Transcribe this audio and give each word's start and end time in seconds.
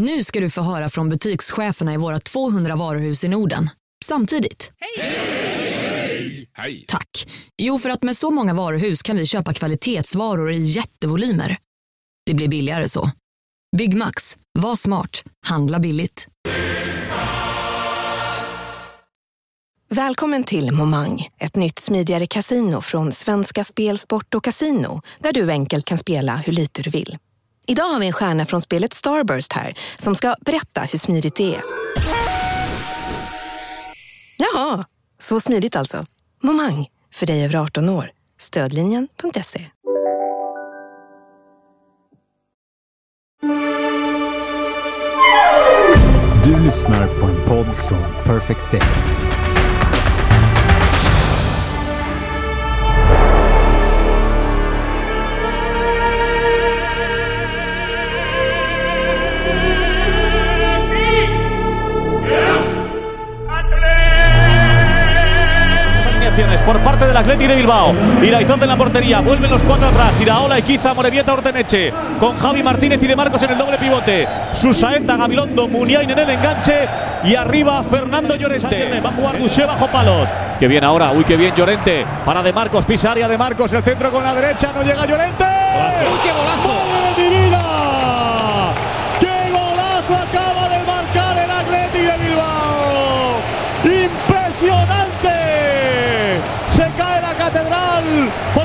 Nu 0.00 0.24
ska 0.24 0.40
du 0.40 0.50
få 0.50 0.62
höra 0.62 0.88
från 0.88 1.08
butikscheferna 1.08 1.94
i 1.94 1.96
våra 1.96 2.20
200 2.20 2.76
varuhus 2.76 3.24
i 3.24 3.28
Norden. 3.28 3.70
Samtidigt. 4.04 4.72
Hej! 4.80 6.48
Hej! 6.52 6.84
Tack. 6.88 7.28
Jo, 7.56 7.78
för 7.78 7.90
att 7.90 8.02
med 8.02 8.16
så 8.16 8.30
många 8.30 8.54
varuhus 8.54 9.02
kan 9.02 9.16
vi 9.16 9.26
köpa 9.26 9.52
kvalitetsvaror 9.52 10.50
i 10.50 10.58
jättevolymer. 10.58 11.56
Det 12.26 12.34
blir 12.34 12.48
billigare 12.48 12.88
så. 12.88 13.10
Byggmax. 13.76 14.36
Var 14.58 14.76
smart. 14.76 15.22
Handla 15.46 15.78
billigt. 15.78 16.28
Välkommen 19.88 20.44
till 20.44 20.72
Momang, 20.72 21.28
ett 21.38 21.56
nytt 21.56 21.78
smidigare 21.78 22.26
casino 22.26 22.80
från 22.80 23.12
Svenska 23.12 23.64
Spel, 23.64 23.98
Sport 23.98 24.34
och 24.34 24.44
Casino 24.44 25.02
där 25.18 25.32
du 25.32 25.50
enkelt 25.50 25.84
kan 25.84 25.98
spela 25.98 26.36
hur 26.36 26.52
lite 26.52 26.82
du 26.82 26.90
vill. 26.90 27.18
Idag 27.66 27.84
har 27.84 28.00
vi 28.00 28.06
en 28.06 28.12
stjärna 28.12 28.46
från 28.46 28.60
spelet 28.60 28.92
Starburst 28.92 29.52
här 29.52 29.74
som 29.98 30.14
ska 30.14 30.34
berätta 30.40 30.80
hur 30.80 30.98
smidigt 30.98 31.36
det 31.36 31.54
är. 31.54 31.62
Jaha, 34.36 34.84
så 35.18 35.40
smidigt 35.40 35.76
alltså. 35.76 36.06
Momang, 36.42 36.86
för 37.14 37.26
dig 37.26 37.44
över 37.44 37.56
18 37.56 37.88
år. 37.88 38.10
Stödlinjen.se. 38.38 39.66
Du 46.44 46.60
lyssnar 46.60 47.20
på 47.20 47.26
en 47.26 47.46
podd 47.48 47.76
från 47.76 48.02
Perfect 48.24 48.72
Day. 48.72 49.09
Por 66.62 66.78
parte 66.80 67.06
del 67.06 67.16
Atleti 67.16 67.46
de 67.46 67.56
Bilbao. 67.56 67.94
Iraizón 68.22 68.62
en 68.62 68.68
la 68.68 68.76
portería, 68.76 69.20
vuelven 69.20 69.50
los 69.50 69.62
cuatro 69.62 69.88
atrás. 69.88 70.20
Iraola, 70.20 70.58
Iquiza, 70.58 70.94
Morevieta, 70.94 71.32
Orteneche. 71.32 71.92
Con 72.18 72.38
Javi 72.38 72.62
Martínez 72.62 73.02
y 73.02 73.06
De 73.06 73.16
Marcos 73.16 73.42
en 73.42 73.50
el 73.50 73.58
doble 73.58 73.78
pivote. 73.78 74.28
Susaeta, 74.52 75.16
Gabilondo, 75.16 75.68
Muniain 75.68 76.10
en 76.10 76.18
el 76.18 76.30
enganche. 76.30 76.88
Y 77.24 77.34
arriba 77.34 77.82
Fernando 77.82 78.34
Llorente. 78.36 79.00
Va 79.00 79.10
a 79.10 79.12
jugar 79.12 79.38
Duché 79.38 79.64
bajo 79.64 79.86
palos. 79.88 80.28
Que 80.58 80.68
bien 80.68 80.84
ahora, 80.84 81.12
uy, 81.12 81.24
que 81.24 81.36
bien 81.36 81.54
Llorente. 81.54 82.04
Para 82.24 82.42
De 82.42 82.52
Marcos, 82.52 82.84
pisa 82.84 83.12
área 83.12 83.28
De 83.28 83.38
Marcos, 83.38 83.72
el 83.72 83.82
centro 83.82 84.10
con 84.10 84.22
la 84.22 84.34
derecha, 84.34 84.72
no 84.74 84.82
llega 84.82 85.06
Llorente. 85.06 85.44
¡Uy, 85.44 86.18
qué 86.22 86.32
golazo! 86.32 86.99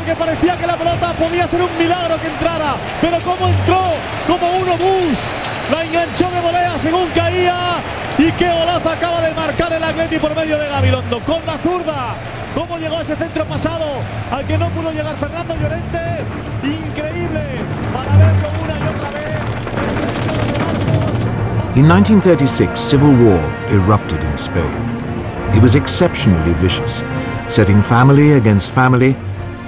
Porque 0.06 0.24
parecía 0.24 0.56
que 0.56 0.68
la 0.68 0.78
pelota 0.78 1.14
podía 1.14 1.48
ser 1.48 1.62
un 1.64 1.78
milagro 1.80 2.22
que 2.22 2.28
entrara, 2.28 2.76
pero 3.02 3.18
cómo 3.22 3.48
entró, 3.48 3.82
como 4.28 4.52
uno 4.58 4.78
bus, 4.78 5.18
la 5.72 5.84
enganchó 5.84 6.30
de 6.30 6.42
volea 6.42 6.78
según 6.78 7.08
caía 7.16 7.78
y 8.20 8.32
qué 8.34 8.48
golazo 8.48 8.88
acaba 8.88 9.20
de 9.22 9.34
marcar 9.34 9.74
el 9.74 9.84
Atleti 9.84 10.20
por 10.20 10.36
medio 10.36 10.60
de 10.60 10.70
Gabilondo 10.70 11.20
con 11.22 11.44
la 11.48 11.58
zurda. 11.58 12.14
¿Cómo 12.54 12.78
llegó 12.78 13.02
ese 13.02 13.16
centro 13.16 13.46
pasado 13.46 13.86
al 14.32 14.46
que 14.46 14.60
no 14.60 14.70
pudo 14.70 14.92
llegar 14.92 15.16
Fernando 15.16 15.56
Llorente? 15.56 16.00
Increíble 16.62 17.42
para 17.92 18.16
verlo 18.18 18.50
una 18.64 18.74
y 18.78 18.88
otra 18.88 19.10
vez. 19.10 19.26
In 21.78 21.88
1936, 21.88 22.80
civil 22.80 23.10
war 23.26 23.42
erupted 23.72 24.22
in 24.22 24.38
Spain. 24.38 24.72
It 25.56 25.64
was 25.64 25.74
exceptionally 25.74 26.54
vicious, 26.62 27.04
setting 27.48 27.82
family 27.82 28.34
against 28.34 28.72
family, 28.72 29.16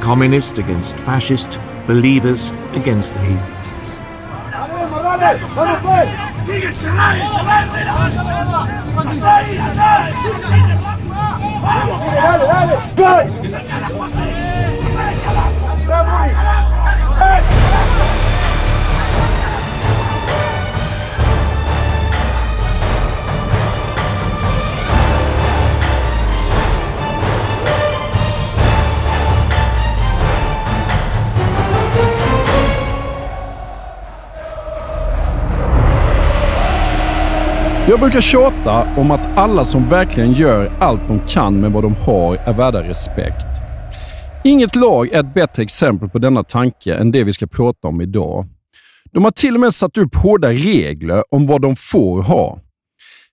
communist 0.01 0.57
against 0.57 0.97
fascist, 0.99 1.59
believers 1.87 2.51
against 2.73 3.15
atheists. 3.15 3.97
Jag 37.89 37.99
brukar 37.99 38.21
tjata 38.21 38.95
om 38.97 39.11
att 39.11 39.37
alla 39.37 39.65
som 39.65 39.89
verkligen 39.89 40.33
gör 40.33 40.71
allt 40.79 41.01
de 41.07 41.19
kan 41.27 41.59
med 41.59 41.71
vad 41.71 41.83
de 41.83 41.95
har 41.95 42.35
är 42.35 42.53
värda 42.53 42.83
respekt. 42.83 43.45
Inget 44.43 44.75
lag 44.75 45.11
är 45.11 45.19
ett 45.19 45.33
bättre 45.33 45.63
exempel 45.63 46.09
på 46.09 46.19
denna 46.19 46.43
tanke 46.43 46.95
än 46.95 47.11
det 47.11 47.23
vi 47.23 47.33
ska 47.33 47.47
prata 47.47 47.87
om 47.87 48.01
idag. 48.01 48.45
De 49.11 49.23
har 49.23 49.31
till 49.31 49.55
och 49.55 49.59
med 49.59 49.73
satt 49.73 49.97
upp 49.97 50.15
hårda 50.15 50.49
regler 50.49 51.23
om 51.29 51.47
vad 51.47 51.61
de 51.61 51.75
får 51.75 52.21
ha. 52.21 52.59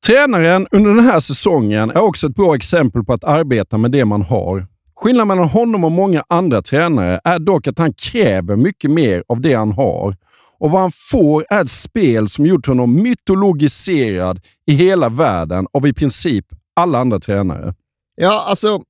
Tränaren 0.06 0.66
under 0.70 0.94
den 0.94 1.04
här 1.04 1.20
säsongen 1.20 1.90
är 1.90 2.00
också 2.00 2.26
ett 2.26 2.34
bra 2.34 2.56
exempel 2.56 3.04
på 3.04 3.12
att 3.12 3.24
arbeta 3.24 3.78
med 3.78 3.90
det 3.90 4.04
man 4.04 4.22
har. 4.22 4.66
Skillnaden 4.96 5.28
mellan 5.28 5.48
honom 5.48 5.84
och 5.84 5.92
många 5.92 6.24
andra 6.28 6.62
tränare 6.62 7.20
är 7.24 7.38
dock 7.38 7.66
att 7.66 7.78
han 7.78 7.92
kräver 7.92 8.56
mycket 8.56 8.90
mer 8.90 9.24
av 9.28 9.40
det 9.40 9.54
han 9.54 9.72
har 9.72 10.16
och 10.58 10.70
vad 10.70 10.80
han 10.80 10.92
får 11.10 11.46
är 11.50 11.62
ett 11.62 11.70
spel 11.70 12.28
som 12.28 12.46
gjort 12.46 12.66
honom 12.66 13.02
mytologiserad 13.02 14.40
i 14.66 14.74
hela 14.74 15.08
världen 15.08 15.66
av 15.72 15.86
i 15.86 15.92
princip 15.92 16.46
alla 16.76 16.98
andra 16.98 17.20
tränare. 17.20 17.74
Ja, 18.16 18.44
alltså 18.48 18.82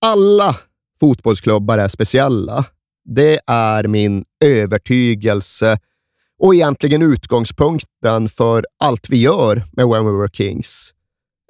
alla 0.00 0.56
fotbollsklubbar 1.00 1.78
är 1.78 1.88
speciella. 1.88 2.64
Det 3.04 3.40
är 3.46 3.86
min 3.86 4.24
övertygelse 4.44 5.78
och 6.38 6.54
egentligen 6.54 7.02
utgångspunkten 7.02 8.28
för 8.28 8.66
allt 8.78 9.10
vi 9.10 9.16
gör 9.16 9.64
med 9.72 9.88
When 9.88 10.04
We 10.04 10.12
Were 10.12 10.30
Kings. 10.32 10.90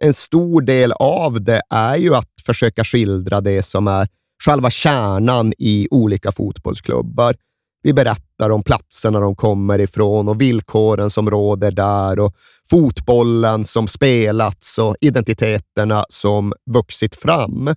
En 0.02 0.14
stor 0.14 0.62
del 0.62 0.92
av 0.92 1.42
det 1.42 1.62
är 1.70 1.96
ju 1.96 2.14
att 2.14 2.30
försöka 2.46 2.84
skildra 2.84 3.40
det 3.40 3.62
som 3.62 3.88
är 3.88 4.08
själva 4.44 4.70
kärnan 4.70 5.52
i 5.58 5.88
olika 5.90 6.32
fotbollsklubbar. 6.32 7.36
Vi 7.84 7.92
berättar 7.92 8.50
om 8.50 8.62
platserna 8.62 9.20
de 9.20 9.36
kommer 9.36 9.78
ifrån 9.78 10.28
och 10.28 10.40
villkoren 10.40 11.10
som 11.10 11.30
råder 11.30 11.70
där 11.70 12.18
och 12.18 12.34
fotbollen 12.70 13.64
som 13.64 13.88
spelats 13.88 14.78
och 14.78 14.96
identiteterna 15.00 16.04
som 16.08 16.52
vuxit 16.70 17.14
fram. 17.14 17.74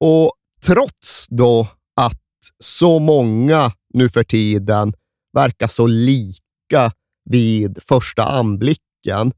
Och 0.00 0.32
trots 0.62 1.26
då 1.28 1.68
att 2.00 2.22
så 2.58 2.98
många 2.98 3.72
nu 3.94 4.08
för 4.08 4.24
tiden 4.24 4.92
verkar 5.32 5.66
så 5.66 5.86
lika 5.86 6.92
vid 7.30 7.78
första 7.82 8.24
anblicken 8.24 9.32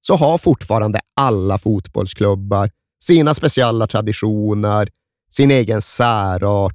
så 0.00 0.14
har 0.16 0.38
fortfarande 0.38 1.00
alla 1.20 1.58
fotbollsklubbar 1.58 2.70
sina 3.02 3.34
speciella 3.34 3.86
traditioner, 3.86 4.88
sin 5.30 5.50
egen 5.50 5.82
särart, 5.82 6.74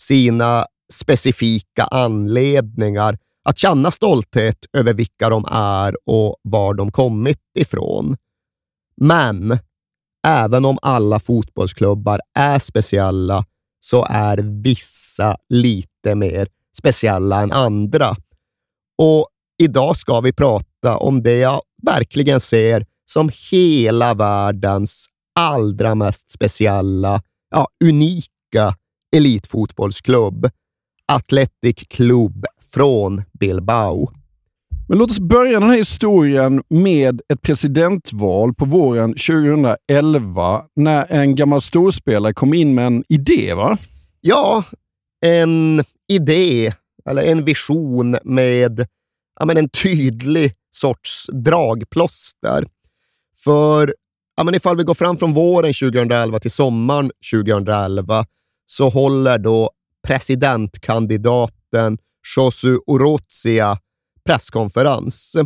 sina 0.00 0.66
specifika 0.92 1.84
anledningar 1.84 3.18
att 3.44 3.58
känna 3.58 3.90
stolthet 3.90 4.56
över 4.72 4.94
vilka 4.94 5.28
de 5.28 5.44
är 5.50 5.96
och 6.04 6.36
var 6.42 6.74
de 6.74 6.92
kommit 6.92 7.40
ifrån. 7.58 8.16
Men 8.96 9.58
även 10.26 10.64
om 10.64 10.78
alla 10.82 11.20
fotbollsklubbar 11.20 12.20
är 12.34 12.58
speciella 12.58 13.44
så 13.80 14.06
är 14.10 14.62
vissa 14.62 15.36
lite 15.48 16.14
mer 16.14 16.48
speciella 16.78 17.40
än 17.40 17.52
andra. 17.52 18.16
Och 18.98 19.28
idag 19.62 19.96
ska 19.96 20.20
vi 20.20 20.32
prata 20.32 20.96
om 20.96 21.22
det 21.22 21.36
jag 21.36 21.62
verkligen 21.82 22.40
ser 22.40 22.86
som 23.04 23.30
hela 23.50 24.14
världens 24.14 25.06
allra 25.34 25.94
mest 25.94 26.30
speciella, 26.30 27.22
ja, 27.50 27.68
unika 27.84 28.76
elitfotbollsklubb. 29.16 30.50
Athletic 31.10 31.88
Club 31.88 32.44
från 32.74 33.22
Bilbao. 33.40 34.10
Men 34.88 34.98
låt 34.98 35.10
oss 35.10 35.20
börja 35.20 35.60
den 35.60 35.70
här 35.70 35.76
historien 35.76 36.62
med 36.68 37.20
ett 37.28 37.42
presidentval 37.42 38.54
på 38.54 38.64
våren 38.64 39.14
2011 39.14 40.64
när 40.76 41.12
en 41.12 41.34
gammal 41.34 41.60
storspelare 41.60 42.34
kom 42.34 42.54
in 42.54 42.74
med 42.74 42.86
en 42.86 43.04
idé, 43.08 43.54
va? 43.54 43.78
Ja, 44.20 44.64
en 45.26 45.84
idé 46.12 46.72
eller 47.10 47.22
en 47.22 47.44
vision 47.44 48.16
med 48.24 48.86
ja, 49.40 49.46
men 49.46 49.56
en 49.56 49.68
tydlig 49.68 50.52
sorts 50.70 51.26
dragplåster. 51.32 52.68
För 53.44 53.94
ja, 54.36 54.44
men 54.44 54.54
ifall 54.54 54.76
vi 54.76 54.82
går 54.84 54.94
fram 54.94 55.16
från 55.16 55.34
våren 55.34 55.72
2011 55.72 56.38
till 56.38 56.50
sommaren 56.50 57.10
2011 57.32 58.24
så 58.66 58.88
håller 58.88 59.38
då 59.38 59.70
presidentkandidaten 60.02 61.98
Josu 62.36 62.78
Orozia 62.86 63.78
presskonferens. 64.24 65.36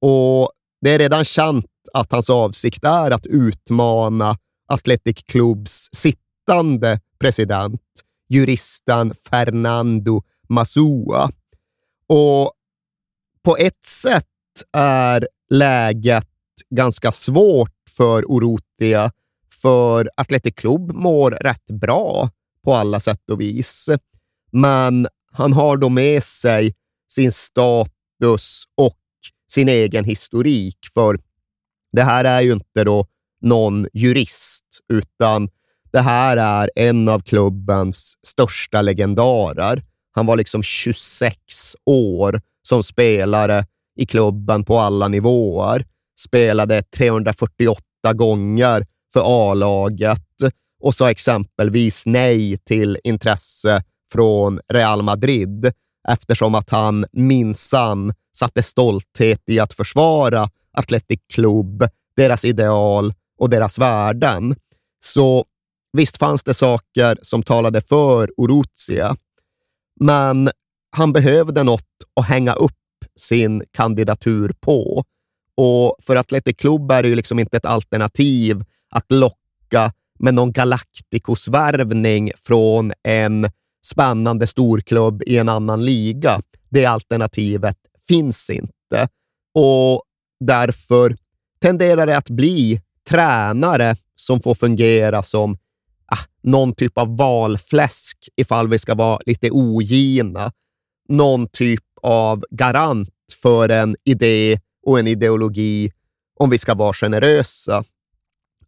Och 0.00 0.50
det 0.80 0.90
är 0.90 0.98
redan 0.98 1.24
känt 1.24 1.66
att 1.92 2.12
hans 2.12 2.30
avsikt 2.30 2.84
är 2.84 3.10
att 3.10 3.26
utmana 3.26 4.38
Athletic 4.68 5.22
Clubs 5.22 5.88
sittande 5.92 7.00
president, 7.20 7.82
juristen 8.28 9.14
Fernando 9.14 10.22
Masua. 10.48 11.30
Och 12.06 12.52
på 13.42 13.56
ett 13.56 13.84
sätt 13.84 14.24
är 14.72 15.28
läget 15.50 16.28
ganska 16.70 17.12
svårt 17.12 17.74
för 17.96 18.24
Orotia, 18.24 19.12
för 19.62 20.10
Athletic 20.16 20.54
Club 20.54 20.92
mår 20.92 21.30
rätt 21.30 21.66
bra 21.80 22.30
på 22.68 22.74
alla 22.74 23.00
sätt 23.00 23.30
och 23.30 23.40
vis. 23.40 23.88
Men 24.52 25.06
han 25.32 25.52
har 25.52 25.76
då 25.76 25.88
med 25.88 26.24
sig 26.24 26.74
sin 27.12 27.32
status 27.32 28.64
och 28.76 28.98
sin 29.50 29.68
egen 29.68 30.04
historik, 30.04 30.78
för 30.94 31.18
det 31.92 32.02
här 32.02 32.24
är 32.24 32.40
ju 32.40 32.52
inte 32.52 32.84
då 32.84 33.06
någon 33.40 33.86
jurist, 33.92 34.64
utan 34.92 35.48
det 35.92 36.00
här 36.00 36.36
är 36.36 36.70
en 36.74 37.08
av 37.08 37.20
klubbens 37.20 38.14
största 38.26 38.82
legendarer. 38.82 39.82
Han 40.12 40.26
var 40.26 40.36
liksom 40.36 40.62
26 40.62 41.36
år 41.86 42.40
som 42.62 42.82
spelare 42.82 43.64
i 43.96 44.06
klubben 44.06 44.64
på 44.64 44.78
alla 44.78 45.08
nivåer. 45.08 45.86
Spelade 46.20 46.82
348 46.82 47.82
gånger 48.14 48.86
för 49.12 49.22
A-laget 49.24 50.24
och 50.80 50.94
sa 50.94 51.10
exempelvis 51.10 52.06
nej 52.06 52.56
till 52.56 52.98
intresse 53.04 53.82
från 54.12 54.60
Real 54.72 55.02
Madrid 55.02 55.72
eftersom 56.08 56.54
att 56.54 56.70
han 56.70 57.06
minsann 57.12 58.14
satte 58.36 58.62
stolthet 58.62 59.42
i 59.46 59.60
att 59.60 59.74
försvara 59.74 60.50
Athletic 60.72 61.20
Club, 61.32 61.84
deras 62.16 62.44
ideal 62.44 63.14
och 63.38 63.50
deras 63.50 63.78
värden. 63.78 64.56
Så 65.04 65.44
visst 65.92 66.16
fanns 66.16 66.42
det 66.42 66.54
saker 66.54 67.18
som 67.22 67.42
talade 67.42 67.80
för 67.80 68.30
Oruzia, 68.36 69.16
men 70.00 70.50
han 70.96 71.12
behövde 71.12 71.62
något 71.62 71.82
att 72.20 72.26
hänga 72.26 72.52
upp 72.52 72.72
sin 73.16 73.64
kandidatur 73.72 74.54
på. 74.60 75.04
Och 75.56 75.96
för 76.02 76.16
Athletic 76.16 76.56
Club 76.56 76.92
är 76.92 77.02
det 77.02 77.08
ju 77.08 77.14
liksom 77.14 77.38
inte 77.38 77.56
ett 77.56 77.64
alternativ 77.64 78.64
att 78.90 79.12
locka 79.12 79.92
med 80.18 80.34
någon 80.34 80.52
Galacticos-värvning 80.52 82.30
från 82.36 82.92
en 83.02 83.50
spännande 83.84 84.46
storklubb 84.46 85.22
i 85.26 85.38
en 85.38 85.48
annan 85.48 85.84
liga. 85.84 86.40
Det 86.70 86.86
alternativet 86.86 87.76
finns 88.08 88.50
inte 88.50 89.08
och 89.54 90.02
därför 90.40 91.16
tenderar 91.60 92.06
det 92.06 92.16
att 92.16 92.30
bli 92.30 92.80
tränare 93.08 93.96
som 94.14 94.40
får 94.40 94.54
fungera 94.54 95.22
som 95.22 95.58
ah, 96.06 96.24
någon 96.42 96.74
typ 96.74 96.98
av 96.98 97.16
valfläsk, 97.16 98.28
ifall 98.36 98.68
vi 98.68 98.78
ska 98.78 98.94
vara 98.94 99.20
lite 99.26 99.50
ogina. 99.50 100.52
Någon 101.08 101.48
typ 101.48 101.84
av 102.02 102.44
garant 102.50 103.08
för 103.42 103.68
en 103.68 103.96
idé 104.04 104.60
och 104.86 104.98
en 104.98 105.06
ideologi, 105.06 105.92
om 106.40 106.50
vi 106.50 106.58
ska 106.58 106.74
vara 106.74 106.92
generösa. 106.92 107.84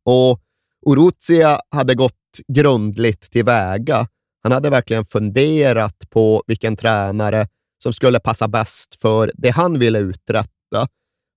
Och 0.04 0.40
Oruzia 0.82 1.60
hade 1.70 1.94
gått 1.94 2.14
grundligt 2.48 3.30
tillväga. 3.30 4.06
Han 4.42 4.52
hade 4.52 4.70
verkligen 4.70 5.04
funderat 5.04 6.10
på 6.10 6.42
vilken 6.46 6.76
tränare 6.76 7.48
som 7.82 7.92
skulle 7.92 8.20
passa 8.20 8.48
bäst 8.48 8.94
för 9.00 9.32
det 9.34 9.50
han 9.50 9.78
ville 9.78 9.98
uträtta. 9.98 10.88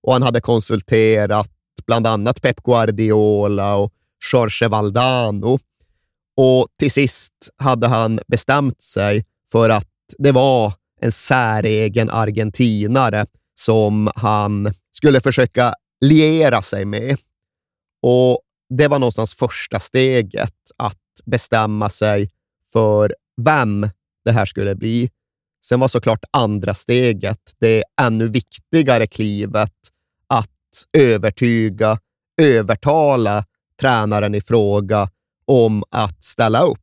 Och 0.02 0.12
han 0.12 0.22
hade 0.22 0.40
konsulterat 0.40 1.50
bland 1.86 2.06
annat 2.06 2.42
Pep 2.42 2.62
Guardiola 2.62 3.76
och 3.76 3.92
Jorge 4.32 4.68
Valdano. 4.68 5.58
Och 6.36 6.68
till 6.78 6.90
sist 6.90 7.32
hade 7.56 7.88
han 7.88 8.20
bestämt 8.26 8.82
sig 8.82 9.24
för 9.52 9.70
att 9.70 9.88
det 10.18 10.32
var 10.32 10.72
en 11.00 11.12
säregen 11.12 12.10
argentinare 12.10 13.26
som 13.54 14.10
han 14.16 14.74
skulle 14.92 15.20
försöka 15.20 15.74
liera 16.00 16.62
sig 16.62 16.84
med. 16.84 17.16
Och 18.02 18.40
det 18.68 18.88
var 18.88 18.98
någonstans 18.98 19.34
första 19.34 19.80
steget, 19.80 20.54
att 20.76 20.98
bestämma 21.24 21.90
sig 21.90 22.30
för 22.72 23.14
vem 23.42 23.90
det 24.24 24.32
här 24.32 24.46
skulle 24.46 24.74
bli. 24.74 25.10
Sen 25.64 25.80
var 25.80 25.88
såklart 25.88 26.24
andra 26.30 26.74
steget, 26.74 27.40
det 27.60 27.84
ännu 28.00 28.26
viktigare 28.26 29.06
klivet, 29.06 29.72
att 30.26 30.50
övertyga, 30.92 31.98
övertala 32.40 33.44
tränaren 33.80 34.34
i 34.34 34.40
fråga 34.40 35.10
om 35.46 35.84
att 35.90 36.24
ställa 36.24 36.62
upp. 36.62 36.80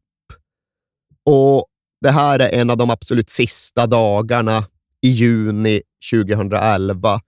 Och 1.25 1.65
Det 2.01 2.11
här 2.11 2.39
är 2.39 2.59
en 2.59 2.69
av 2.69 2.77
de 2.77 2.89
absolut 2.89 3.29
sista 3.29 3.87
dagarna 3.87 4.65
i 5.01 5.09
juni 5.09 5.81
2011 6.11 7.21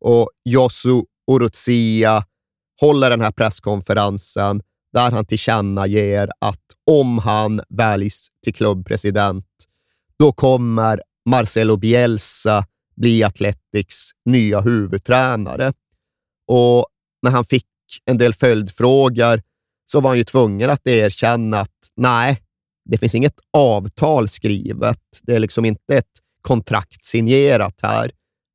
och 0.00 0.30
Josu 0.44 1.02
Uruzia 1.30 2.24
håller 2.80 3.10
den 3.10 3.20
här 3.20 3.30
presskonferensen 3.30 4.62
där 4.92 5.10
han 5.10 5.24
tillkännager 5.24 6.28
att 6.38 6.64
om 6.86 7.18
han 7.18 7.60
väljs 7.68 8.28
till 8.44 8.54
klubbpresident, 8.54 9.46
då 10.18 10.32
kommer 10.32 11.02
Marcelo 11.28 11.76
Bielsa 11.76 12.66
bli 12.96 13.24
Athletics 13.24 14.10
nya 14.24 14.60
huvudtränare. 14.60 15.72
Och 16.46 16.86
när 17.22 17.30
han 17.30 17.44
fick 17.44 17.66
en 18.04 18.18
del 18.18 18.34
följdfrågor 18.34 19.42
så 19.86 20.00
var 20.00 20.10
han 20.10 20.18
ju 20.18 20.24
tvungen 20.24 20.70
att 20.70 20.86
erkänna 20.86 21.60
att 21.60 21.90
nej, 21.96 22.42
det 22.84 22.98
finns 22.98 23.14
inget 23.14 23.40
avtal 23.52 24.28
skrivet. 24.28 25.00
Det 25.22 25.34
är 25.34 25.38
liksom 25.38 25.64
inte 25.64 25.96
ett 25.96 26.12
kontrakt 26.42 27.04
signerat 27.04 27.80
här. 27.82 28.10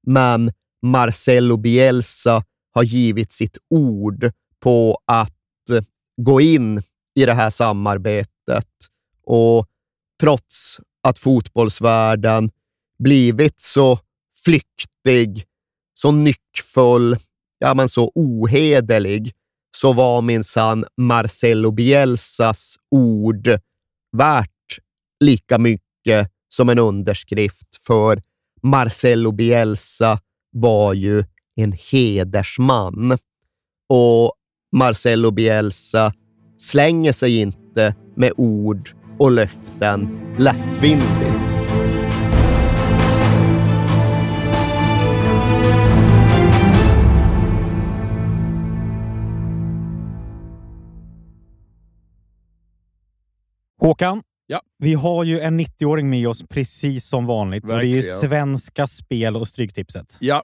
Men 0.08 0.52
Marcelo 0.82 1.58
Bielsa 1.58 2.44
har 2.74 2.84
givit 2.84 3.32
sitt 3.32 3.58
ord 3.70 4.32
på 4.60 4.98
att 5.06 5.70
eh, 5.72 5.84
gå 6.18 6.42
in 6.42 6.82
i 7.16 7.26
det 7.26 7.34
här 7.34 7.50
samarbetet. 7.50 8.68
Och 9.26 9.68
trots 10.22 10.80
att 11.04 11.20
fotbollsvärlden 11.20 12.52
blivit 13.00 13.62
så 13.62 14.00
flyktig, 14.46 15.46
så 15.94 16.12
nyckfull, 16.12 17.18
ja 17.60 17.74
men 17.74 17.90
så 17.90 18.12
ohederlig, 18.16 19.32
så 19.78 19.94
var 19.94 20.22
minsann 20.22 20.86
Marcelo 20.98 21.72
Bielsas 21.72 22.76
ord 22.92 23.48
värt 24.18 24.50
lika 25.20 25.58
mycket 25.58 26.32
som 26.50 26.70
en 26.70 26.80
underskrift, 26.80 27.68
för 27.88 28.22
Marcelo 28.62 29.32
Bielsa 29.32 30.20
var 30.52 30.94
ju 30.94 31.24
en 31.56 31.74
hedersman. 31.92 33.18
Och 33.90 34.34
Marcelo 34.76 35.32
Bielsa 35.32 36.14
slänger 36.58 37.12
sig 37.12 37.40
inte 37.42 37.96
med 38.16 38.32
ord 38.38 38.90
och 39.20 39.32
löften 39.32 40.20
lättvindigt. 40.38 41.34
Håkan, 53.80 54.22
Ja. 54.48 54.62
vi 54.78 54.94
har 54.94 55.24
ju 55.24 55.40
en 55.40 55.60
90-åring 55.60 56.10
med 56.10 56.28
oss 56.28 56.44
precis 56.50 57.06
som 57.06 57.26
vanligt. 57.26 57.64
Och 57.64 57.70
det 57.70 57.76
är 57.76 57.84
ju 57.88 57.96
Verkligen. 57.96 58.20
Svenska 58.20 58.88
Spel 58.88 59.36
och 59.36 59.48
Stryktipset. 59.48 60.18
Ja, 60.20 60.44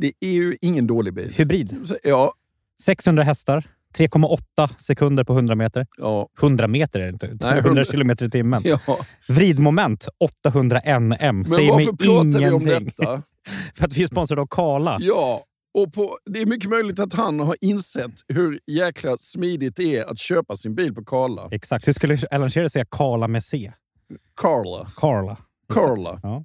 Det 0.00 0.12
är 0.20 0.30
ju 0.30 0.56
ingen 0.60 0.86
dålig 0.86 1.14
bil. 1.14 1.32
Hybrid. 1.36 1.76
Ja, 2.02 2.32
600 2.82 3.22
hästar. 3.22 3.64
3,8 3.98 4.70
sekunder 4.78 5.24
på 5.24 5.32
100 5.32 5.54
meter. 5.54 5.86
ja, 5.98 6.28
100 6.40 6.68
meter 6.68 7.00
är 7.00 7.04
det 7.04 7.10
inte. 7.10 7.26
100 7.26 7.58
100 7.58 7.84
kilometer 7.84 8.26
i 8.26 8.30
timmen. 8.30 8.62
ja. 8.64 8.78
Vridmoment 9.28 10.08
800 10.44 10.80
NM. 10.98 11.16
Men 11.18 11.44
Säger 11.46 11.72
varför 11.72 11.92
pratar 11.92 12.38
vi 12.40 12.50
om 12.50 12.62
ingenting. 12.62 12.92
detta? 12.98 13.22
För 13.74 13.84
att 13.84 13.92
vi 13.92 14.02
är 14.02 14.06
sponsrade 14.06 14.42
av 14.42 14.46
Kala. 14.46 14.96
Ja, 15.00 15.44
och 15.74 15.92
på, 15.92 16.18
det 16.30 16.40
är 16.40 16.46
mycket 16.46 16.70
möjligt 16.70 16.98
att 17.00 17.12
han 17.12 17.40
har 17.40 17.56
insett 17.60 18.10
hur 18.28 18.60
jäkla 18.66 19.16
smidigt 19.18 19.76
det 19.76 19.96
är 19.96 20.04
att 20.10 20.18
köpa 20.18 20.56
sin 20.56 20.74
bil 20.74 20.94
på 20.94 21.04
Karla. 21.04 21.48
Exakt. 21.50 21.88
Hur 21.88 21.92
skulle 21.92 22.18
Alan 22.30 22.50
Shearer 22.50 22.68
säga 22.68 22.84
Kala 22.90 23.28
med 23.28 23.44
C? 23.44 23.72
Karla. 24.36 24.90
Carla. 24.96 25.36
Karla. 25.72 26.20
Ja. 26.22 26.44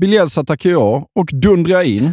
Bielsa 0.00 0.44
tackar 0.44 0.70
ja 0.70 1.06
och 1.12 1.28
dundrar 1.32 1.82
in. 1.82 2.12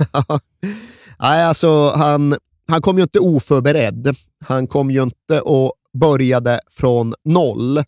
Nej, 1.20 1.44
alltså 1.44 1.90
han, 1.90 2.36
han 2.68 2.82
kom 2.82 2.98
ju 2.98 3.04
inte 3.04 3.20
oförberedd. 3.20 4.16
Han 4.46 4.68
kom 4.68 4.92
ju 4.92 5.04
inte 5.04 5.42
och 5.42 5.74
började 5.94 6.60
från 6.72 7.14
noll, 7.24 7.84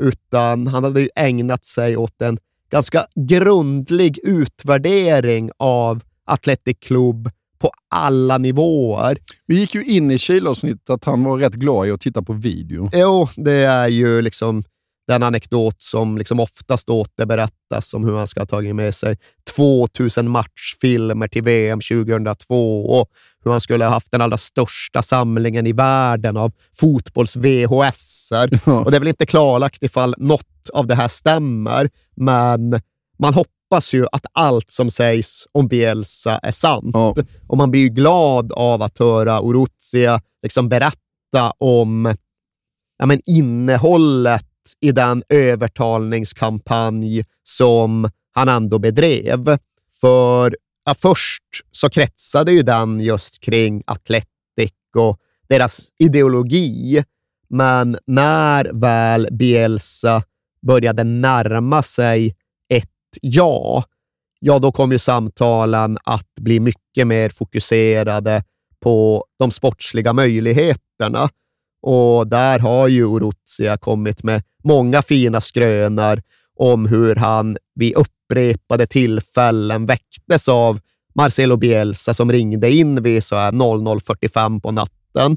utan 0.00 0.66
han 0.66 0.84
hade 0.84 1.00
ju 1.00 1.08
ägnat 1.16 1.64
sig 1.64 1.96
åt 1.96 2.22
en 2.22 2.38
ganska 2.70 3.06
grundlig 3.14 4.18
utvärdering 4.22 5.50
av 5.56 6.02
Athletic 6.24 6.76
Club 6.80 7.30
på 7.58 7.70
alla 7.90 8.38
nivåer. 8.38 9.18
Vi 9.46 9.60
gick 9.60 9.74
ju 9.74 9.84
in 9.84 10.10
i 10.10 10.18
Chile-avsnittet 10.18 10.90
att 10.90 11.04
han 11.04 11.24
var 11.24 11.38
rätt 11.38 11.52
glad 11.52 11.88
i 11.88 11.90
att 11.90 12.00
titta 12.00 12.22
på 12.22 12.32
video. 12.32 12.90
Jo, 12.92 13.28
det 13.36 13.52
är 13.52 13.88
ju 13.88 14.22
liksom 14.22 14.62
den 15.06 15.22
anekdot 15.22 15.82
som 15.82 16.18
liksom 16.18 16.40
oftast 16.40 16.88
återberättas 16.90 17.94
om 17.94 18.04
hur 18.04 18.16
han 18.16 18.26
ska 18.26 18.40
ha 18.40 18.46
tagit 18.46 18.74
med 18.74 18.94
sig 18.94 19.16
2000 19.56 20.28
matchfilmer 20.30 21.28
till 21.28 21.42
VM 21.42 21.80
2002 21.80 22.84
och 23.00 23.08
hur 23.44 23.50
han 23.50 23.60
skulle 23.60 23.84
ha 23.84 23.92
haft 23.92 24.12
den 24.12 24.20
allra 24.20 24.36
största 24.36 25.02
samlingen 25.02 25.66
i 25.66 25.72
världen 25.72 26.36
av 26.36 26.52
fotbolls-VHS-er. 26.80 28.60
Och 28.84 28.90
det 28.90 28.96
är 28.96 29.00
väl 29.00 29.08
inte 29.08 29.26
klarlagt 29.26 29.82
ifall 29.82 30.14
något 30.18 30.70
av 30.72 30.86
det 30.86 30.94
här 30.94 31.08
stämmer, 31.08 31.90
men 32.16 32.80
man 33.18 33.34
hoppas 33.34 33.94
ju 33.94 34.06
att 34.12 34.26
allt 34.32 34.70
som 34.70 34.90
sägs 34.90 35.46
om 35.52 35.68
Bielsa 35.68 36.38
är 36.38 36.50
sant. 36.50 36.90
Ja. 36.92 37.14
Och 37.48 37.56
man 37.56 37.70
blir 37.70 37.80
ju 37.80 37.88
glad 37.88 38.52
av 38.52 38.82
att 38.82 38.98
höra 38.98 39.40
Oruzia 39.40 40.20
liksom 40.42 40.68
berätta 40.68 41.52
om 41.58 42.14
ja, 42.98 43.06
men 43.06 43.20
innehållet 43.26 44.46
i 44.80 44.92
den 44.92 45.22
övertalningskampanj 45.28 47.24
som 47.42 48.10
han 48.32 48.48
ändå 48.48 48.78
bedrev. 48.78 49.58
För 50.00 50.56
ja, 50.84 50.94
först 50.94 51.42
så 51.70 51.90
kretsade 51.90 52.52
ju 52.52 52.62
den 52.62 53.00
just 53.00 53.40
kring 53.40 53.82
Athletic 53.86 54.72
och 54.96 55.18
deras 55.48 55.88
ideologi. 55.98 57.04
Men 57.48 57.98
när 58.06 58.70
väl 58.72 59.28
Bielsa 59.32 60.22
började 60.66 61.04
närma 61.04 61.82
sig 61.82 62.36
ett 62.68 62.88
ja, 63.20 63.84
ja, 64.40 64.58
då 64.58 64.72
kom 64.72 64.92
ju 64.92 64.98
samtalen 64.98 65.98
att 66.04 66.34
bli 66.40 66.60
mycket 66.60 67.06
mer 67.06 67.28
fokuserade 67.28 68.44
på 68.80 69.24
de 69.38 69.50
sportsliga 69.50 70.12
möjligheterna. 70.12 71.28
Och 71.82 72.26
där 72.26 72.58
har 72.58 72.88
ju 72.88 73.04
Orutsia 73.04 73.76
kommit 73.76 74.22
med 74.22 74.42
många 74.64 75.02
fina 75.02 75.40
skrönor 75.40 76.22
om 76.58 76.86
hur 76.86 77.16
han 77.16 77.56
vid 77.74 77.94
upprepade 77.94 78.86
tillfällen 78.86 79.86
väcktes 79.86 80.48
av 80.48 80.80
Marcelo 81.14 81.56
Bielsa 81.56 82.14
som 82.14 82.32
ringde 82.32 82.70
in 82.70 83.02
vid 83.02 83.24
så 83.24 83.36
här 83.36 83.52
00.45 83.52 84.60
på 84.60 84.70
natten. 84.70 85.36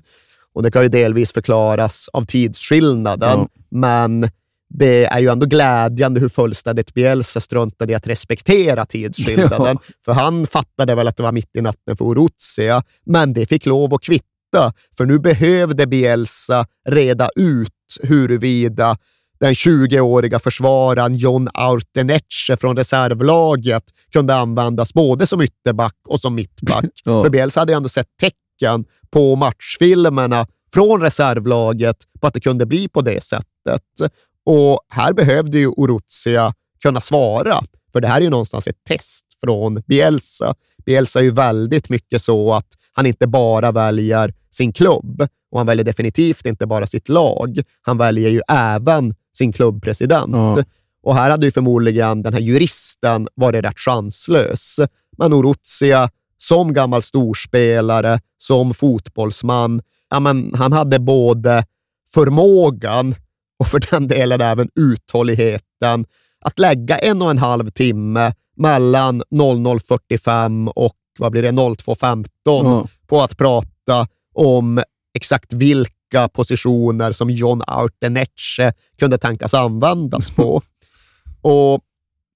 Och 0.53 0.63
Det 0.63 0.71
kan 0.71 0.83
ju 0.83 0.89
delvis 0.89 1.31
förklaras 1.33 2.09
av 2.13 2.25
tidsskillnaden, 2.25 3.39
Ja. 3.39 3.47
men 3.71 4.29
det 4.69 5.05
är 5.05 5.19
ju 5.19 5.29
ändå 5.29 5.45
glädjande 5.45 6.19
hur 6.19 6.29
fullständigt 6.29 6.93
Bielsa 6.93 7.39
struntade 7.39 7.91
i 7.91 7.95
att 7.95 8.07
respektera 8.07 8.85
tidsskillnaden. 8.85 9.77
Ja. 9.87 9.93
För 10.05 10.13
han 10.13 10.47
fattade 10.47 10.95
väl 10.95 11.07
att 11.07 11.17
det 11.17 11.23
var 11.23 11.31
mitt 11.31 11.55
i 11.55 11.61
natten 11.61 11.97
för 11.97 12.05
Oruzia, 12.05 12.83
men 13.05 13.33
det 13.33 13.45
fick 13.45 13.65
lov 13.65 13.93
att 13.93 14.01
kvitta. 14.03 14.73
För 14.97 15.05
nu 15.05 15.19
behövde 15.19 15.87
Bielsa 15.87 16.65
reda 16.89 17.29
ut 17.35 17.71
huruvida 18.03 18.97
den 19.39 19.53
20-åriga 19.53 20.39
försvararen 20.39 21.15
John 21.15 21.49
Autenetche 21.53 22.57
från 22.59 22.77
reservlaget 22.77 23.83
kunde 24.11 24.35
användas 24.35 24.93
både 24.93 25.27
som 25.27 25.41
ytterback 25.41 25.95
och 26.07 26.19
som 26.19 26.35
mittback. 26.35 26.85
ja. 27.03 27.23
För 27.23 27.29
Bielsa 27.29 27.59
hade 27.59 27.73
ändå 27.73 27.89
sett 27.89 28.07
tecken 28.19 28.85
på 29.11 29.35
matchfilmerna 29.35 30.47
från 30.73 31.01
reservlaget 31.01 31.97
på 32.21 32.27
att 32.27 32.33
det 32.33 32.39
kunde 32.39 32.65
bli 32.65 32.87
på 32.87 33.01
det 33.01 33.23
sättet. 33.23 34.11
Och 34.45 34.79
här 34.89 35.13
behövde 35.13 35.57
ju 35.57 35.67
Oruzia 35.67 36.53
kunna 36.81 37.01
svara, 37.01 37.63
för 37.93 38.01
det 38.01 38.07
här 38.07 38.17
är 38.17 38.21
ju 38.21 38.29
någonstans 38.29 38.67
ett 38.67 38.83
test 38.87 39.25
från 39.43 39.81
Bielsa. 39.87 40.55
Bielsa 40.85 41.19
är 41.19 41.23
ju 41.23 41.31
väldigt 41.31 41.89
mycket 41.89 42.21
så 42.21 42.53
att 42.53 42.67
han 42.93 43.05
inte 43.05 43.27
bara 43.27 43.71
väljer 43.71 44.33
sin 44.51 44.73
klubb 44.73 45.27
och 45.51 45.59
han 45.59 45.67
väljer 45.67 45.85
definitivt 45.85 46.45
inte 46.45 46.67
bara 46.67 46.87
sitt 46.87 47.09
lag. 47.09 47.59
Han 47.81 47.97
väljer 47.97 48.29
ju 48.29 48.41
även 48.47 49.15
sin 49.35 49.53
klubbpresident. 49.53 50.35
Ja. 50.35 50.63
Och 51.03 51.15
här 51.15 51.31
hade 51.31 51.45
ju 51.45 51.51
förmodligen 51.51 52.23
den 52.23 52.33
här 52.33 52.39
juristen 52.39 53.27
varit 53.35 53.63
rätt 53.63 53.79
chanslös. 53.79 54.79
Men 55.17 55.33
Oruzia, 55.33 56.09
som 56.37 56.73
gammal 56.73 57.01
storspelare, 57.01 58.19
som 58.37 58.73
fotbollsman, 58.73 59.81
ja, 60.09 60.19
men 60.19 60.51
han 60.55 60.73
hade 60.73 60.99
både 60.99 61.65
förmågan 62.13 63.15
och 63.59 63.67
för 63.67 63.81
den 63.91 64.07
delen 64.07 64.41
även 64.41 64.69
uthålligheten 64.75 66.05
att 66.41 66.59
lägga 66.59 66.97
en 66.97 67.21
och 67.21 67.29
en 67.29 67.37
halv 67.37 67.69
timme 67.69 68.33
mellan 68.57 69.23
00.45 69.23 70.67
och 70.75 70.95
vad 71.19 71.31
blir 71.31 71.41
det, 71.41 71.51
02.15 71.51 72.75
mm. 72.75 72.87
på 73.07 73.21
att 73.21 73.37
prata 73.37 74.07
om 74.33 74.83
exakt 75.13 75.53
vilka 75.53 75.94
positioner 76.33 77.11
som 77.11 77.29
John 77.29 77.61
Autenetche 77.67 78.73
kunde 78.99 79.17
tänkas 79.17 79.53
användas 79.53 80.29
på. 80.31 80.61
och 81.41 81.81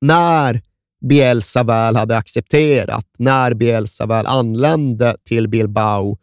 när 0.02 0.62
Bielsa 1.02 1.64
väl 1.64 1.96
hade 1.96 2.18
accepterat, 2.18 3.06
när 3.18 3.54
Bielsa 3.54 4.06
väl 4.06 4.26
anlände 4.26 5.16
till 5.24 5.48
Bilbao, 5.48 6.18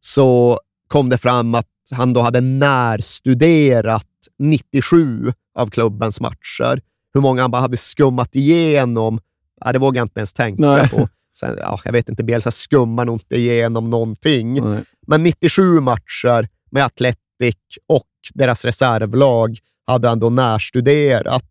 så 0.00 0.58
kom 0.88 1.08
det 1.08 1.18
fram 1.18 1.54
att 1.54 1.66
han 1.92 2.12
då 2.12 2.20
hade 2.20 2.40
närstuderat 2.40 4.06
97 4.38 5.32
av 5.54 5.66
klubbens 5.66 6.20
matcher. 6.20 6.80
Hur 7.14 7.20
många 7.20 7.42
han 7.42 7.50
bara 7.50 7.62
hade 7.62 7.76
skummat 7.76 8.36
igenom, 8.36 9.20
ja, 9.60 9.72
det 9.72 9.78
vågar 9.78 10.00
jag 10.00 10.04
inte 10.04 10.20
ens 10.20 10.32
tänka 10.32 10.62
Nej. 10.62 10.88
på. 10.88 11.08
Sen, 11.38 11.56
ja, 11.58 11.80
jag 11.84 11.92
vet 11.92 12.08
inte, 12.08 12.24
Bielsa 12.24 12.50
skummar 12.50 13.04
nog 13.04 13.14
inte 13.14 13.36
igenom 13.36 13.90
någonting. 13.90 14.70
Nej. 14.70 14.84
Men 15.06 15.22
97 15.22 15.80
matcher 15.80 16.48
med 16.70 16.84
Atletic 16.84 17.56
och 17.86 18.06
deras 18.34 18.64
reservlag 18.64 19.58
hade 19.86 20.08
han 20.08 20.20
då 20.20 20.30
närstuderat. 20.30 21.50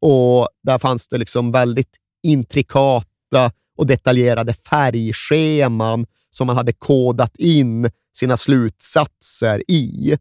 Och 0.00 0.48
där 0.62 0.78
fanns 0.78 1.08
det 1.08 1.18
liksom 1.18 1.52
väldigt 1.52 1.96
intrikata 2.22 3.52
och 3.76 3.86
detaljerade 3.86 4.52
färgscheman 4.52 6.06
som 6.30 6.46
man 6.46 6.56
hade 6.56 6.72
kodat 6.72 7.36
in 7.36 7.90
sina 8.16 8.36
slutsatser 8.36 9.62
i. 9.70 10.16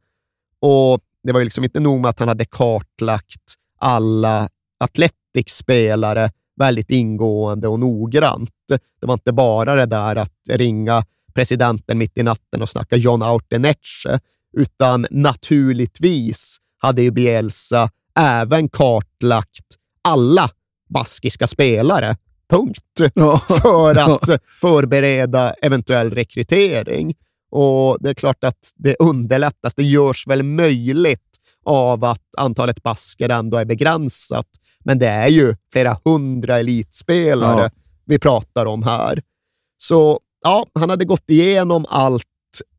Och 0.59 0.99
det 1.23 1.31
var 1.31 1.39
ju 1.39 1.43
liksom 1.43 1.63
inte 1.63 1.79
nog 1.79 1.99
med 1.99 2.09
att 2.09 2.19
han 2.19 2.27
hade 2.27 2.45
kartlagt 2.45 3.55
alla 3.77 4.49
Athletics-spelare 4.79 6.31
väldigt 6.59 6.91
ingående 6.91 7.67
och 7.67 7.79
noggrant. 7.79 8.51
Det 8.99 9.07
var 9.07 9.13
inte 9.13 9.31
bara 9.31 9.75
det 9.75 9.85
där 9.85 10.15
att 10.15 10.39
ringa 10.49 11.03
presidenten 11.33 11.97
mitt 11.97 12.17
i 12.17 12.23
natten 12.23 12.61
och 12.61 12.69
snacka 12.69 12.95
John 12.95 13.21
Autenetche, 13.21 14.19
utan 14.57 15.05
naturligtvis 15.11 16.57
hade 16.77 17.01
ju 17.01 17.11
Bielsa 17.11 17.89
även 18.19 18.69
kartlagt 18.69 19.65
alla 20.01 20.49
baskiska 20.89 21.47
spelare, 21.47 22.17
punkt, 22.49 23.13
ja. 23.13 23.39
för 23.39 23.95
att 23.95 24.41
förbereda 24.61 25.53
eventuell 25.53 26.11
rekrytering. 26.11 27.15
Och 27.51 27.97
det 27.99 28.09
är 28.09 28.13
klart 28.13 28.43
att 28.43 28.71
det 28.75 28.95
underlättas. 28.99 29.73
Det 29.75 29.83
görs 29.83 30.27
väl 30.27 30.43
möjligt 30.43 31.29
av 31.65 32.05
att 32.05 32.35
antalet 32.37 32.83
basker 32.83 33.29
ändå 33.29 33.57
är 33.57 33.65
begränsat. 33.65 34.47
Men 34.83 34.99
det 34.99 35.07
är 35.07 35.27
ju 35.27 35.55
flera 35.71 35.97
hundra 36.05 36.59
elitspelare 36.59 37.61
ja. 37.61 37.69
vi 38.05 38.19
pratar 38.19 38.65
om 38.65 38.83
här. 38.83 39.21
Så 39.77 40.19
ja, 40.43 40.65
han 40.73 40.89
hade 40.89 41.05
gått 41.05 41.29
igenom 41.29 41.85
allt 41.89 42.23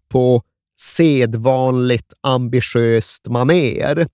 på 0.08 0.42
sedvanligt 0.80 2.12
ambitiöst 2.20 3.28
maner. 3.28 4.08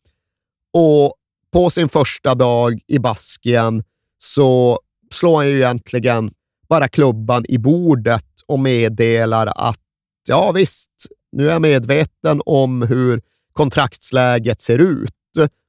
Och 0.73 1.15
på 1.53 1.71
sin 1.71 1.89
första 1.89 2.35
dag 2.35 2.81
i 2.87 2.99
Baskien 2.99 3.85
så 4.19 4.81
slår 5.15 5.37
han 5.37 5.49
ju 5.49 5.57
egentligen 5.57 6.31
bara 6.69 6.89
klubban 6.89 7.45
i 7.49 7.59
bordet 7.59 8.25
och 8.47 8.59
meddelar 8.59 9.47
att 9.47 9.81
ja 10.29 10.53
visst, 10.53 10.91
nu 11.33 11.49
är 11.49 11.53
jag 11.53 11.63
medveten 11.63 12.43
om 12.47 12.83
hur 12.83 13.23
kontraktsläget 13.53 14.61
ser 14.61 14.79
ut 14.79 15.13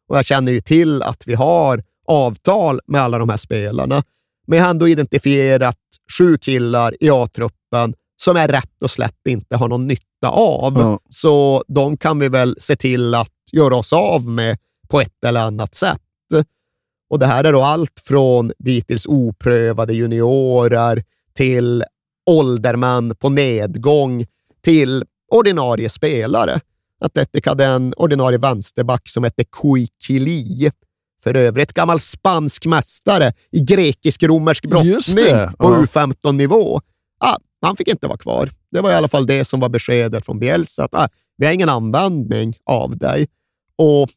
och 0.07 0.17
jag 0.17 0.25
känner 0.25 0.51
ju 0.51 0.59
till 0.59 1.01
att 1.03 1.27
vi 1.27 1.33
har 1.33 1.83
avtal 2.07 2.79
med 2.87 3.01
alla 3.01 3.17
de 3.17 3.29
här 3.29 3.37
spelarna. 3.37 4.03
Men 4.47 4.57
jag 4.57 4.65
har 4.65 4.71
ändå 4.71 4.87
identifierat 4.87 5.77
sju 6.17 6.37
killar 6.37 6.95
i 6.99 7.09
A-truppen 7.09 7.93
som 8.21 8.35
jag 8.35 8.53
rätt 8.53 8.83
och 8.83 8.91
slätt 8.91 9.27
inte 9.29 9.55
har 9.55 9.67
någon 9.67 9.87
nytta 9.87 10.29
av. 10.29 10.81
Mm. 10.81 10.97
Så 11.09 11.63
de 11.67 11.97
kan 11.97 12.19
vi 12.19 12.29
väl 12.29 12.55
se 12.59 12.75
till 12.75 13.15
att 13.15 13.33
göra 13.51 13.75
oss 13.75 13.93
av 13.93 14.29
med 14.29 14.57
på 14.89 15.01
ett 15.01 15.23
eller 15.25 15.41
annat 15.41 15.75
sätt. 15.75 16.01
Och 17.09 17.19
Det 17.19 17.25
här 17.25 17.43
är 17.43 17.53
då 17.53 17.61
allt 17.61 18.01
från 18.05 18.51
dittills 18.59 19.05
oprövade 19.05 19.93
juniorer 19.93 21.03
till 21.35 21.83
åldermän 22.29 23.15
på 23.15 23.29
nedgång 23.29 24.25
till 24.63 25.05
ordinarie 25.31 25.89
spelare. 25.89 26.59
Atletic 27.01 27.45
hade 27.45 27.65
en 27.65 27.93
ordinarie 27.97 28.37
vänsterback 28.37 29.09
som 29.09 29.23
hette 29.23 29.43
Kuikili. 29.43 30.71
För 31.23 31.35
övrigt 31.35 31.73
gammal 31.73 31.99
spansk 31.99 32.65
mästare 32.65 33.33
i 33.51 33.59
grekisk-romersk 33.59 34.65
brottning 34.65 35.25
på 35.57 35.73
ja. 35.73 35.85
U15-nivå. 35.85 36.81
Ah, 37.19 37.37
han 37.61 37.75
fick 37.75 37.87
inte 37.87 38.07
vara 38.07 38.17
kvar. 38.17 38.49
Det 38.71 38.81
var 38.81 38.91
i 38.91 38.95
alla 38.95 39.07
fall 39.07 39.25
det 39.25 39.45
som 39.45 39.59
var 39.59 39.69
beskedet 39.69 40.25
från 40.25 40.39
Bielsa. 40.39 40.83
Att, 40.83 40.93
ah, 40.93 41.09
vi 41.37 41.45
har 41.45 41.53
ingen 41.53 41.69
användning 41.69 42.53
av 42.65 42.97
dig. 42.97 43.27
Och 43.75 44.09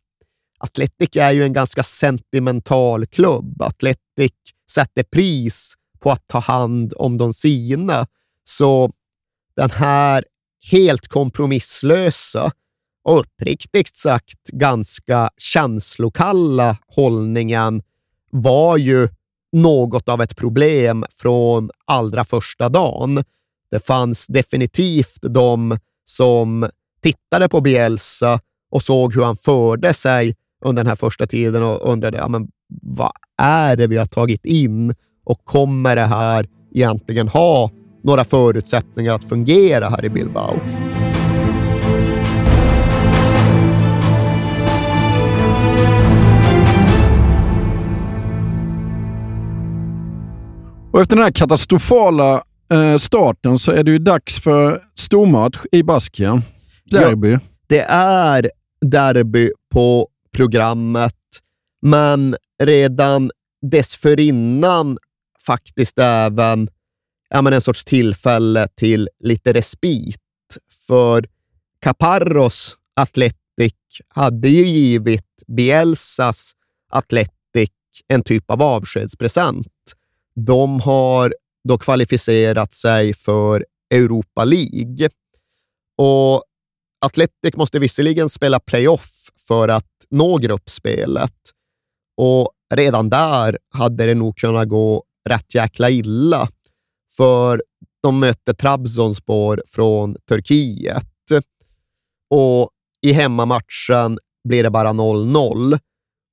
Atletic 0.59 1.17
är 1.17 1.33
ju 1.33 1.45
en 1.45 1.53
ganska 1.53 1.83
sentimental 1.83 3.07
klubb. 3.07 3.63
Atletic 3.63 4.33
sätter 4.71 5.03
pris 5.03 5.75
på 6.01 6.11
att 6.11 6.29
ta 6.29 6.39
hand 6.39 6.95
om 6.97 7.19
de 7.19 7.33
sina. 7.33 8.07
Så 8.45 8.93
den 9.57 9.71
här 9.71 10.25
helt 10.71 11.09
kompromisslösa 11.09 12.53
och 13.05 13.21
uppriktigt 13.21 13.97
sagt 13.97 14.49
ganska 14.53 15.31
känslokalla 15.37 16.77
hållningen 16.87 17.83
var 18.31 18.77
ju 18.77 19.09
något 19.53 20.09
av 20.09 20.23
ett 20.23 20.37
problem 20.37 21.05
från 21.17 21.71
allra 21.85 22.25
första 22.25 22.69
dagen. 22.69 23.25
Det 23.71 23.87
fanns 23.87 24.27
definitivt 24.27 25.19
de 25.23 25.79
som 26.05 26.69
tittade 27.03 27.49
på 27.49 27.61
Bielsa 27.61 28.41
och 28.71 28.83
såg 28.83 29.15
hur 29.15 29.23
han 29.23 29.37
förde 29.37 29.95
sig 29.95 30.37
under 30.65 30.83
den 30.85 30.89
här 30.89 30.97
första 30.97 31.27
tiden 31.27 31.63
och 31.63 31.93
undrade 31.93 32.19
ja, 32.19 32.29
men 32.29 32.49
vad 32.83 33.13
är 33.43 33.77
det 33.77 33.87
vi 33.87 33.97
har 33.97 34.07
tagit 34.07 34.47
in 34.47 34.95
och 35.25 35.45
kommer 35.45 35.97
det 35.97 36.07
här 36.07 36.49
egentligen 36.75 37.29
ha 37.29 37.71
några 38.05 38.25
förutsättningar 38.25 39.15
att 39.15 39.25
fungera 39.25 39.89
här 39.89 40.05
i 40.05 40.09
Bilbao? 40.09 40.61
Och 50.93 51.01
efter 51.01 51.17
den 51.17 51.25
här 51.25 51.33
katastrofala 51.33 52.45
eh, 52.73 52.97
starten 52.97 53.59
så 53.59 53.73
är 53.73 53.85
det 53.85 53.91
ju 53.91 53.99
dags 53.99 54.41
för 54.41 54.83
stormatch 54.95 55.59
i 55.73 55.83
Baskien. 55.83 56.43
Derby. 56.85 57.31
Ja, 57.31 57.39
det 57.67 57.81
är 57.81 58.51
derby 58.81 59.51
på 59.73 60.09
programmet, 60.33 61.17
men 61.83 62.37
redan 62.63 63.31
dessförinnan 63.71 64.99
faktiskt 65.47 65.99
även 65.99 66.69
ja, 67.29 67.43
men 67.43 67.53
en 67.53 67.61
sorts 67.61 67.85
tillfälle 67.85 68.69
till 68.75 69.09
lite 69.25 69.53
respit. 69.53 70.21
För 70.87 71.27
Caparros 71.81 72.77
Atletic 72.97 73.75
hade 74.09 74.49
ju 74.49 74.67
givit 74.67 75.43
Bielsas 75.57 76.53
Athletic 76.93 77.71
en 78.09 78.23
typ 78.23 78.51
av 78.51 78.63
avskedspresent. 78.63 79.67
De 80.47 80.81
har 80.81 81.35
då 81.69 81.79
kvalificerat 81.79 82.73
sig 82.73 83.15
för 83.15 83.67
Europa 83.95 84.45
League. 84.45 85.09
Och 85.99 86.45
Atletic 87.05 87.57
måste 87.57 87.79
visserligen 87.79 88.29
spela 88.29 88.61
playoff 88.61 89.31
för 89.49 89.69
att 89.69 89.91
nå 90.11 90.39
gruppspelet. 90.39 91.35
Och 92.17 92.53
redan 92.75 93.11
där 93.11 93.59
hade 93.75 94.07
det 94.07 94.15
nog 94.15 94.37
kunnat 94.37 94.69
gå 94.69 95.05
rätt 95.29 95.55
jäkla 95.55 95.91
illa, 95.91 96.49
för 97.17 97.63
de 98.03 98.21
mötte 98.21 98.55
Trabzonspor 98.55 99.63
från 99.67 100.17
Turkiet. 100.29 101.07
Och 102.31 102.71
i 103.07 103.13
hemmamatchen 103.13 104.19
blir 104.49 104.63
det 104.63 104.71
bara 104.71 104.93
0-0 104.93 105.79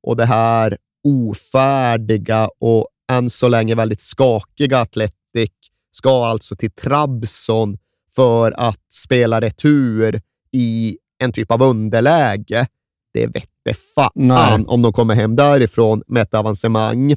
och 0.07 0.17
det 0.17 0.25
här 0.25 0.77
ofärdiga 1.07 2.49
och 2.59 2.87
än 3.11 3.29
så 3.29 3.47
länge 3.47 3.75
väldigt 3.75 4.01
skakiga 4.01 4.79
Atletic 4.79 5.51
ska 5.91 6.25
alltså 6.25 6.55
till 6.55 6.71
Trabzon 6.71 7.77
för 8.15 8.51
att 8.57 8.93
spela 8.93 9.41
retur 9.41 10.21
i 10.51 10.97
en 11.19 11.31
typ 11.31 11.51
av 11.51 11.61
underläge. 11.61 12.67
Det 13.13 13.27
vette 13.27 13.73
fan 13.95 14.65
om 14.67 14.81
de 14.81 14.93
kommer 14.93 15.15
hem 15.15 15.35
därifrån 15.35 16.03
med 16.07 16.21
ett 16.21 16.33
avancemang. 16.33 17.15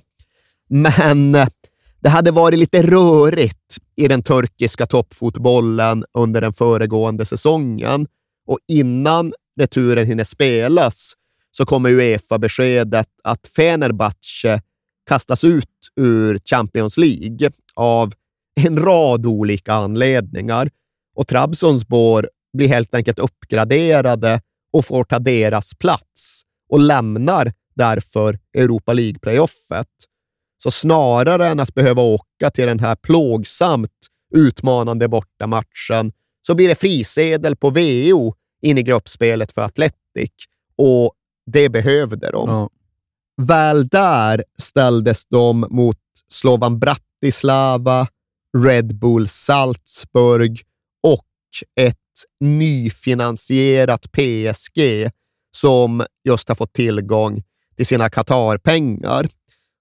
Men 0.68 1.32
det 2.00 2.08
hade 2.08 2.30
varit 2.30 2.58
lite 2.58 2.82
rörigt 2.82 3.76
i 3.96 4.08
den 4.08 4.22
turkiska 4.22 4.86
toppfotbollen 4.86 6.04
under 6.18 6.40
den 6.40 6.52
föregående 6.52 7.24
säsongen 7.24 8.06
och 8.46 8.58
innan 8.68 9.32
returen 9.60 10.06
hinner 10.06 10.24
spelas 10.24 11.12
så 11.50 11.66
kommer 11.66 11.90
Uefa-beskedet 11.90 13.08
att 13.24 13.46
Fenerbahce 13.56 14.62
kastas 15.10 15.44
ut 15.44 15.66
ur 15.96 16.38
Champions 16.44 16.96
League 16.96 17.50
av 17.74 18.12
en 18.60 18.78
rad 18.78 19.26
olika 19.26 19.72
anledningar 19.72 20.70
och 21.16 21.28
Trabzonspor 21.28 22.28
blir 22.52 22.68
helt 22.68 22.94
enkelt 22.94 23.18
uppgraderade 23.18 24.40
och 24.72 24.84
får 24.84 25.04
ta 25.04 25.18
deras 25.18 25.74
plats 25.74 26.42
och 26.72 26.80
lämnar 26.80 27.52
därför 27.74 28.38
Europa 28.54 28.92
League-playoffet. 28.92 29.86
Så 30.62 30.70
snarare 30.70 31.48
än 31.48 31.60
att 31.60 31.74
behöva 31.74 32.02
åka 32.02 32.50
till 32.50 32.66
den 32.66 32.80
här 32.80 32.96
plågsamt 32.96 34.06
utmanande 34.34 35.08
bortamatchen 35.08 36.12
så 36.46 36.54
blir 36.54 36.68
det 36.68 36.74
frisedel 36.74 37.56
på 37.56 37.70
VO 37.70 38.34
in 38.62 38.78
i 38.78 38.82
gruppspelet 38.82 39.52
för 39.52 39.62
Atletic 39.62 40.30
och 40.76 41.12
det 41.46 41.68
behövde 41.68 42.30
de. 42.30 42.48
Ja. 42.48 42.70
Väl 43.40 43.88
där 43.88 44.44
ställdes 44.58 45.26
de 45.26 45.66
mot 45.70 45.96
Slovan 46.28 46.78
Bratislava, 46.78 48.06
Red 48.58 48.98
Bull 48.98 49.28
Salzburg 49.28 50.62
och 51.02 51.26
ett 51.80 51.96
nyfinansierat 52.40 54.06
PSG 54.12 55.10
som 55.56 56.04
just 56.24 56.48
har 56.48 56.56
fått 56.56 56.72
tillgång 56.72 57.42
till 57.76 57.86
sina 57.86 58.10
Qatar-pengar. 58.10 59.28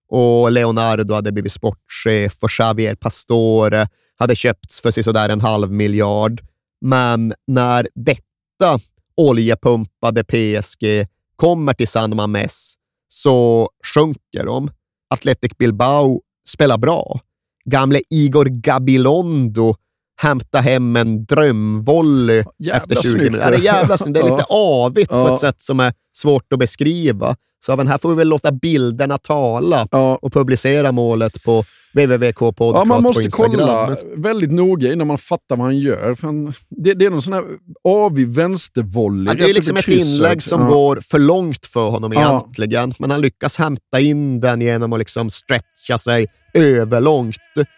Och 0.09 0.51
Leonardo 0.51 1.13
hade 1.13 1.31
blivit 1.31 1.51
sportchef 1.51 2.43
och 2.43 2.49
Xavier 2.49 2.95
Pastore 2.95 3.87
hade 4.15 4.35
köpts 4.35 4.81
för 4.81 4.91
sådär 4.91 5.29
en 5.29 5.41
halv 5.41 5.71
miljard. 5.71 6.41
Men 6.81 7.33
när 7.47 7.87
detta 7.95 8.79
oljepumpade 9.17 10.23
PSG 10.23 11.07
kommer 11.35 11.73
till 11.73 11.87
San 11.87 12.15
Mames 12.15 12.75
så 13.09 13.69
sjunker 13.93 14.45
de. 14.45 14.71
Athletic 15.09 15.57
Bilbao 15.57 16.21
spelar 16.47 16.77
bra. 16.77 17.19
Gamle 17.65 18.01
Igor 18.09 18.45
Gabilondo 18.45 19.75
hämta 20.21 20.59
hem 20.59 20.95
en 20.95 21.25
drömvolley 21.25 22.43
efter 22.71 22.95
20 22.95 23.01
snyggt. 23.01 23.23
minuter. 23.23 23.51
Det 23.51 23.57
är 23.57 23.61
jävla 23.61 23.97
snyggt. 23.97 24.13
Det 24.13 24.19
är 24.19 24.23
lite 24.31 24.45
avigt 24.49 25.09
på 25.09 25.27
ett 25.27 25.39
sätt 25.39 25.61
som 25.61 25.79
är 25.79 25.93
svårt 26.13 26.53
att 26.53 26.59
beskriva. 26.59 27.35
Så 27.65 27.73
även 27.73 27.87
här 27.87 27.97
får 27.97 28.09
vi 28.09 28.15
väl 28.15 28.27
låta 28.27 28.51
bilderna 28.51 29.17
tala 29.17 29.87
Ja. 29.91 30.15
och 30.21 30.33
publicera 30.33 30.91
målet 30.91 31.43
på 31.43 31.63
www.k 31.93 32.51
podcast 32.51 32.79
Ja, 32.81 32.85
man 32.85 33.03
måste 33.03 33.29
kolla 33.29 33.97
väldigt 34.15 34.51
noga 34.51 34.93
innan 34.93 35.07
man 35.07 35.17
fattar 35.17 35.55
vad 35.55 35.65
han 35.65 35.77
gör. 35.77 36.15
För 36.15 36.25
han, 36.27 36.53
det, 36.69 36.93
det 36.93 37.05
är 37.05 37.09
någon 37.09 37.21
sån 37.21 37.33
här 37.33 37.43
avig 37.83 38.27
vänstervolley. 38.27 39.25
Ja, 39.27 39.45
det 39.45 39.49
är 39.49 39.53
liksom 39.53 39.77
ett 39.77 39.87
inlägg 39.87 40.41
som 40.43 40.61
Ja. 40.61 40.67
går 40.67 40.99
för 41.11 41.19
långt 41.19 41.65
för 41.65 41.89
honom 41.89 42.13
Ja. 42.13 42.19
egentligen, 42.29 42.93
men 42.99 43.11
han 43.11 43.21
lyckas 43.21 43.57
hämta 43.57 43.99
in 43.99 44.39
den 44.41 44.61
genom 44.61 44.93
att 44.93 44.99
liksom 44.99 45.29
stretcha 45.29 45.97
sig 45.97 46.27
överlångt 46.53 47.35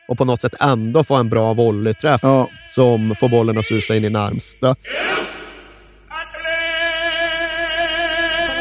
och 0.10 0.18
på 0.18 0.26
något 0.26 0.42
sätt 0.42 0.54
ändå 0.60 1.04
få 1.04 1.16
en 1.16 1.30
bra 1.30 1.54
volleyträff 1.54 2.22
som 2.68 3.16
får 3.20 3.30
bollen 3.30 3.58
att 3.58 3.66
susa 3.66 3.96
in 3.96 4.06
i 4.06 4.10
närmsta. 4.10 4.76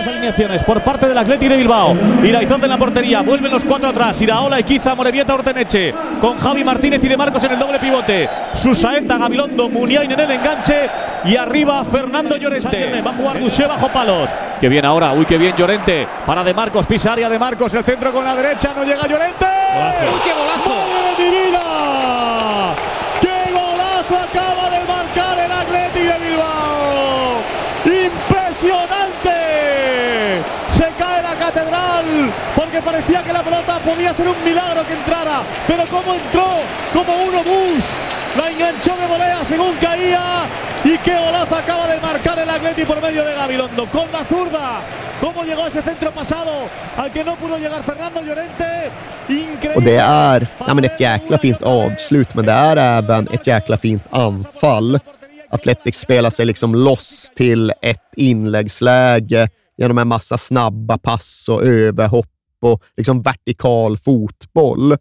Alineaciones 0.06 0.62
por 0.64 0.80
parte 0.82 1.06
del 1.08 1.16
Atleti 1.16 1.48
de 1.48 1.56
Bilbao. 1.56 1.96
Iraizón 2.22 2.62
en 2.64 2.70
la 2.70 2.78
portería. 2.78 3.22
Vuelven 3.22 3.50
los 3.50 3.64
cuatro 3.64 3.88
atrás. 3.88 4.20
Iraola, 4.20 4.58
Equiza, 4.58 4.94
Morevieta, 4.94 5.34
Orteneche. 5.34 5.94
Con 6.20 6.38
Javi 6.38 6.64
Martínez 6.64 7.02
y 7.02 7.08
De 7.08 7.16
Marcos 7.16 7.42
en 7.44 7.52
el 7.52 7.58
doble 7.58 7.78
pivote. 7.78 8.28
Susaeta, 8.54 9.18
Gabilondo, 9.18 9.68
Muniain 9.68 10.10
en 10.10 10.20
el 10.20 10.30
enganche. 10.30 10.88
Y 11.24 11.36
arriba 11.36 11.84
Fernando 11.84 12.36
Llorente. 12.36 13.02
Va 13.02 13.10
a 13.10 13.14
jugar 13.14 13.40
Duché 13.40 13.66
bajo 13.66 13.88
palos. 13.88 14.30
Que 14.60 14.68
bien 14.68 14.84
ahora. 14.84 15.12
Uy, 15.12 15.24
qué 15.26 15.38
bien 15.38 15.54
Llorente. 15.56 16.06
Para 16.26 16.44
De 16.44 16.54
Marcos. 16.54 16.86
Pisa 16.86 17.12
área 17.12 17.28
de 17.28 17.38
Marcos. 17.38 17.72
El 17.74 17.84
centro 17.84 18.12
con 18.12 18.24
la 18.24 18.34
derecha. 18.34 18.72
No 18.74 18.84
llega 18.84 19.06
Llorente. 19.06 19.46
¡Uy, 19.46 20.20
qué 20.24 20.32
golazo! 20.32 20.68
¡Madre 20.68 21.24
de 21.24 21.30
mi 21.30 21.50
vida! 21.50 22.89
Parecía 33.00 33.22
que 33.22 33.32
la 33.32 33.42
pelota 33.42 33.78
podía 33.78 34.12
ser 34.14 34.28
un 34.28 34.44
milagro 34.44 34.86
que 34.86 34.92
entrara. 34.92 35.42
Pero 35.66 35.84
cómo 35.86 36.14
entró, 36.14 36.46
como 36.92 37.12
uno 37.24 37.38
bus, 37.38 37.84
la 38.36 38.50
enganchó 38.50 38.96
de 38.96 39.06
volea 39.06 39.44
según 39.44 39.74
caía. 39.76 40.20
Y 40.84 40.98
qué 40.98 41.14
golazo 41.16 41.56
acaba 41.56 41.86
de 41.86 42.00
marcar 42.00 42.38
el 42.38 42.48
Atleti 42.48 42.84
por 42.84 43.00
medio 43.00 43.24
de 43.24 43.34
Gabilondo 43.34 43.86
con 43.86 44.10
la 44.12 44.24
zurda. 44.24 44.80
¿Cómo 45.20 45.44
llegó 45.44 45.66
ese 45.66 45.82
centro 45.82 46.10
pasado 46.10 46.50
al 46.96 47.12
que 47.12 47.24
no 47.24 47.36
pudo 47.36 47.58
llegar 47.58 47.82
Fernando 47.82 48.22
Llorente? 48.22 48.90
Increíble. 49.28 49.76
Och 49.76 49.82
det 49.82 49.96
är 49.96 50.46
ja, 50.66 50.74
men 50.74 50.84
ett 50.84 51.00
jäkla 51.00 51.38
fint 51.38 51.62
avslut, 51.62 52.34
men 52.34 52.46
det 52.46 52.52
är 52.52 52.76
även 52.76 53.28
ett 53.32 53.46
jäkla 53.46 53.76
fint 53.76 54.02
anfall. 54.10 54.98
Athletics 55.50 55.98
spelar 55.98 56.30
sig 56.30 56.46
liksom 56.46 56.74
loss 56.74 57.32
till 57.36 57.72
ett 57.82 58.14
inläggsläge 58.16 59.48
genom 59.76 59.98
en 59.98 60.08
massa 60.08 60.38
snabba 60.38 60.98
pass 60.98 61.48
och 61.48 61.62
överhopp 61.62 62.39
och 62.62 62.82
liksom 62.96 63.22
vertikal 63.22 63.96
fotboll. 63.96 64.96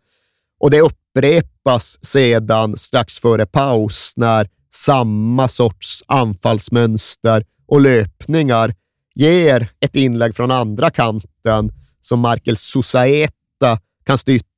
Och 0.59 0.71
det 0.71 0.81
upprepas 0.81 2.05
sedan 2.05 2.77
strax 2.77 3.19
före 3.19 3.45
paus 3.45 4.13
när 4.17 4.49
samma 4.73 5.47
sorts 5.47 6.03
anfallsmönster 6.07 7.45
och 7.67 7.81
löpningar 7.81 8.75
ger 9.15 9.69
ett 9.79 9.95
inlägg 9.95 10.35
från 10.35 10.51
andra 10.51 10.89
kanten 10.89 11.71
som 12.01 12.19
Markel 12.19 12.57
Susaeta 12.57 13.79
kan 14.03 14.17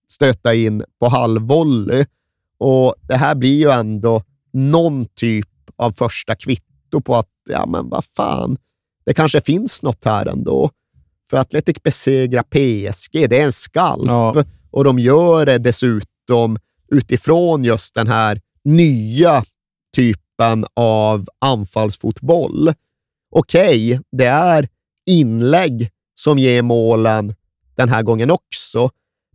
stöta 0.10 0.54
in 0.54 0.84
på 1.00 1.08
halvvolley. 1.08 2.06
Och 2.58 2.96
det 3.02 3.18
här 3.18 3.36
blir 3.36 3.56
ju 3.56 3.70
ändå 3.72 4.24
någon 4.54 5.06
typ 5.06 5.48
av 5.76 5.92
första 5.92 6.36
kvitto 6.36 7.02
på 7.02 7.16
att, 7.16 7.30
ja 7.50 7.66
men 7.66 7.90
vad 7.90 8.06
fan, 8.06 8.58
det 9.06 9.14
kanske 9.14 9.42
finns 9.42 9.84
något 9.84 10.06
här 10.06 10.26
ändå. 10.26 10.70
För 11.32 11.38
Atletic 11.38 11.84
besegrar 11.84 12.44
PSG, 12.44 13.30
det 13.30 13.40
är 13.40 13.44
en 13.44 13.52
skalp. 13.52 14.08
Ja. 14.08 14.44
Och 14.72 14.84
de 14.84 15.00
gör 15.00 15.46
det 15.46 15.58
dessutom 15.58 16.60
utifrån 16.92 17.64
just 17.64 17.96
den 17.96 18.08
här 18.08 18.42
nya 18.64 19.44
typen 19.96 20.66
av 20.74 21.28
anfallsfotboll. 21.40 22.74
Okej, 23.32 24.00
det 24.12 24.26
är 24.26 24.68
inlägg 25.06 25.90
som 26.16 26.40
ger 26.40 26.62
målen 26.62 27.36
den 27.76 27.90
här 27.90 28.04
gången 28.04 28.32
också, 28.32 28.90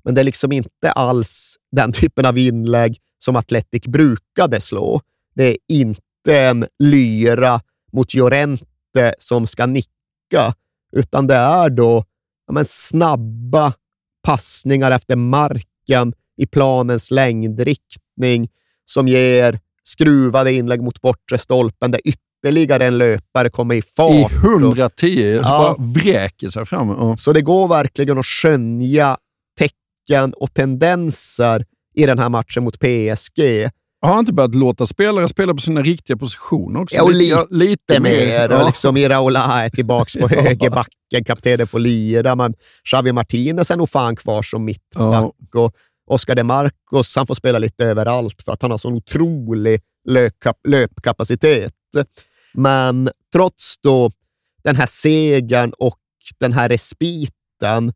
men 0.05 0.15
det 0.15 0.21
är 0.21 0.25
liksom 0.25 0.53
inte 0.53 0.93
alls 0.93 1.57
den 1.73 1.93
typen 2.01 2.27
av 2.27 2.39
inlägg 2.39 2.99
som 3.19 3.37
Atletic 3.37 3.83
brukade 3.83 4.61
slå. 4.61 5.01
Det 5.35 5.45
är 5.45 5.57
inte 5.69 6.41
en 6.41 6.67
lyra 6.79 7.61
mot 7.93 8.15
Llorente 8.15 9.15
som 9.19 9.47
ska 9.47 9.67
nicka, 9.67 10.55
utan 10.97 11.27
det 11.27 11.35
är 11.35 11.71
då 11.71 12.05
ja, 12.47 12.53
men 12.53 12.65
snabba 12.69 13.73
passningar 14.23 14.91
efter 14.91 15.17
marken 15.17 16.13
i 16.37 16.47
planens 16.47 17.11
längdriktning 17.11 18.49
som 18.85 19.09
ger 19.09 19.61
skruvade 19.83 20.53
inlägg 20.53 20.83
mot 20.83 21.01
bortre 21.01 21.39
stolpen 21.39 21.91
där 21.91 22.01
ytterligare 22.05 22.87
en 22.87 22.99
löpare 22.99 23.49
kommer 23.49 23.75
i 23.75 23.83
fart. 23.83 24.33
I 24.33 24.35
110, 24.35 25.41
så 25.43 25.49
Ja. 25.49 25.77
bara 25.79 25.87
vräker 25.87 26.49
sig 26.49 26.67
fram. 26.67 26.89
Ja. 26.89 27.17
Så 27.17 27.33
det 27.33 27.41
går 27.43 27.69
verkligen 27.69 28.19
att 28.19 28.27
skönja 28.27 29.17
tecken 29.59 30.33
och 30.33 30.55
tendenser 30.55 31.65
i 31.95 32.07
den 32.07 32.19
här 32.19 32.29
matchen 32.29 32.65
mot 32.65 32.79
PSG. 32.81 33.41
Har 34.07 34.13
han 34.13 34.21
inte 34.21 34.33
börjat 34.33 34.55
låta 34.55 34.87
spelare 34.87 35.29
spela 35.29 35.55
på 35.55 35.61
sina 35.61 35.83
riktiga 35.83 36.17
positioner 36.17 36.81
också? 36.81 36.97
Ja, 36.97 37.03
och 37.03 37.13
ja, 37.13 37.47
lite 37.51 37.95
Det 37.95 38.01
mer. 38.01 38.49
Ja. 38.51 38.67
Liksom 38.67 38.97
Iraola 38.97 39.41
är 39.65 39.69
tillbaka 39.69 40.21
på 40.21 40.29
högerbacken, 40.31 41.25
kaptenen 41.27 41.67
får 41.67 41.79
lira, 41.79 42.35
men 42.35 42.55
Xavi 42.85 43.13
Martinez 43.13 43.71
är 43.71 43.77
nog 43.77 43.91
fan 43.91 44.17
kvar 44.17 44.43
som 44.43 44.65
mittback. 44.65 45.55
Och 45.55 45.75
Oscar 46.07 46.35
de 46.35 46.45
Marcos, 46.45 47.17
han 47.17 47.27
får 47.27 47.35
spela 47.35 47.59
lite 47.59 47.85
överallt 47.85 48.43
för 48.43 48.53
att 48.53 48.63
han 48.63 48.71
har 48.71 48.79
sån 48.79 48.95
otrolig 48.95 49.81
löpkap- 50.09 50.69
löpkapacitet. 50.69 51.75
Men 52.53 53.11
trots 53.33 53.79
då 53.83 54.11
den 54.65 54.77
här 54.77 54.87
segern 54.87 55.73
och 55.79 55.99
den 56.41 56.53
här 56.53 56.69
respiten 56.69 57.93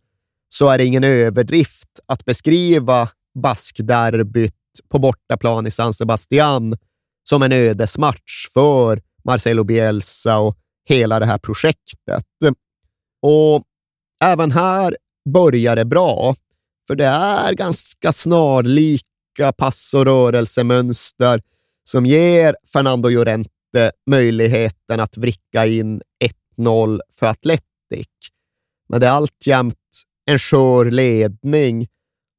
så 0.49 0.68
är 0.68 0.79
det 0.79 0.85
ingen 0.85 1.05
överdrift 1.05 1.88
att 2.07 2.25
beskriva 2.25 3.09
baskderbyt 3.42 4.55
på 4.88 4.98
bortaplan 4.98 5.66
i 5.66 5.70
San 5.70 5.94
Sebastian 5.94 6.76
som 7.28 7.42
en 7.42 7.52
ödesmatch 7.52 8.48
för 8.54 9.02
Marcelo 9.24 9.64
Bielsa 9.64 10.38
och 10.38 10.56
hela 10.88 11.18
det 11.18 11.26
här 11.26 11.38
projektet. 11.38 12.24
Och 13.22 13.62
även 14.24 14.50
här 14.52 14.96
börjar 15.35 15.76
det 15.76 15.85
bra, 15.85 16.35
för 16.87 16.96
det 16.96 17.06
är 17.06 17.54
ganska 17.54 18.12
snarlika 18.12 19.52
pass 19.59 19.94
och 19.94 20.04
rörelsemönster 20.04 21.42
som 21.85 22.06
ger 22.06 22.56
Fernando 22.72 23.09
Llorente 23.09 23.92
möjligheten 24.11 25.00
att 25.00 25.16
vricka 25.16 25.66
in 25.66 26.02
1-0 26.59 27.00
för 27.12 27.26
Atletic. 27.26 28.09
Men 28.88 29.00
det 29.00 29.06
är 29.06 29.11
alltjämt 29.11 29.76
en 30.26 30.38
skör 30.38 30.90
ledning 30.90 31.88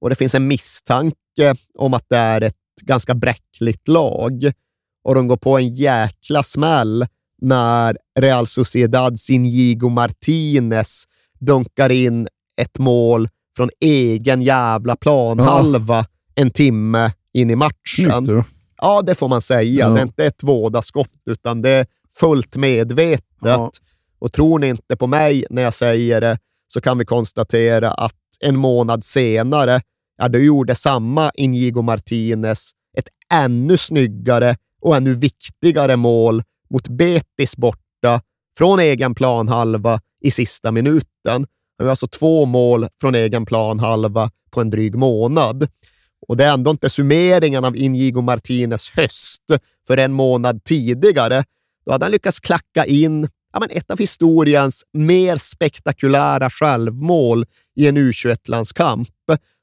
och 0.02 0.10
det 0.10 0.16
finns 0.16 0.36
en 0.36 0.48
misstanke 0.48 1.56
om 1.78 1.94
att 1.94 2.06
det 2.10 2.18
är 2.18 2.42
ett 2.42 2.56
ganska 2.82 3.16
bräckligt 3.16 3.88
lag. 3.88 4.52
Och 5.04 5.16
de 5.16 5.28
går 5.28 5.38
på 5.38 5.58
en 5.58 5.76
jäkla 5.76 6.44
smäll 6.44 7.08
när 7.42 7.98
Real 8.20 8.48
Sociedads 8.48 9.30
Inigo 9.30 9.90
Martinez 9.90 11.04
dunkar 11.40 11.90
in 11.90 12.28
ett 12.58 12.78
mål 12.78 13.30
från 13.56 13.70
egen 13.80 14.42
jävla 14.42 14.96
planhalva 14.96 16.06
en 16.36 16.52
timme 16.52 17.12
in 17.34 17.50
i 17.50 17.56
matchen. 17.56 18.26
Snyggt. 18.26 18.48
Ja, 18.78 19.02
det 19.02 19.16
får 19.16 19.28
man 19.28 19.42
säga. 19.42 19.62
Ja. 19.88 19.90
Det 19.90 20.00
är 20.00 20.04
inte 20.04 20.26
ett 20.26 20.44
vådaskott, 20.44 21.12
utan 21.26 21.62
det 21.62 21.70
är 21.70 21.86
fullt 22.20 22.56
medvetet. 22.56 23.26
Ja. 23.42 23.72
Och 24.20 24.34
tror 24.34 24.60
ni 24.60 24.68
inte 24.68 24.98
på 24.98 25.08
mig 25.08 25.46
när 25.50 25.62
jag 25.62 25.74
säger 25.74 26.22
det, 26.22 26.40
så 26.74 26.82
kan 26.82 26.98
vi 26.98 27.06
konstatera 27.06 27.92
att 27.92 28.16
en 28.40 28.58
månad 28.58 29.06
senare, 29.06 29.82
ja, 30.18 30.28
då 30.28 30.40
gjorde 30.40 30.76
samma 30.76 31.32
Inigo 31.36 31.82
Martinez 31.82 32.72
ett 32.98 33.08
ännu 33.34 33.78
snyggare 33.78 34.56
och 34.82 34.96
ännu 34.96 35.14
viktigare 35.14 35.96
mål 35.96 36.44
mot 36.70 36.88
Betis 36.88 37.58
borta 37.58 38.22
från 38.58 38.80
egen 38.80 39.16
planhalva 39.16 40.02
i 40.22 40.32
sista 40.32 40.72
minuten. 40.72 41.48
Det 41.78 41.84
var 41.84 41.90
alltså 41.90 42.08
två 42.08 42.46
mål 42.46 42.88
från 43.02 43.16
egen 43.16 43.46
planhalva 43.46 44.32
på 44.52 44.62
en 44.62 44.70
dryg 44.70 44.96
månad. 44.96 45.68
Och 46.28 46.38
det 46.38 46.46
är 46.46 46.54
ändå 46.54 46.72
inte 46.72 46.90
summeringen 46.90 47.66
av 47.66 47.78
Inigo 47.78 48.22
Martinez 48.22 48.90
höst, 48.90 49.44
för 49.88 49.98
en 49.98 50.14
månad 50.14 50.64
tidigare, 50.64 51.44
då 51.86 51.92
hade 51.92 52.06
han 52.06 52.12
lyckats 52.12 52.40
klacka 52.40 52.86
in 52.86 53.30
ja, 53.54 53.60
men 53.60 53.70
ett 53.70 53.92
av 53.92 53.98
historiens 54.00 54.84
mer 54.94 55.38
spektakulära 55.38 56.50
självmål 56.50 57.46
i 57.76 57.88
en 57.88 57.98
U21-landskamp. 57.98 59.10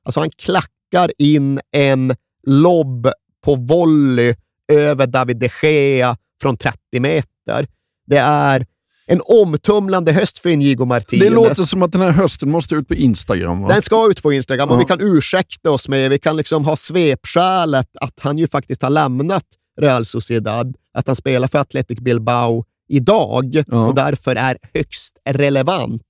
Alltså 0.05 0.21
han 0.21 0.31
klackar 0.31 1.13
in 1.19 1.61
en 1.73 2.15
lobb 2.47 3.09
på 3.45 3.55
volley 3.55 4.35
över 4.73 5.07
David 5.07 5.37
de 5.37 5.51
Gea 5.63 6.17
från 6.43 6.57
30 6.57 6.79
meter. 7.01 7.67
Det 8.07 8.17
är 8.19 8.67
en 9.07 9.21
omtumlande 9.25 10.13
höst 10.13 10.39
för 10.39 10.51
Inigo 10.51 10.85
Martinez. 10.85 11.25
Det 11.25 11.31
låter 11.31 11.55
som 11.63 11.83
att 11.83 11.93
den 11.93 12.01
här 12.01 12.11
hösten 12.11 12.51
måste 12.51 12.75
ut 12.75 12.89
på 12.89 12.95
Instagram. 12.95 13.61
Va? 13.63 13.69
Den 13.69 13.83
ska 13.83 14.11
ut 14.11 14.23
på 14.23 14.33
Instagram 14.33 14.69
och 14.69 14.75
Ja. 14.75 14.79
vi 14.79 14.85
kan 14.85 15.01
ursäkta 15.01 15.71
oss 15.71 15.89
med, 15.89 16.11
vi 16.11 16.19
kan 16.19 16.37
liksom 16.37 16.65
ha 16.65 16.77
svepskälet 16.77 17.89
att 18.01 18.21
han 18.21 18.39
ju 18.39 18.49
faktiskt 18.49 18.83
har 18.83 18.91
lämnat 18.91 19.45
Real 19.81 20.05
Sociedad, 20.05 20.77
att 20.95 21.07
han 21.07 21.17
spelar 21.17 21.49
för 21.49 21.59
Athletic 21.59 21.99
Bilbao 21.99 22.65
idag 22.89 23.63
Ja. 23.67 23.87
och 23.87 23.95
därför 23.95 24.37
är 24.37 24.57
högst 24.75 25.15
relevant. 25.31 26.03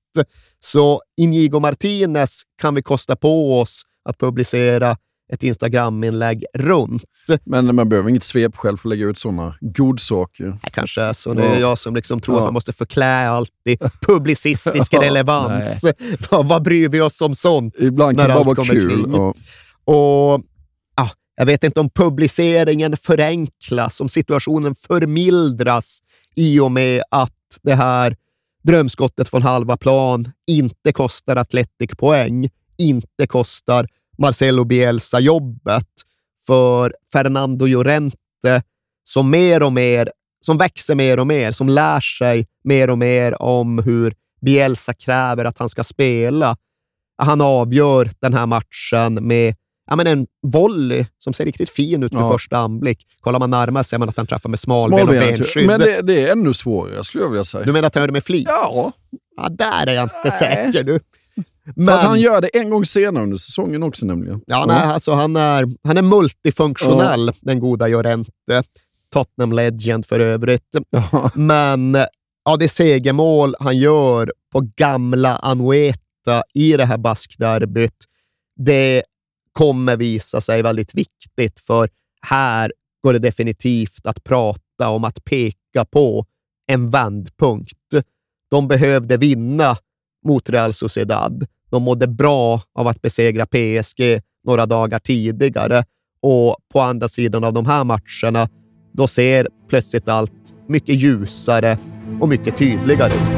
Så 0.60 1.02
Inigo 1.20 1.60
Martinez 1.60 2.42
kan 2.62 2.74
vi 2.74 2.82
kosta 2.82 3.16
på 3.16 3.60
oss 3.60 3.82
att 4.08 4.18
publicera 4.18 4.96
ett 5.32 5.42
Instagram-inlägg 5.42 6.44
runt. 6.54 7.02
Men 7.44 7.74
man 7.74 7.88
behöver 7.88 8.10
inget 8.10 8.24
svepskäl 8.24 8.76
för 8.76 8.88
att 8.88 8.90
lägga 8.90 9.06
ut 9.06 9.18
sådana 9.18 9.54
godsaker. 9.60 10.58
Det 10.64 10.70
kanske 10.70 11.02
är 11.02 11.12
så. 11.12 11.34
Det 11.34 11.42
är 11.42 11.54
Ja. 11.54 11.60
jag 11.60 11.78
som 11.78 11.94
liksom 11.94 12.20
tror 12.20 12.34
att 12.34 12.40
Ja. 12.40 12.44
man 12.44 12.54
måste 12.54 12.72
förklä 12.72 13.28
allt 13.28 13.50
i 13.68 13.76
publicistisk 14.06 14.94
relevans. 14.94 15.84
vad, 16.30 16.46
vad 16.48 16.62
bryr 16.62 16.88
vi 16.88 17.00
oss 17.00 17.20
om 17.20 17.34
sånt? 17.34 17.74
Ibland 17.78 18.18
kan 18.18 18.28
när 18.28 18.38
det 18.38 18.44
bara 18.44 18.54
vara 18.54 18.66
kul. 18.66 19.14
Och 19.84 20.40
jag 21.40 21.46
vet 21.46 21.64
inte 21.64 21.81
om 21.81 21.90
publiceringen 21.90 22.96
förenklas, 22.96 24.01
om 24.01 24.09
situationen 24.09 24.74
förmildras 24.74 25.98
i 26.35 26.61
och 26.61 26.72
med 26.72 27.03
att 27.11 27.59
det 27.62 27.74
här 27.74 28.16
drömskottet 28.62 29.29
från 29.29 29.42
halva 29.42 29.77
plan 29.77 30.33
inte 30.46 30.92
kostar 30.92 31.37
Atletic 31.37 31.90
poäng, 31.98 32.48
inte 32.79 33.27
kostar 33.27 33.88
Marcelo 34.18 34.64
Bielsa 34.64 35.20
jobbet. 35.20 35.88
För 36.46 36.94
Fernando 37.12 37.66
Llorente, 37.66 38.62
som 39.05 39.31
mer 39.31 39.62
och 39.62 39.72
mer, 39.72 40.11
som 40.40 40.59
växer 40.59 40.94
mer 40.94 41.18
och 41.18 41.27
mer, 41.27 41.53
som 41.53 41.68
lär 41.68 42.01
sig 42.01 42.46
mer 42.64 42.90
och 42.90 42.98
mer 42.98 43.42
om 43.42 43.79
hur 43.79 44.14
Bielsa 44.40 44.94
kräver 44.94 45.44
att 45.44 45.59
han 45.59 45.68
ska 45.68 45.85
spela. 45.85 46.57
Han 47.18 47.40
avgör 47.40 48.11
den 48.20 48.35
här 48.35 48.46
matchen 48.46 49.14
med 49.14 49.55
ja, 49.88 49.96
men 49.96 50.07
en 50.07 50.27
volley 50.46 51.07
som 51.18 51.33
ser 51.33 51.44
riktigt 51.44 51.70
fin 51.70 52.03
ut 52.03 52.12
vid 52.12 52.20
Ja. 52.20 52.33
första 52.33 52.57
anblick. 52.59 53.07
Kollar 53.20 53.38
man 53.38 53.51
närmare 53.51 53.85
ser 53.85 53.98
man 53.98 54.09
att 54.09 54.16
han 54.16 54.27
träffar 54.27 54.48
med 54.48 54.59
smalben 54.59 55.01
och 55.01 55.09
Smalbenet, 55.09 55.38
benskydd. 55.38 55.66
Men 55.66 55.81
det, 55.81 56.03
det 56.03 56.29
är 56.29 56.33
ännu 56.33 56.55
svårare 56.55 57.05
skulle 57.05 57.24
jag 57.24 57.31
vilja 57.31 57.44
säga. 57.44 57.64
Du 57.64 57.72
menar 57.72 57.87
att 57.87 57.94
han 57.94 58.03
gör 58.03 58.09
det 58.09 58.12
med 58.12 58.24
flit? 58.24 58.48
Ja. 58.48 58.92
ja 59.37 59.48
där 59.48 59.87
är 59.87 59.92
jag 59.92 60.05
inte 60.05 60.31
säker 60.38 60.83
du. 60.83 61.01
För 61.87 61.92
att 61.92 62.05
han 62.05 62.20
gör 62.20 62.40
det 62.40 62.48
en 62.48 62.70
gång 62.70 62.85
senare 62.85 63.22
under 63.24 63.37
säsongen 63.37 63.83
också 63.83 64.07
nämligen. 64.07 64.40
Ja, 64.46 64.64
nej, 64.68 64.77
alltså, 64.83 65.12
han, 65.12 65.37
är, 65.37 65.66
han 65.85 65.96
är 65.96 66.03
multifunktionell, 66.03 67.33
den 67.40 67.61
goda 67.61 67.87
Llorente. 67.87 68.31
Tottenham 69.12 69.53
Legend 69.53 70.07
för 70.07 70.20
övrigt. 70.20 70.77
Men 71.35 71.98
ja, 72.44 72.57
det 72.57 72.68
segermål 72.68 73.55
han 73.61 73.77
gör 73.77 74.33
på 74.53 74.68
gamla 74.77 75.37
Anoeta 75.37 76.42
i 76.55 76.77
det 76.77 76.85
här 76.85 76.98
baskderbyt, 76.98 78.05
det 78.57 79.03
kommer 79.58 79.96
visa 79.96 80.40
sig 80.40 80.62
väldigt 80.62 80.94
viktigt, 80.94 81.60
för 81.60 81.88
här 82.22 82.72
går 83.02 83.12
det 83.12 83.18
definitivt 83.18 84.06
att 84.06 84.24
prata 84.24 84.88
om 84.88 85.04
att 85.04 85.24
peka 85.24 85.84
på 85.90 86.26
en 86.66 86.90
vändpunkt. 86.90 87.72
De 88.50 88.68
behövde 88.68 89.16
vinna 89.16 89.76
mot 90.26 90.50
Real 90.50 90.72
Sociedad. 90.72 91.46
De 91.70 91.82
mådde 91.82 92.06
bra 92.06 92.62
av 92.74 92.88
att 92.88 93.02
besegra 93.02 93.46
PSG 93.46 94.22
några 94.44 94.66
dagar 94.66 94.98
tidigare 94.98 95.84
och 96.22 96.56
på 96.72 96.80
andra 96.80 97.08
sidan 97.08 97.44
av 97.44 97.52
de 97.52 97.66
här 97.66 97.84
matcherna, 97.84 98.48
då 98.92 99.06
ser 99.06 99.48
plötsligt 99.68 100.08
allt 100.08 100.54
mycket 100.68 100.94
ljusare 100.94 101.78
och 102.20 102.28
mycket 102.28 102.56
tydligare 102.56 103.12
ut. 103.12 103.38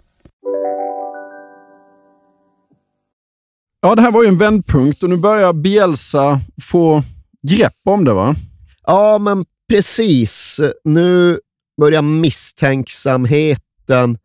Ja, 3.83 3.95
det 3.95 4.01
här 4.01 4.11
var 4.11 4.23
ju 4.23 4.27
en 4.27 4.37
vändpunkt 4.37 5.03
och 5.03 5.09
nu 5.09 5.17
börjar 5.17 5.53
Bielsa 5.53 6.39
få 6.63 7.03
grepp 7.47 7.73
om 7.85 8.05
det, 8.05 8.13
va? 8.13 8.35
Ja, 8.87 9.17
men 9.17 9.45
precis. 9.69 10.59
Nu 10.83 11.39
börjar 11.81 12.01
misstänksamheten 12.01 14.17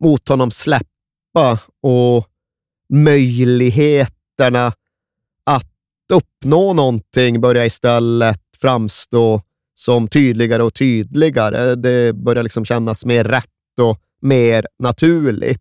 mot 0.00 0.28
honom 0.28 0.50
släppa 0.50 1.58
och 1.82 2.26
möjligheterna 2.92 4.72
att 5.44 5.70
uppnå 6.12 6.72
någonting 6.72 7.40
börjar 7.40 7.64
istället 7.64 8.40
framstå 8.60 9.42
som 9.74 10.08
tydligare 10.08 10.62
och 10.62 10.74
tydligare. 10.74 11.74
Det 11.74 12.16
börjar 12.16 12.42
liksom 12.42 12.64
kännas 12.64 13.04
mer 13.04 13.24
rätt 13.24 13.78
och 13.80 13.98
mer 14.20 14.66
naturligt. 14.78 15.60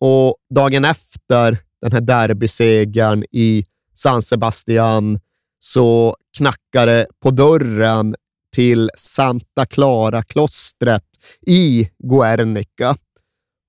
Och 0.00 0.36
dagen 0.54 0.84
efter 0.84 1.58
den 1.90 1.92
här 1.92 2.28
derbysegern 2.28 3.24
i 3.32 3.64
San 3.94 4.22
Sebastian 4.22 5.20
så 5.58 6.16
knackade 6.36 6.92
det 6.92 7.06
på 7.22 7.30
dörren 7.30 8.14
till 8.54 8.90
Santa 8.96 9.66
Clara-klostret 9.66 11.04
i 11.46 11.88
Guernica. 11.98 12.96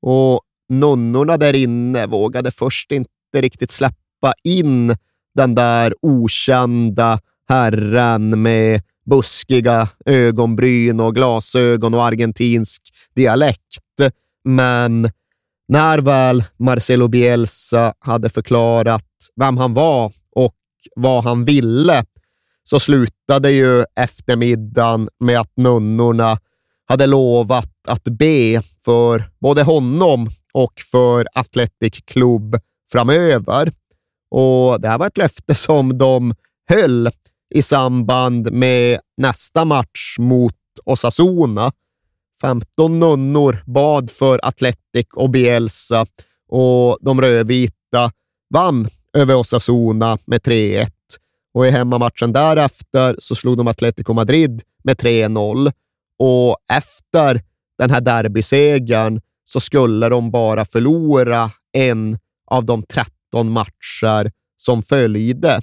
Och 0.01 0.41
nunnorna 0.69 1.37
där 1.37 1.55
inne 1.55 2.05
vågade 2.05 2.51
först 2.51 2.91
inte 2.91 3.09
riktigt 3.33 3.71
släppa 3.71 4.33
in 4.43 4.95
den 5.35 5.55
där 5.55 5.93
okända 6.01 7.19
herren 7.49 8.41
med 8.41 8.81
buskiga 9.05 9.89
ögonbryn 10.05 10.99
och 10.99 11.15
glasögon 11.15 11.93
och 11.93 12.05
argentinsk 12.05 12.81
dialekt. 13.15 13.83
Men 14.43 15.11
när 15.67 15.99
väl 15.99 16.43
Marcelo 16.59 17.07
Bielsa 17.07 17.93
hade 17.99 18.29
förklarat 18.29 19.05
vem 19.35 19.57
han 19.57 19.73
var 19.73 20.11
och 20.35 20.55
vad 20.95 21.23
han 21.23 21.45
ville 21.45 22.03
så 22.63 22.79
slutade 22.79 23.51
ju 23.51 23.83
eftermiddagen 23.95 25.09
med 25.19 25.39
att 25.39 25.51
nunnorna 25.57 26.39
hade 26.87 27.07
lovat 27.07 27.71
att 27.87 28.03
be 28.03 28.61
för 28.85 29.29
både 29.41 29.63
honom 29.63 30.29
och 30.53 30.73
för 30.91 31.27
Athletic 31.33 31.99
Club 32.05 32.55
framöver. 32.91 33.71
Och 34.31 34.81
Det 34.81 34.87
här 34.87 34.97
var 34.97 35.07
ett 35.07 35.17
löfte 35.17 35.55
som 35.55 35.97
de 35.97 36.33
höll 36.69 37.09
i 37.55 37.61
samband 37.61 38.51
med 38.51 38.99
nästa 39.17 39.65
match 39.65 40.15
mot 40.19 40.53
Osasuna. 40.85 41.71
15 42.41 42.99
nunnor 42.99 43.63
bad 43.65 44.11
för 44.11 44.39
Atletic 44.43 45.07
och 45.15 45.29
Bielsa 45.29 46.05
och 46.49 46.97
de 47.01 47.21
rödvita 47.21 48.11
vann 48.53 48.89
över 49.13 49.35
Osasuna 49.35 50.17
med 50.25 50.41
3-1. 50.41 50.87
Och 51.53 51.67
i 51.67 51.69
hemmamatchen 51.69 52.33
därefter 52.33 53.15
så 53.19 53.35
slog 53.35 53.57
de 53.57 53.67
Atletico 53.67 54.13
Madrid 54.13 54.61
med 54.83 54.97
3-0 54.97 55.71
och 56.19 56.57
efter 56.71 57.41
den 57.77 57.89
här 57.89 58.01
derbysegern 58.01 59.21
så 59.43 59.59
skulle 59.59 60.09
de 60.09 60.31
bara 60.31 60.65
förlora 60.65 61.51
en 61.73 62.17
av 62.51 62.65
de 62.65 62.83
13 62.83 63.51
matcher 63.51 64.31
som 64.57 64.83
följde. 64.83 65.61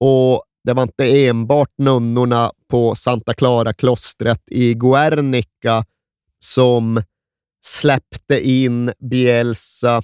Och 0.00 0.44
det 0.64 0.72
var 0.72 0.82
inte 0.82 1.26
enbart 1.26 1.72
nunnorna 1.78 2.52
på 2.68 2.94
Santa 2.94 3.34
Clara-klostret 3.34 4.40
i 4.50 4.74
Guernica 4.74 5.84
som 6.44 7.02
släppte 7.66 8.48
in 8.48 8.92
Bielsa 9.10 10.02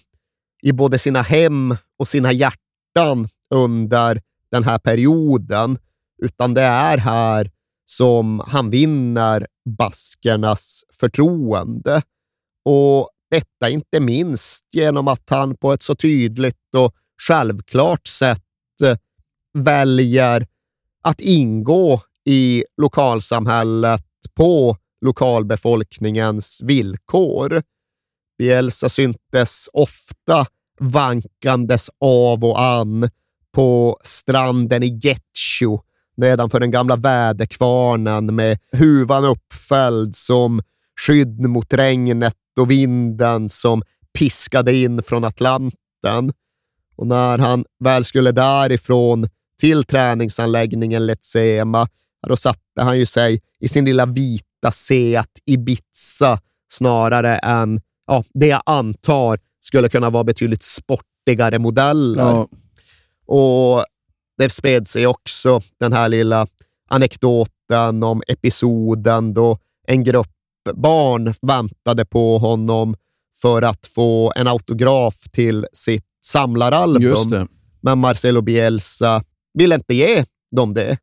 i 0.62 0.72
både 0.72 0.98
sina 0.98 1.22
hem 1.22 1.76
och 1.98 2.08
sina 2.08 2.32
hjärtan 2.32 3.28
under 3.54 4.22
den 4.50 4.64
här 4.64 4.78
perioden, 4.78 5.78
utan 6.22 6.54
det 6.54 6.62
är 6.62 6.98
här 6.98 7.50
som 7.84 8.42
han 8.46 8.70
vinner 8.70 9.46
baskernas 9.78 10.84
förtroende. 11.00 12.02
Och 12.64 13.10
detta 13.30 13.70
inte 13.70 14.00
minst 14.00 14.64
genom 14.72 15.08
att 15.08 15.30
han 15.30 15.56
på 15.56 15.72
ett 15.72 15.82
så 15.82 15.94
tydligt 15.94 16.74
och 16.76 16.94
självklart 17.28 18.06
sätt 18.06 18.42
väljer 19.58 20.46
att 21.02 21.20
ingå 21.20 22.00
i 22.24 22.64
lokalsamhället 22.76 24.04
på 24.34 24.76
lokalbefolkningens 25.00 26.60
villkor. 26.64 27.62
Bielsa 28.38 28.88
syntes 28.88 29.68
ofta 29.72 30.46
vankandes 30.80 31.90
av 32.00 32.44
och 32.44 32.62
an 32.62 33.10
på 33.52 33.98
stranden 34.00 34.82
i 34.82 35.00
Getcho 35.02 35.80
nedanför 36.16 36.60
den 36.60 36.70
gamla 36.70 36.96
väderkvarnen 36.96 38.34
med 38.34 38.58
huvan 38.72 39.24
uppfälld 39.24 40.16
som 40.16 40.62
skydd 41.06 41.40
mot 41.40 41.74
regnet 41.74 42.36
och 42.60 42.70
vinden 42.70 43.48
som 43.48 43.82
piskade 44.18 44.74
in 44.74 45.02
från 45.02 45.24
Atlanten. 45.24 46.32
Och 46.96 47.06
när 47.06 47.38
han 47.38 47.64
väl 47.84 48.04
skulle 48.04 48.32
därifrån 48.32 49.28
till 49.60 49.84
träningsanläggningen 49.84 51.06
Letsema, 51.06 51.88
då 52.28 52.36
satte 52.36 52.82
han 52.82 52.98
ju 52.98 53.06
sig 53.06 53.40
i 53.60 53.68
sin 53.68 53.84
lilla 53.84 54.06
vita 54.06 54.70
Seat 54.72 55.30
Ibiza 55.46 56.40
snarare 56.72 57.36
än 57.36 57.80
ja, 58.06 58.24
det 58.34 58.46
jag 58.46 58.62
antar 58.66 59.38
skulle 59.60 59.88
kunna 59.88 60.10
vara 60.10 60.24
betydligt 60.24 60.62
sportigare 60.62 61.58
modeller. 61.58 62.22
Ja. 62.22 62.48
Och 63.26 63.84
det 64.38 64.50
spred 64.50 64.86
sig 64.88 65.06
också 65.06 65.60
den 65.80 65.92
här 65.92 66.08
lilla 66.08 66.46
anekdoten 66.88 68.02
om 68.02 68.22
episoden 68.28 69.34
då 69.34 69.58
en 69.86 70.04
grupp 70.04 70.28
barn 70.74 71.34
väntade 71.42 72.04
på 72.04 72.38
honom 72.38 72.96
för 73.42 73.62
att 73.62 73.86
få 73.86 74.32
en 74.36 74.48
autograf 74.48 75.14
till 75.32 75.66
sitt 75.72 76.06
samlaralbum. 76.24 77.48
Men 77.80 77.98
Marcelo 77.98 78.42
Bielsa 78.42 79.22
ville 79.54 79.74
inte 79.74 79.94
ge 79.94 80.24
dem 80.56 80.74
det. 80.74 80.98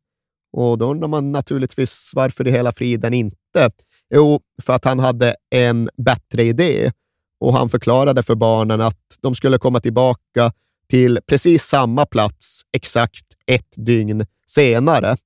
Och 0.52 0.78
då 0.78 0.90
undrar 0.90 1.08
man 1.08 1.32
naturligtvis 1.32 2.12
varför 2.14 2.48
i 2.48 2.50
hela 2.50 2.72
friden 2.72 3.14
inte. 3.14 3.70
Jo, 4.14 4.40
för 4.62 4.72
att 4.72 4.84
han 4.84 4.98
hade 4.98 5.36
en 5.50 5.90
bättre 5.96 6.44
idé 6.44 6.92
och 7.40 7.52
han 7.52 7.68
förklarade 7.68 8.22
för 8.22 8.34
barnen 8.34 8.80
att 8.80 9.00
de 9.20 9.34
skulle 9.34 9.58
komma 9.58 9.80
tillbaka 9.80 10.52
till 10.88 11.18
precis 11.26 11.64
samma 11.64 12.06
plats 12.06 12.62
exakt 12.72 13.24
ett 13.46 13.74
dygn 13.76 14.26
senare. 14.46 15.16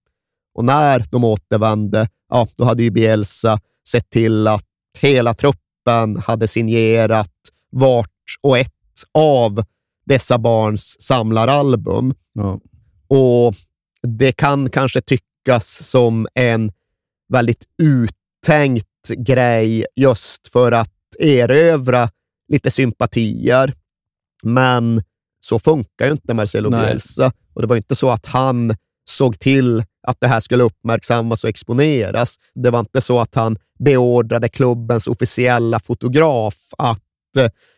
Och 0.55 0.65
när 0.65 1.05
de 1.11 1.25
återvände, 1.25 2.09
ja, 2.29 2.49
då 2.57 2.65
hade 2.65 2.83
ju 2.83 2.91
Bielsa 2.91 3.61
sett 3.89 4.11
till 4.11 4.47
att 4.47 4.67
hela 5.01 5.35
truppen 5.35 6.17
hade 6.17 6.49
signerat 6.49 7.33
vart 7.71 8.09
och 8.41 8.59
ett 8.59 8.73
av 9.13 9.65
dessa 10.05 10.39
barns 10.39 11.03
samlaralbum. 11.03 12.15
Ja. 12.33 12.61
Och 13.15 13.55
det 14.03 14.33
kan 14.33 14.71
kanske 14.71 15.01
tyckas 15.01 15.89
som 15.91 16.29
en 16.35 16.73
väldigt 17.33 17.65
uttänkt 17.83 18.87
grej 19.17 19.87
just 19.97 20.49
för 20.49 20.73
att 20.73 20.91
erövra 21.19 22.09
lite 22.49 22.71
sympatier. 22.71 23.75
Men 24.43 25.03
så 25.41 25.59
funkar 25.59 26.07
ju 26.07 26.13
inte 26.13 26.35
Marcelo 26.35 26.71
Nej. 26.71 26.87
Bielsa. 26.87 27.33
Och 27.55 27.61
det 27.61 27.67
var 27.67 27.77
inte 27.77 27.95
så 27.95 28.11
att 28.11 28.27
han 28.27 28.77
såg 29.11 29.39
till 29.39 29.85
att 30.07 30.21
det 30.21 30.29
här 30.29 30.41
skulle 30.41 30.65
uppmärksammas 30.65 31.45
och 31.45 31.51
exponeras. 31.51 32.37
Det 32.55 32.71
var 32.71 32.81
inte 32.81 33.01
så 33.01 33.21
att 33.21 33.35
han 33.35 33.59
beordrade 33.79 34.49
klubbens 34.49 35.07
officiella 35.07 35.81
fotograf 35.81 36.55
att 36.79 37.03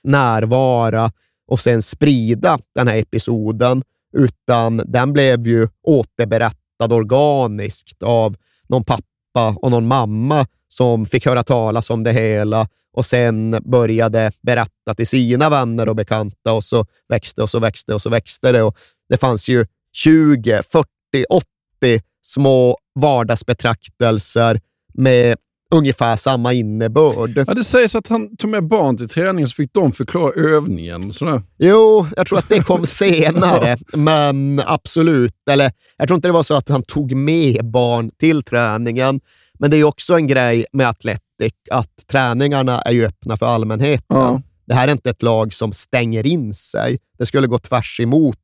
närvara 0.02 1.12
och 1.46 1.60
sen 1.60 1.82
sprida 1.82 2.58
den 2.74 2.88
här 2.88 2.96
episoden, 2.96 3.82
utan 4.16 4.82
den 4.86 5.12
blev 5.12 5.46
ju 5.46 5.68
återberättad 5.82 6.92
organiskt 6.92 8.02
av 8.02 8.36
någon 8.68 8.84
pappa 8.84 9.56
och 9.56 9.70
någon 9.70 9.86
mamma 9.86 10.46
som 10.68 11.06
fick 11.06 11.26
höra 11.26 11.42
talas 11.42 11.90
om 11.90 12.02
det 12.02 12.12
hela 12.12 12.68
och 12.92 13.06
sen 13.06 13.62
började 13.64 14.32
berätta 14.42 14.94
till 14.96 15.06
sina 15.06 15.50
vänner 15.50 15.88
och 15.88 15.96
bekanta 15.96 16.52
och 16.52 16.64
så 16.64 16.86
växte 17.08 17.42
och 17.42 17.50
så 17.50 17.58
växte 17.58 17.94
och 17.94 18.02
så 18.02 18.10
växte 18.10 18.52
det. 18.52 18.62
Och 18.62 18.78
det 19.08 19.16
fanns 19.16 19.48
ju 19.48 19.66
20, 19.92 20.62
40, 20.62 20.86
80 21.30 22.02
små 22.22 22.78
vardagsbetraktelser 22.94 24.60
med 24.94 25.38
ungefär 25.76 26.16
samma 26.16 26.52
innebörd. 26.52 27.44
Ja, 27.46 27.54
det 27.54 27.64
sägs 27.64 27.94
att 27.94 28.08
han 28.08 28.36
tog 28.36 28.50
med 28.50 28.68
barn 28.68 28.96
till 28.96 29.08
träningen 29.08 29.48
så 29.48 29.54
fick 29.54 29.72
de 29.72 29.92
förklara 29.92 30.32
övningen. 30.32 31.12
Sådär. 31.12 31.42
Jo, 31.58 32.06
jag 32.16 32.26
tror 32.26 32.38
att 32.38 32.48
det 32.48 32.60
kom 32.60 32.86
senare, 32.86 33.76
men 33.92 34.62
absolut. 34.66 35.34
Eller, 35.50 35.72
jag 35.96 36.08
tror 36.08 36.16
inte 36.16 36.28
det 36.28 36.32
var 36.32 36.42
så 36.42 36.54
att 36.54 36.68
han 36.68 36.82
tog 36.82 37.12
med 37.12 37.64
barn 37.64 38.10
till 38.18 38.42
träningen, 38.42 39.20
men 39.58 39.70
det 39.70 39.76
är 39.76 39.84
också 39.84 40.14
en 40.14 40.26
grej 40.26 40.66
med 40.72 40.88
Athletic 40.88 41.54
att 41.70 42.06
träningarna 42.10 42.82
är 42.82 42.92
ju 42.92 43.06
öppna 43.06 43.36
för 43.36 43.46
allmänheten. 43.46 44.16
Ja. 44.16 44.42
Det 44.66 44.74
här 44.74 44.88
är 44.88 44.92
inte 44.92 45.10
ett 45.10 45.22
lag 45.22 45.52
som 45.52 45.72
stänger 45.72 46.26
in 46.26 46.54
sig. 46.54 46.98
Det 47.18 47.26
skulle 47.26 47.46
gå 47.46 47.58
tvärs 47.58 48.00
emot 48.00 48.36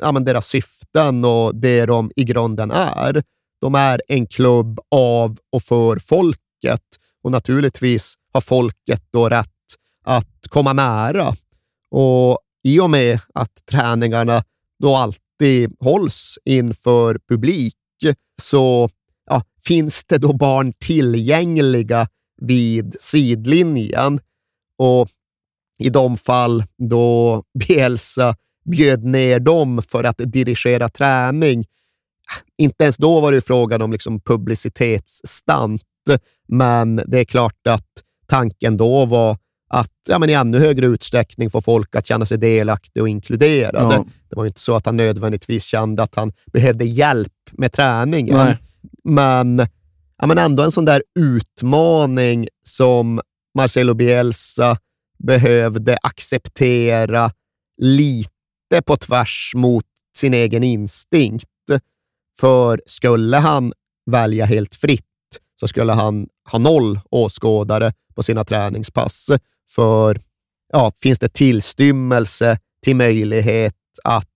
ja, 0.00 0.12
men 0.12 0.24
deras 0.24 0.46
syften 0.46 1.24
och 1.24 1.54
det 1.54 1.86
de 1.86 2.10
i 2.16 2.24
grunden 2.24 2.70
är. 2.70 3.22
De 3.60 3.74
är 3.74 4.02
en 4.08 4.26
klubb 4.26 4.80
av 4.90 5.38
och 5.52 5.62
för 5.62 5.98
folket 5.98 6.39
och 7.22 7.30
naturligtvis 7.30 8.14
har 8.32 8.40
folket 8.40 9.02
då 9.10 9.28
rätt 9.28 9.48
att 10.04 10.48
komma 10.48 10.72
nära. 10.72 11.34
Och 11.90 12.38
i 12.64 12.80
och 12.80 12.90
med 12.90 13.20
att 13.34 13.66
träningarna 13.70 14.44
då 14.78 14.96
alltid 14.96 15.76
hålls 15.80 16.38
inför 16.44 17.20
publik 17.28 17.74
så 18.42 18.88
ja, 19.26 19.42
finns 19.62 20.04
det 20.04 20.18
då 20.18 20.32
barn 20.32 20.72
tillgängliga 20.72 22.08
vid 22.40 22.96
sidlinjen. 23.00 24.20
Och 24.76 25.08
i 25.78 25.90
de 25.90 26.16
fall 26.16 26.64
då 26.78 27.42
Bielsa 27.58 28.36
bjöd 28.64 29.04
ner 29.04 29.40
dem 29.40 29.82
för 29.88 30.04
att 30.04 30.18
dirigera 30.18 30.88
träning, 30.88 31.64
inte 32.56 32.84
ens 32.84 32.96
då 32.96 33.20
var 33.20 33.32
det 33.32 33.40
frågan 33.40 33.82
om 33.82 33.92
liksom 33.92 34.20
publicitetsstunt, 34.20 35.82
men 36.48 37.02
det 37.06 37.18
är 37.18 37.24
klart 37.24 37.66
att 37.66 37.88
tanken 38.26 38.76
då 38.76 39.04
var 39.04 39.36
att 39.70 39.92
ja, 40.08 40.18
men 40.18 40.30
i 40.30 40.32
ännu 40.32 40.58
högre 40.58 40.86
utsträckning 40.86 41.50
få 41.50 41.60
folk 41.60 41.96
att 41.96 42.06
känna 42.06 42.26
sig 42.26 42.38
delaktiga 42.38 43.02
och 43.02 43.08
inkluderade. 43.08 43.94
Ja. 43.94 44.04
Det 44.28 44.36
var 44.36 44.44
ju 44.44 44.48
inte 44.48 44.60
så 44.60 44.76
att 44.76 44.86
han 44.86 44.96
nödvändigtvis 44.96 45.64
kände 45.64 46.02
att 46.02 46.14
han 46.14 46.32
behövde 46.52 46.84
hjälp 46.84 47.32
med 47.52 47.72
träningen. 47.72 48.36
Nej. 48.36 48.56
Men, 49.04 49.66
ja, 50.18 50.26
men 50.26 50.38
ändå 50.38 50.62
en 50.62 50.72
sån 50.72 50.84
där 50.84 51.02
utmaning 51.18 52.48
som 52.62 53.20
Marcelo 53.54 53.94
Bielsa 53.94 54.76
behövde 55.18 55.96
acceptera 56.02 57.30
lite 57.82 58.82
på 58.86 58.96
tvärs 58.96 59.52
mot 59.56 59.84
sin 60.16 60.34
egen 60.34 60.62
instinkt. 60.62 61.46
För 62.40 62.82
skulle 62.86 63.36
han 63.36 63.72
välja 64.10 64.44
helt 64.44 64.74
fritt 64.74 65.09
så 65.60 65.68
skulle 65.68 65.92
han 65.92 66.28
ha 66.50 66.58
noll 66.58 67.00
åskådare 67.10 67.92
på 68.14 68.22
sina 68.22 68.44
träningspass. 68.44 69.30
För 69.74 70.20
ja, 70.72 70.92
finns 71.02 71.18
det 71.18 71.28
tillstymmelse 71.28 72.58
till 72.84 72.96
möjlighet 72.96 73.74
att 74.04 74.26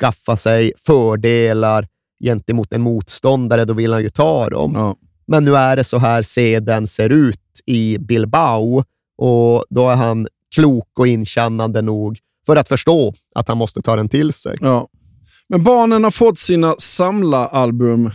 skaffa 0.00 0.36
sig 0.36 0.72
fördelar 0.76 1.88
gentemot 2.24 2.72
en 2.72 2.82
motståndare, 2.82 3.64
då 3.64 3.72
vill 3.72 3.92
han 3.92 4.02
ju 4.02 4.10
ta 4.10 4.48
dem. 4.48 4.72
Ja. 4.74 4.96
Men 5.26 5.44
nu 5.44 5.56
är 5.56 5.76
det 5.76 5.84
så 5.84 5.98
här 5.98 6.22
seden 6.22 6.86
ser 6.86 7.10
ut 7.10 7.60
i 7.66 7.98
Bilbao 7.98 8.84
och 9.18 9.64
då 9.70 9.88
är 9.88 9.96
han 9.96 10.28
klok 10.54 10.98
och 10.98 11.06
inkännande 11.06 11.82
nog 11.82 12.18
för 12.46 12.56
att 12.56 12.68
förstå 12.68 13.14
att 13.34 13.48
han 13.48 13.58
måste 13.58 13.82
ta 13.82 13.96
den 13.96 14.08
till 14.08 14.32
sig. 14.32 14.56
Ja. 14.60 14.88
Men 15.48 15.62
barnen 15.62 16.04
har 16.04 16.10
fått 16.10 16.38
sina 16.38 16.74
samlaralbum 16.78 18.10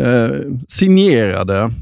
eh, 0.00 0.40
signerade 0.68 1.72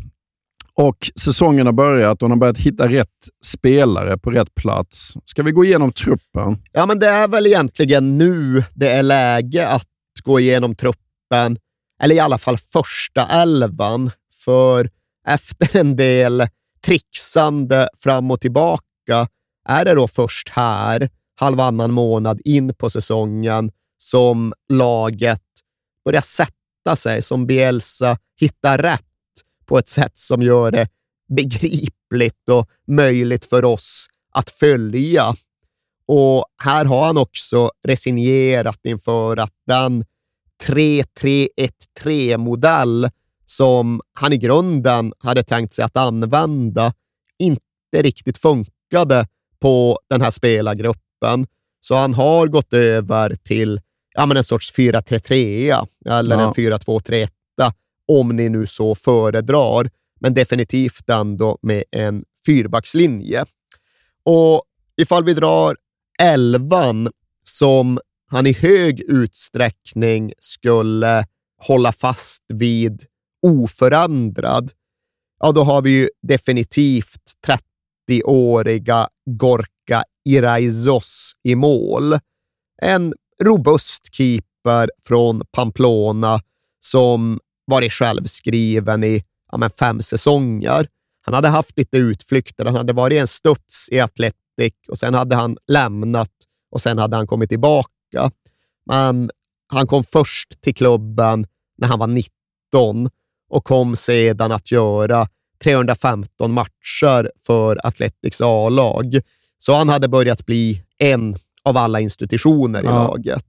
och 0.74 1.10
säsongen 1.20 1.66
har 1.66 1.72
börjat 1.72 2.22
och 2.22 2.28
de 2.28 2.30
har 2.30 2.38
börjat 2.38 2.58
hitta 2.58 2.88
rätt 2.88 3.28
spelare 3.44 4.18
på 4.18 4.30
rätt 4.30 4.54
plats. 4.54 5.14
Ska 5.24 5.42
vi 5.42 5.52
gå 5.52 5.64
igenom 5.64 5.92
truppen? 5.92 6.58
Ja, 6.72 6.86
men 6.86 6.98
det 6.98 7.06
är 7.06 7.28
väl 7.28 7.46
egentligen 7.46 8.18
nu 8.18 8.64
det 8.74 8.90
är 8.90 9.02
läge 9.02 9.68
att 9.68 9.86
gå 10.24 10.40
igenom 10.40 10.74
truppen, 10.74 11.58
eller 12.02 12.14
i 12.14 12.20
alla 12.20 12.38
fall 12.38 12.58
första 12.58 13.26
elvan, 13.26 14.10
för 14.44 14.90
efter 15.28 15.76
en 15.80 15.96
del 15.96 16.46
trixande 16.86 17.88
fram 17.96 18.30
och 18.30 18.40
tillbaka 18.40 19.28
är 19.68 19.84
det 19.84 19.94
då 19.94 20.08
först 20.08 20.48
här, 20.48 21.10
halvannan 21.40 21.92
månad 21.92 22.40
in 22.44 22.74
på 22.74 22.90
säsongen, 22.90 23.70
som 23.98 24.52
laget 24.72 25.42
börjar 26.04 26.20
sätta 26.20 26.52
sig, 26.96 27.22
som 27.22 27.46
Bielsa 27.46 28.18
hittar 28.40 28.78
rätt 28.78 29.02
på 29.66 29.78
ett 29.78 29.88
sätt 29.88 30.18
som 30.18 30.42
gör 30.42 30.70
det 30.70 30.88
begripligt 31.28 32.48
och 32.50 32.68
möjligt 32.86 33.44
för 33.44 33.64
oss 33.64 34.06
att 34.32 34.50
följa. 34.50 35.34
Och 36.06 36.46
här 36.62 36.84
har 36.84 37.06
han 37.06 37.18
också 37.18 37.70
resignerat 37.84 38.80
inför 38.82 39.36
att 39.36 39.54
den 39.66 40.04
3-3-1-3-modell 40.64 43.08
som 43.44 44.00
han 44.12 44.32
i 44.32 44.36
grunden 44.36 45.12
hade 45.18 45.42
tänkt 45.42 45.74
sig 45.74 45.84
att 45.84 45.96
använda 45.96 46.92
inte 47.38 47.62
riktigt 47.94 48.38
funkade 48.38 49.26
på 49.60 49.98
den 50.10 50.20
här 50.20 50.30
spelargruppen. 50.30 51.46
Så 51.80 51.94
han 51.94 52.14
har 52.14 52.46
gått 52.46 52.72
över 52.72 53.34
till 53.34 53.80
ja, 54.14 54.26
men 54.26 54.36
en 54.36 54.44
sorts 54.44 54.74
4-3-3 54.76 55.86
eller 56.10 56.36
Ja. 56.38 56.46
en 56.46 56.52
4-2-3-1 56.54 57.28
om 58.12 58.28
ni 58.36 58.48
nu 58.48 58.66
så 58.66 58.94
föredrar, 58.94 59.90
men 60.20 60.34
definitivt 60.34 61.10
ändå 61.10 61.58
med 61.62 61.84
en 61.90 62.24
fyrbackslinje. 62.46 63.44
Och 64.22 64.62
ifall 64.96 65.24
vi 65.24 65.34
drar 65.34 65.76
elvan 66.22 67.10
som 67.44 67.98
han 68.30 68.46
i 68.46 68.52
hög 68.52 69.00
utsträckning 69.00 70.32
skulle 70.38 71.26
hålla 71.66 71.92
fast 71.92 72.42
vid 72.48 73.04
oförändrad, 73.46 74.72
ja, 75.40 75.52
då 75.52 75.62
har 75.62 75.82
vi 75.82 75.90
ju 75.90 76.08
definitivt 76.22 77.22
30-åriga 78.08 79.08
Gorka 79.30 80.04
Iraizos 80.24 81.32
i 81.42 81.54
mål. 81.54 82.18
En 82.82 83.14
robust 83.44 84.14
keeper 84.14 84.90
från 85.06 85.42
Pamplona 85.52 86.40
som 86.80 87.40
varit 87.66 87.92
självskriven 87.92 89.04
i 89.04 89.24
ja, 89.52 89.58
men 89.58 89.70
fem 89.70 90.02
säsonger. 90.02 90.88
Han 91.20 91.34
hade 91.34 91.48
haft 91.48 91.78
lite 91.78 91.98
utflykter. 91.98 92.64
Han 92.64 92.74
hade 92.74 92.92
varit 92.92 93.20
en 93.20 93.26
studs 93.26 93.88
i 93.90 94.00
Athletic 94.00 94.74
och 94.88 94.98
sen 94.98 95.14
hade 95.14 95.36
han 95.36 95.56
lämnat 95.66 96.32
och 96.70 96.82
sen 96.82 96.98
hade 96.98 97.16
han 97.16 97.26
kommit 97.26 97.48
tillbaka. 97.48 98.30
Men 98.86 99.30
han 99.66 99.86
kom 99.86 100.04
först 100.04 100.60
till 100.60 100.74
klubben 100.74 101.46
när 101.78 101.88
han 101.88 101.98
var 101.98 102.06
19 102.06 103.10
och 103.48 103.64
kom 103.64 103.96
sedan 103.96 104.52
att 104.52 104.72
göra 104.72 105.28
315 105.62 106.52
matcher 106.52 107.30
för 107.46 107.86
Athletics 107.86 108.40
A-lag. 108.40 109.20
Så 109.58 109.74
han 109.74 109.88
hade 109.88 110.08
börjat 110.08 110.46
bli 110.46 110.82
en 110.98 111.36
av 111.62 111.76
alla 111.76 112.00
institutioner 112.00 112.82
i 112.82 112.86
Ja. 112.86 112.92
laget. 112.92 113.44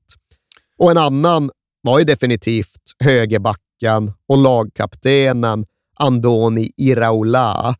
Och 0.77 0.91
en 0.91 0.97
annan 0.97 1.51
var 1.81 1.99
ju 1.99 2.05
definitivt 2.05 2.81
högerbacken 3.03 4.13
och 4.27 4.37
lagkaptenen 4.37 5.65
Andoni 5.95 6.71
Iraola, 6.77 7.75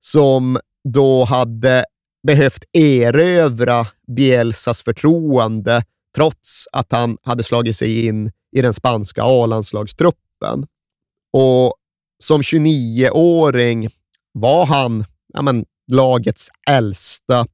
som 0.00 0.58
då 0.94 1.24
hade 1.24 1.84
behövt 2.26 2.64
erövra 2.72 3.86
Bielsas 4.16 4.82
förtroende 4.82 5.84
trots 6.16 6.64
att 6.72 6.92
han 6.92 7.18
hade 7.22 7.42
slagit 7.42 7.76
sig 7.76 8.06
in 8.06 8.32
i 8.56 8.62
den 8.62 8.72
spanska 8.72 9.22
A-landslagstruppen. 9.24 10.66
Och 11.32 11.74
som 12.18 12.42
29-åring 12.42 13.88
var 14.32 14.66
han 14.66 15.04
ja, 15.34 15.42
men, 15.42 15.64
lagets 15.92 16.48
äldsta 16.70 17.46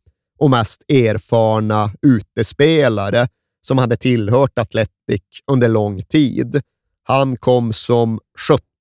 och 0.43 0.51
mest 0.51 0.83
erfarna 0.89 1.91
utespelare 2.03 3.29
som 3.61 3.79
hade 3.79 3.97
tillhört 3.97 4.59
Athletic 4.59 5.23
under 5.47 5.69
lång 5.69 6.03
tid. 6.03 6.63
Han 7.03 7.37
kom 7.37 7.73
som 7.73 8.21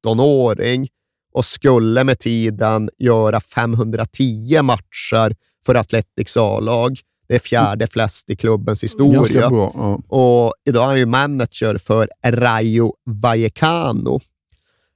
17-åring 0.06 0.88
och 1.34 1.46
skulle 1.46 2.04
med 2.04 2.20
tiden 2.20 2.90
göra 2.98 3.40
510 3.40 4.62
matcher 4.62 5.36
för 5.66 5.76
Athletics 5.76 6.38
A-lag. 6.38 7.00
Det 7.28 7.36
är 7.36 7.40
fjärde 7.40 7.88
flest 7.88 8.30
i 8.30 8.36
klubbens 8.36 8.84
historia. 8.84 9.14
Ganska 9.14 9.50
bra. 9.50 9.72
Ja. 9.76 10.02
Och 10.08 10.54
idag 10.66 10.84
är 10.84 10.88
han 10.88 10.98
ju 10.98 11.06
manager 11.06 11.78
för 11.78 12.10
Rayo 12.24 12.94
Vallecano. 13.06 14.20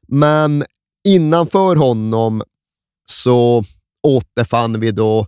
Men 0.07 0.63
innanför 1.03 1.75
honom 1.75 2.43
så 3.07 3.63
återfann 4.03 4.79
vi 4.79 4.91
då 4.91 5.27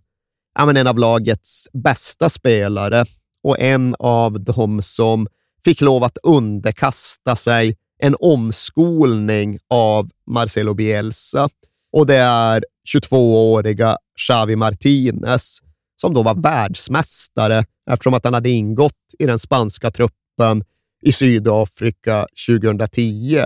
ja, 0.57 0.65
men 0.65 0.77
en 0.77 0.87
av 0.87 0.97
lagets 0.97 1.67
bästa 1.73 2.29
spelare 2.29 3.05
och 3.43 3.59
en 3.59 3.95
av 3.99 4.43
dem 4.43 4.81
som 4.81 5.27
fick 5.65 5.81
lov 5.81 6.03
att 6.03 6.17
underkasta 6.23 7.35
sig 7.35 7.75
en 7.99 8.15
omskolning 8.19 9.57
av 9.69 10.09
Marcelo 10.27 10.73
Bielsa. 10.73 11.49
Och 11.93 12.05
det 12.07 12.15
är 12.15 12.63
22-åriga 12.95 13.97
Xavi 14.27 14.55
Martinez 14.55 15.59
som 16.01 16.13
då 16.13 16.23
var 16.23 16.35
världsmästare 16.35 17.65
eftersom 17.91 18.13
att 18.13 18.23
han 18.23 18.33
hade 18.33 18.49
ingått 18.49 18.93
i 19.19 19.25
den 19.25 19.39
spanska 19.39 19.91
truppen 19.91 20.63
i 21.01 21.11
Sydafrika 21.11 22.27
2010. 22.47 23.41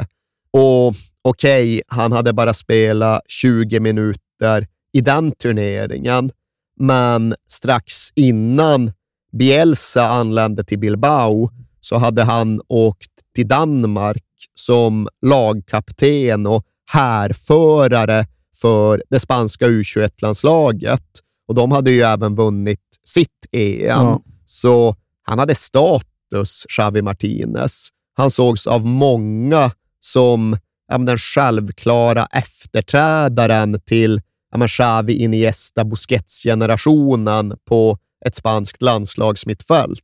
Och 0.51 0.95
okej, 1.22 1.70
okay, 1.70 1.82
han 1.88 2.12
hade 2.12 2.34
bara 2.34 2.53
spelat 2.53 3.22
20 3.28 3.80
minuter 3.80 4.68
i 4.93 5.01
den 5.01 5.32
turneringen, 5.32 6.32
men 6.82 7.36
strax 7.48 8.10
innan 8.16 8.92
Bielsa 9.32 10.08
anlände 10.08 10.64
till 10.64 10.80
Bilbao 10.80 11.50
så 11.80 11.98
hade 11.98 12.24
han 12.24 12.62
åkt 12.68 13.12
till 13.36 13.48
Danmark 13.48 14.24
som 14.56 15.08
lagkapten 15.22 16.48
och 16.48 16.66
härförare 16.92 18.26
för 18.62 19.04
det 19.10 19.20
spanska 19.20 19.66
U21-landslaget. 19.68 21.06
Och 21.48 21.56
de 21.56 21.72
hade 21.72 21.92
ju 21.92 22.02
även 22.02 22.36
vunnit 22.36 23.00
sitt 23.06 23.48
EM. 23.52 23.88
Ja. 23.88 24.22
Så 24.46 24.96
han 25.24 25.40
hade 25.40 25.56
status, 25.56 26.66
Xavi 26.70 27.02
Martinez. 27.02 27.90
Han 28.14 28.32
sågs 28.32 28.68
av 28.68 28.86
många 28.86 29.72
som 30.00 30.58
ja, 30.88 30.98
den 30.98 31.18
självklara 31.18 32.26
efterträdaren 32.26 33.80
till 33.86 34.22
ja, 34.52 34.68
Xavi, 34.68 35.14
Iniesta, 35.14 35.84
Busquets-generationen 35.84 37.58
på 37.66 37.97
ett 38.26 38.36
spanskt 38.36 38.82
landslagsmittfält. 38.82 39.99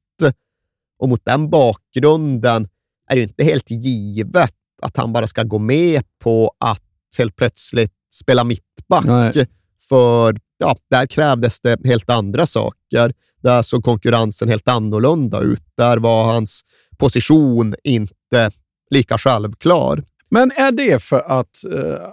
Och 1.00 1.10
mot 1.10 1.26
den 1.26 1.50
bakgrunden 1.50 2.68
är 3.10 3.16
det 3.16 3.22
inte 3.22 3.44
helt 3.44 3.72
givet 3.72 4.54
att 4.82 4.98
han 4.98 5.14
bara 5.14 5.28
ska 5.28 5.44
gå 5.44 5.60
med 5.60 6.04
på 6.24 6.52
att 6.60 6.84
helt 7.18 7.36
plötsligt 7.36 7.94
spela 8.14 8.44
mittback. 8.44 9.06
Nej. 9.06 9.48
För 9.90 10.40
ja, 10.58 10.76
där 10.90 11.06
krävdes 11.06 11.60
det 11.60 11.80
helt 11.86 12.10
andra 12.10 12.46
saker. 12.46 13.14
Där 13.42 13.62
såg 13.62 13.84
konkurrensen 13.84 14.50
helt 14.50 14.68
annorlunda 14.68 15.40
ut. 15.40 15.64
Där 15.78 15.98
var 15.98 16.26
hans 16.26 16.62
position 16.98 17.76
inte 17.84 18.52
lika 18.90 19.18
självklar. 19.18 20.04
Men 20.30 20.52
är 20.52 20.72
det 20.72 21.04
för 21.04 21.20
att, 21.20 21.64
eh, 21.66 22.10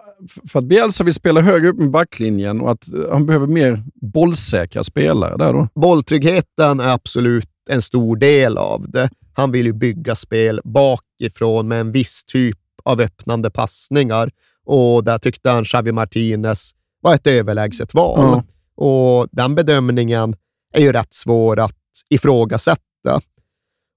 för 0.48 0.58
att 0.58 0.64
Bielsa 0.64 1.04
vill 1.04 1.14
spela 1.14 1.40
högre 1.40 1.68
upp 1.68 1.78
med 1.78 1.90
backlinjen 1.90 2.60
och 2.60 2.70
att 2.70 2.92
eh, 2.94 3.00
han 3.10 3.26
behöver 3.26 3.46
mer 3.46 3.82
bollsäkra 3.94 4.84
spelare 4.84 5.36
där 5.36 5.52
då? 5.52 5.68
Bolltryggheten 5.74 6.80
är 6.80 6.88
absolut 6.88 7.48
en 7.70 7.82
stor 7.82 8.16
del 8.16 8.58
av 8.58 8.90
det. 8.90 9.10
Han 9.32 9.52
vill 9.52 9.66
ju 9.66 9.72
bygga 9.72 10.14
spel 10.14 10.60
bakifrån 10.64 11.68
med 11.68 11.80
en 11.80 11.92
viss 11.92 12.24
typ 12.24 12.58
av 12.84 13.00
öppnande 13.00 13.50
passningar 13.50 14.30
och 14.66 15.04
där 15.04 15.18
tyckte 15.18 15.50
han 15.50 15.64
Xavi 15.64 15.92
Martinez 15.92 16.70
var 17.00 17.14
ett 17.14 17.26
överlägset 17.26 17.94
val. 17.94 18.32
Mm. 18.32 18.44
Och 18.76 19.28
den 19.32 19.54
bedömningen 19.54 20.36
är 20.72 20.80
ju 20.80 20.92
rätt 20.92 21.14
svår 21.14 21.60
att 21.60 21.76
ifrågasätta. 22.10 23.20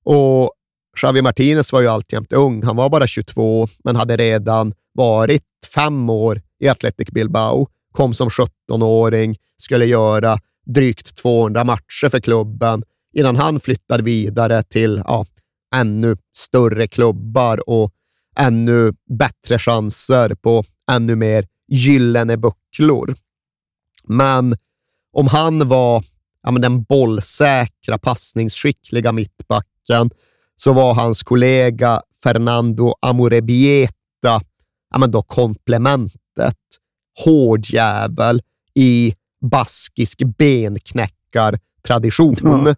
Och 0.06 0.52
Xavi 0.98 1.22
Martinez 1.22 1.74
var 1.74 1.82
ju 1.82 1.88
alltjämt 1.88 2.34
ung. 2.34 2.64
Han 2.64 2.76
var 2.76 2.90
bara 2.90 3.08
22, 3.08 3.68
men 3.84 3.96
hade 3.96 4.18
redan 4.18 4.74
varit 4.94 5.44
fem 5.76 6.10
år 6.10 6.42
i 6.60 6.68
Athletic 6.68 7.08
Bilbao. 7.12 7.68
Kom 7.92 8.14
som 8.14 8.30
17-åring, 8.30 9.36
skulle 9.58 9.86
göra 9.86 10.40
drygt 10.66 11.16
200 11.16 11.64
matcher 11.64 12.10
för 12.10 12.20
klubben 12.20 12.84
innan 13.14 13.36
han 13.36 13.60
flyttade 13.60 14.04
vidare 14.04 14.64
till 14.64 15.02
ja, 15.06 15.26
ännu 15.76 16.18
större 16.36 16.88
klubbar 16.88 17.70
och 17.70 17.92
ännu 18.38 18.94
bättre 19.20 19.60
chanser 19.60 20.36
på 20.36 20.64
ännu 20.92 21.16
mer 21.16 21.46
gyllene 21.68 22.38
bucklor. 22.38 23.16
Men 24.04 24.58
om 25.14 25.28
han 25.28 25.68
var 25.68 26.04
ja, 26.44 26.52
men 26.52 26.62
den 26.62 26.84
bollsäkra, 26.84 27.98
passningsskickliga 27.98 29.12
mittbacken 29.12 30.10
så 30.58 30.74
var 30.74 30.94
hans 30.94 31.24
kollega 31.24 32.02
Fernando 32.24 32.94
Amorebieta 33.02 34.42
ja, 34.92 34.98
men 34.98 35.12
då 35.12 35.22
komplementet. 35.22 36.58
Hård 37.26 37.66
jävel 37.66 38.42
i 38.74 39.16
baskisk 39.52 40.22
benknäckartradition. 40.38 42.36
Ja. 42.44 42.76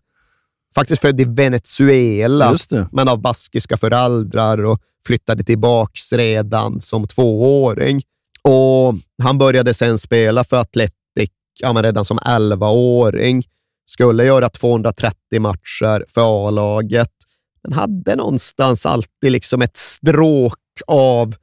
Faktiskt 0.76 1.02
född 1.02 1.22
i 1.22 1.26
Venezuela, 1.26 2.58
men 2.92 3.08
av 3.08 3.22
baskiska 3.22 3.78
föräldrar 3.78 4.66
och 4.66 4.82
flyttade 5.06 5.44
tillbaka 5.44 6.18
redan 6.18 6.82
som 6.82 7.08
tvååring. 7.08 8.02
Och 8.42 8.94
han 9.24 9.38
började 9.38 9.74
sen 9.74 9.98
spela 9.98 10.44
för 10.44 10.58
Atletic 10.58 11.32
ja, 11.60 11.74
men 11.74 11.84
redan 11.84 12.06
som 12.06 12.20
11-åring. 12.20 13.44
Skulle 13.86 14.26
göra 14.26 14.50
230 14.50 15.40
matcher 15.40 16.06
för 16.08 16.48
A-laget, 16.48 17.12
den 17.64 17.74
hade 17.74 18.16
någonstans 18.16 18.86
alltid 18.86 19.32
liksom 19.32 19.62
ett 19.62 19.78
stråk 19.78 20.60
av 20.88 21.36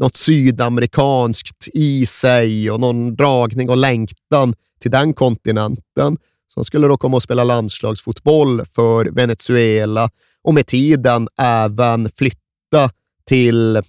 något 0.00 0.16
sydamerikanskt 0.16 1.68
i 1.74 2.06
sig 2.06 2.70
och 2.70 2.80
någon 2.80 3.16
dragning 3.16 3.70
och 3.70 3.76
längtan 3.76 4.54
till 4.80 4.90
den 4.90 5.14
kontinenten. 5.14 6.16
som 6.54 6.64
skulle 6.64 6.86
då 6.86 6.96
komma 6.96 7.16
och 7.16 7.22
spela 7.22 7.44
landslagsfotboll 7.44 8.64
för 8.64 9.06
Venezuela 9.06 10.10
och 10.42 10.54
med 10.54 10.66
tiden 10.66 11.28
även 11.38 12.08
flytta 12.14 12.90
till 13.26 13.82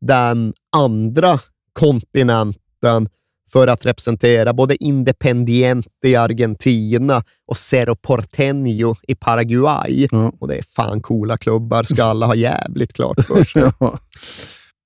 den 0.00 0.54
andra 0.76 1.38
kontinenten 1.72 3.08
för 3.52 3.66
att 3.66 3.86
representera 3.86 4.52
både 4.52 4.84
Independiente 4.84 5.88
i 6.06 6.16
Argentina 6.16 7.22
och 7.46 7.56
Cerro 7.56 7.94
Porteño 7.94 8.96
i 9.08 9.14
Paraguay. 9.14 10.08
Mm. 10.12 10.30
Och 10.30 10.48
det 10.48 10.56
är 10.58 10.62
fan 10.62 11.00
coola 11.00 11.36
klubbar, 11.36 11.82
ska 11.82 12.04
alla 12.04 12.26
ha 12.26 12.34
jävligt 12.34 12.92
klart 12.92 13.20
för 13.26 13.44
sig. 13.52 13.72
ja. 13.80 13.98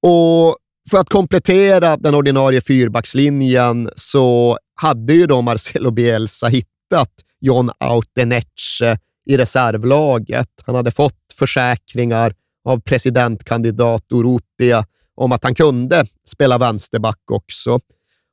Och 0.03 0.57
för 0.91 0.99
att 0.99 1.09
komplettera 1.09 1.97
den 1.97 2.15
ordinarie 2.15 2.61
fyrbackslinjen 2.61 3.91
så 3.97 4.59
hade 4.81 5.13
ju 5.13 5.27
då 5.27 5.43
Marcelo 5.43 5.91
Bielsa 5.91 6.47
hittat 6.47 7.11
John 7.41 7.71
Autenetche 7.79 8.99
i 9.31 9.37
reservlaget. 9.37 10.49
Han 10.67 10.75
hade 10.75 10.91
fått 10.91 11.15
försäkringar 11.39 12.35
av 12.69 12.81
presidentkandidat 12.81 14.05
Urrutia 14.13 14.85
om 15.17 15.33
att 15.33 15.45
han 15.45 15.55
kunde 15.55 16.05
spela 16.29 16.59
vänsterback 16.59 17.31
också. 17.31 17.81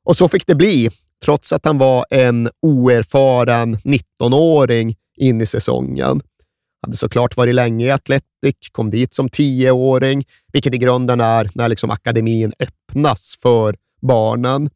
Och 0.04 0.16
så 0.16 0.28
fick 0.28 0.46
det 0.46 0.54
bli, 0.54 0.90
trots 1.24 1.52
att 1.52 1.64
han 1.64 1.78
var 1.78 2.04
en 2.10 2.50
oerfaren 2.62 3.76
19-åring 3.76 4.96
in 5.16 5.40
i 5.40 5.46
säsongen. 5.46 6.20
Hade 6.82 6.96
såklart 6.96 7.36
varit 7.36 7.54
länge 7.54 7.86
i 7.86 7.90
Athletic, 7.90 8.56
kom 8.72 8.90
dit 8.90 9.14
som 9.14 9.28
10-åring, 9.28 10.24
vilket 10.52 10.74
i 10.74 10.78
grunden 10.78 11.20
är 11.20 11.50
när 11.54 11.68
liksom 11.68 11.90
akademin 11.90 12.52
öppnas 12.58 13.38
för 13.42 13.76
barnen. 14.02 14.70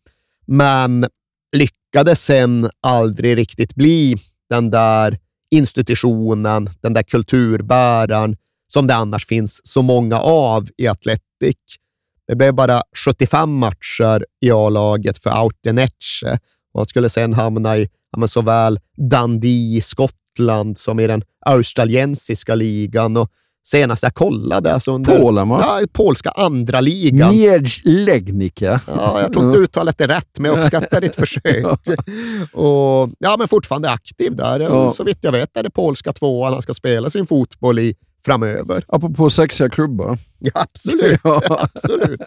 Men 0.47 1.07
lyckades 1.57 2.25
sen 2.25 2.71
aldrig 2.81 3.37
riktigt 3.37 3.75
bli 3.75 4.17
den 4.51 4.71
där 4.71 5.19
institutionen, 5.51 6.71
den 6.81 6.93
där 6.93 7.03
kulturbäraren 7.03 8.37
som 8.73 8.87
det 8.87 8.95
annars 8.95 9.27
finns 9.27 9.61
så 9.65 9.83
många 9.83 10.19
av 10.21 10.69
i 10.77 10.87
Athletic. 10.87 11.57
Det 12.29 12.37
blev 12.37 12.55
bara 12.55 12.83
75 13.05 13.59
matcher 13.59 14.25
i 14.41 14.51
A-laget 14.51 15.19
för 15.19 15.31
Autenetche 15.31 16.39
och 16.77 16.81
han 16.81 16.87
skulle 16.87 17.09
sen 17.09 17.33
hamna 17.33 17.79
i 17.79 17.89
ja, 18.17 18.27
såväl 18.27 18.79
Dundee 19.11 19.77
i 19.77 19.81
Skottland 19.81 20.79
som 20.79 21.01
i 21.01 21.07
den 21.07 21.23
australiensiska 21.47 22.55
ligan. 22.55 23.17
Och 23.17 23.31
senast 23.67 24.03
jag 24.03 24.15
kollade, 24.15 24.75
alltså 24.75 24.93
under 24.93 25.19
Polen, 25.21 25.49
va? 25.49 25.61
Ja, 25.63 25.87
polska 25.93 26.31
andra 26.31 26.81
ligan. 26.81 27.31
Mierlegnica. 27.31 28.81
Ja, 28.87 29.21
jag 29.21 29.33
tror 29.33 29.47
inte 29.47 29.59
uttalet 29.59 30.01
är 30.01 30.09
rätt, 30.09 30.39
men 30.39 30.51
jag 30.51 30.61
uppskattar 30.61 31.01
ditt 31.01 31.15
försök. 31.17 31.65
och, 32.53 33.11
ja, 33.19 33.37
men 33.39 33.49
fortfarande 33.49 33.91
aktiv 33.91 34.37
där. 34.37 34.61
Ja. 34.61 34.93
Så 34.93 35.05
vitt 35.05 35.19
jag 35.21 35.33
vet 35.33 35.57
är 35.57 35.63
det 35.63 35.71
polska 35.71 36.13
tvåan 36.13 36.53
han 36.53 36.63
ska 36.63 36.75
spela 36.75 37.11
sin 37.11 37.27
fotboll 37.27 37.79
i 37.79 37.95
framöver. 38.27 38.85
Apropå 38.89 39.31
sexiga 39.31 39.69
klubbar. 39.69 40.19
Ja, 40.39 40.51
absolut. 40.55 41.21
ja. 41.25 41.69
absolut. 41.75 42.21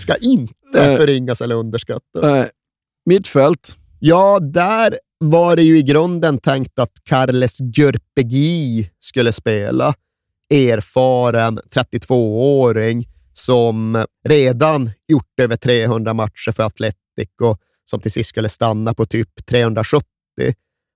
Ska 0.00 0.16
inte 0.16 0.96
förringas 0.96 1.40
eller 1.40 1.54
underskattas. 1.54 2.22
Nej. 2.22 2.50
Mittfält? 3.06 3.76
Ja, 3.98 4.38
där 4.40 4.98
var 5.18 5.56
det 5.56 5.62
ju 5.62 5.78
i 5.78 5.82
grunden 5.82 6.38
tänkt 6.38 6.78
att 6.78 6.92
Carles 7.04 7.56
Görpegi 7.60 8.90
skulle 9.00 9.32
spela. 9.32 9.94
Erfaren 10.54 11.60
32-åring 11.74 13.08
som 13.32 14.04
redan 14.28 14.90
gjort 15.08 15.40
över 15.40 15.56
300 15.56 16.14
matcher 16.14 16.52
för 16.52 16.62
Atletic 16.62 17.28
och 17.42 17.58
som 17.84 18.00
till 18.00 18.12
sist 18.12 18.28
skulle 18.28 18.48
stanna 18.48 18.94
på 18.94 19.06
typ 19.06 19.46
370. 19.46 20.08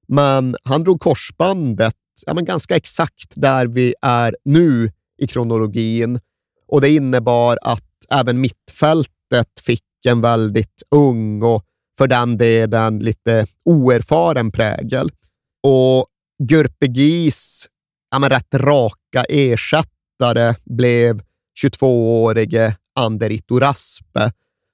Men 0.08 0.56
han 0.64 0.84
drog 0.84 1.00
korsbandet 1.00 1.94
ja, 2.26 2.34
men 2.34 2.44
ganska 2.44 2.76
exakt 2.76 3.32
där 3.34 3.66
vi 3.66 3.94
är 4.02 4.36
nu 4.44 4.92
i 5.18 5.26
kronologin 5.26 6.20
och 6.68 6.80
det 6.80 6.90
innebar 6.90 7.58
att 7.62 7.84
även 8.10 8.40
mittfältet 8.40 9.60
fick 9.60 9.84
en 10.06 10.20
väldigt 10.20 10.82
ung 10.90 11.42
och 11.42 11.64
för 11.98 12.06
den 12.06 12.38
delen 12.38 12.98
lite 12.98 13.46
oerfaren 13.64 14.52
prägel. 14.52 15.10
Och 15.62 16.06
Gurpegis 16.42 17.68
ja, 18.10 18.18
men 18.18 18.30
rätt 18.30 18.54
raka 18.54 19.24
ersättare 19.28 20.54
blev 20.64 21.22
22-årige 21.62 22.76
Anderito 22.94 23.58
Raspe 23.58 24.32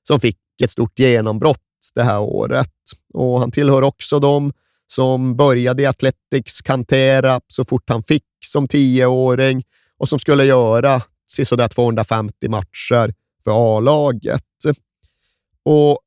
som 0.09 0.21
fick 0.21 0.39
ett 0.63 0.71
stort 0.71 0.99
genombrott 0.99 1.59
det 1.95 2.03
här 2.03 2.21
året. 2.21 2.75
Och 3.15 3.41
Han 3.41 3.51
tillhör 3.51 3.83
också 3.83 4.19
de 4.19 4.53
som 4.93 5.37
började 5.37 5.83
i 5.83 5.87
Athletics 5.87 6.61
kantera 6.61 7.41
så 7.49 7.65
fort 7.65 7.91
han 7.91 8.03
fick 8.03 8.25
som 8.47 8.69
tioåring 8.69 9.65
och 9.99 10.09
som 10.09 10.19
skulle 10.19 10.45
göra 10.45 11.03
sisådär 11.31 11.69
250 11.69 12.49
matcher 12.49 13.15
för 13.45 13.77
A-laget. 13.77 14.43
Och 15.63 15.99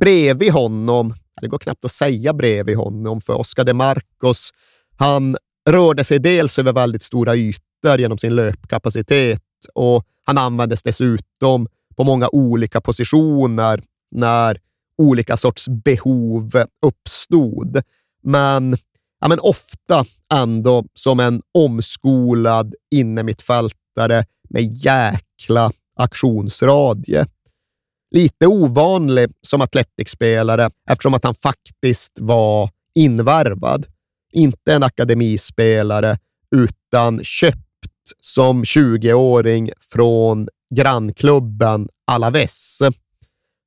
bredvid 0.00 0.52
honom, 0.52 1.14
det 1.40 1.48
går 1.48 1.58
knappt 1.58 1.84
att 1.84 1.92
säga 1.92 2.32
bredvid 2.32 2.76
honom, 2.76 3.20
för 3.20 3.34
Oscar 3.34 3.64
de 3.64 3.74
Marcos, 3.74 4.50
han 4.96 5.36
rörde 5.70 6.04
sig 6.04 6.18
dels 6.18 6.58
över 6.58 6.72
väldigt 6.72 7.02
stora 7.02 7.36
ytor 7.36 7.98
genom 7.98 8.18
sin 8.18 8.34
löpkapacitet 8.34 9.42
och 9.74 10.04
han 10.24 10.38
användes 10.38 10.82
dessutom 10.82 11.68
på 11.96 12.04
många 12.04 12.28
olika 12.32 12.80
positioner 12.80 13.82
när 14.10 14.60
olika 14.98 15.36
sorts 15.36 15.68
behov 15.68 16.64
uppstod. 16.86 17.82
Men, 18.28 18.76
ja, 19.20 19.28
men 19.28 19.40
ofta 19.40 20.04
ändå 20.34 20.84
som 20.94 21.20
en 21.20 21.42
omskolad 21.54 22.74
innermittfältare 22.90 24.24
med 24.50 24.62
jäkla 24.62 25.70
aktionsradie. 25.96 27.26
Lite 28.10 28.46
ovanlig 28.46 29.30
som 29.42 29.60
atletikspelare 29.60 30.70
eftersom 30.90 31.14
att 31.14 31.24
han 31.24 31.34
faktiskt 31.34 32.12
var 32.20 32.70
invärvad. 32.94 33.86
Inte 34.32 34.74
en 34.74 34.82
akademispelare, 34.82 36.18
utan 36.56 37.24
köpt 37.24 37.58
som 38.20 38.64
20-åring 38.64 39.70
från 39.80 40.48
grannklubben 40.74 41.88
Alaves. 42.06 42.78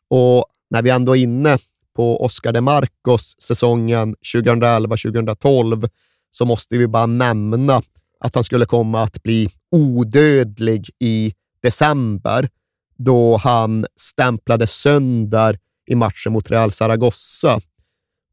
Och 0.09 0.45
när 0.69 0.81
vi 0.81 0.89
ändå 0.89 1.15
är 1.15 1.21
inne 1.21 1.57
på 1.95 2.25
Oscar 2.25 2.51
de 2.51 2.61
Marcos 2.61 3.35
säsongen 3.39 4.15
2011-2012 4.35 5.89
så 6.31 6.45
måste 6.45 6.77
vi 6.77 6.87
bara 6.87 7.05
nämna 7.05 7.81
att 8.19 8.35
han 8.35 8.43
skulle 8.43 8.65
komma 8.65 9.03
att 9.03 9.23
bli 9.23 9.49
odödlig 9.71 10.89
i 10.99 11.33
december 11.63 12.49
då 12.97 13.37
han 13.37 13.85
stämplade 13.95 14.67
sönder 14.67 15.59
i 15.87 15.95
matchen 15.95 16.33
mot 16.33 16.51
Real 16.51 16.71
Zaragoza. 16.71 17.59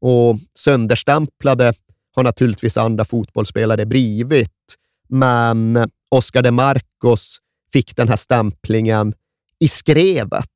Och 0.01 0.37
sönderstämplade 0.59 1.73
har 2.15 2.23
naturligtvis 2.23 2.77
andra 2.77 3.05
fotbollsspelare 3.05 3.85
blivit, 3.85 4.75
men 5.09 5.89
Oscar 6.09 6.41
de 6.41 6.51
Marcos 6.51 7.37
fick 7.73 7.95
den 7.95 8.07
här 8.07 8.15
stämplingen 8.15 9.13
i 9.59 9.67
skrevet. 9.67 10.49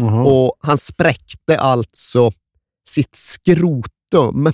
Mm. 0.00 0.14
Och 0.14 0.56
Han 0.60 0.78
spräckte 0.78 1.58
alltså 1.58 2.32
sitt 2.88 3.16
skrotum. 3.16 4.52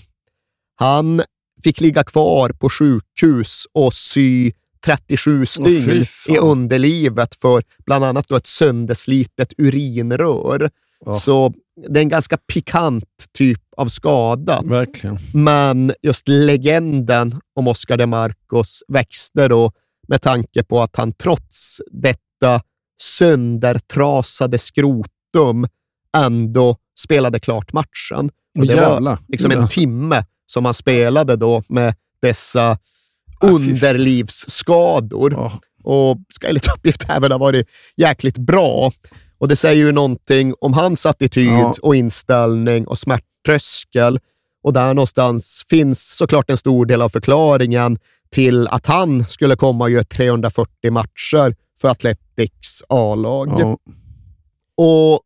Han 0.74 1.22
fick 1.64 1.80
ligga 1.80 2.04
kvar 2.04 2.50
på 2.50 2.70
sjukhus 2.70 3.66
och 3.72 3.94
sy 3.94 4.52
37 4.84 5.46
stygn 5.46 6.00
oh, 6.00 6.34
i 6.34 6.38
underlivet 6.38 7.34
för 7.34 7.62
bland 7.86 8.04
annat 8.04 8.28
då 8.28 8.36
ett 8.36 8.46
sönderslitet 8.46 9.52
urinrör. 9.58 10.70
Oh. 11.06 11.12
Så 11.12 11.54
det 11.88 12.00
är 12.00 12.02
en 12.02 12.08
ganska 12.08 12.36
pikant 12.36 13.04
typ 13.32 13.62
av 13.76 13.86
skada. 13.86 14.62
Verkligen. 14.64 15.18
Men 15.34 15.92
just 16.02 16.28
legenden 16.28 17.40
om 17.54 17.68
Oscar 17.68 17.96
de 17.96 18.06
Marcos 18.06 18.82
växte 18.88 19.48
då 19.48 19.72
med 20.08 20.22
tanke 20.22 20.62
på 20.62 20.82
att 20.82 20.96
han 20.96 21.12
trots 21.12 21.80
detta 21.90 22.62
söndertrasade 23.02 24.58
skrotum 24.58 25.66
ändå 26.16 26.76
spelade 27.02 27.40
klart 27.40 27.72
matchen. 27.72 28.30
Och 28.58 28.66
det 28.66 28.76
var 28.76 29.18
liksom 29.28 29.50
en 29.50 29.68
timme 29.68 30.24
som 30.46 30.64
han 30.64 30.74
spelade 30.74 31.36
då 31.36 31.62
med 31.68 31.94
dessa 32.22 32.78
underlivsskador. 33.40 35.34
Oh. 35.34 35.54
Och 35.82 36.18
ska 36.34 36.48
enligt 36.48 36.68
uppgift 36.76 37.04
även 37.08 37.32
ha 37.32 37.38
varit 37.38 37.68
jäkligt 37.96 38.38
bra. 38.38 38.92
Och 39.38 39.48
Det 39.48 39.56
säger 39.56 39.86
ju 39.86 39.92
någonting 39.92 40.54
om 40.60 40.72
hans 40.72 41.06
attityd 41.06 41.48
ja. 41.48 41.74
och 41.82 41.96
inställning 41.96 42.86
och 42.86 42.98
smärttröskel. 42.98 44.18
Och 44.62 44.72
där 44.72 44.94
någonstans 44.94 45.64
finns 45.70 46.16
såklart 46.16 46.50
en 46.50 46.56
stor 46.56 46.86
del 46.86 47.02
av 47.02 47.08
förklaringen 47.08 47.98
till 48.30 48.68
att 48.68 48.86
han 48.86 49.24
skulle 49.26 49.56
komma 49.56 49.84
och 49.84 49.90
göra 49.90 50.04
340 50.04 50.90
matcher 50.90 51.56
för 51.80 51.88
Athletics 51.88 52.82
A-lag. 52.88 53.48
Ja. 53.58 53.78
Och 54.76 55.20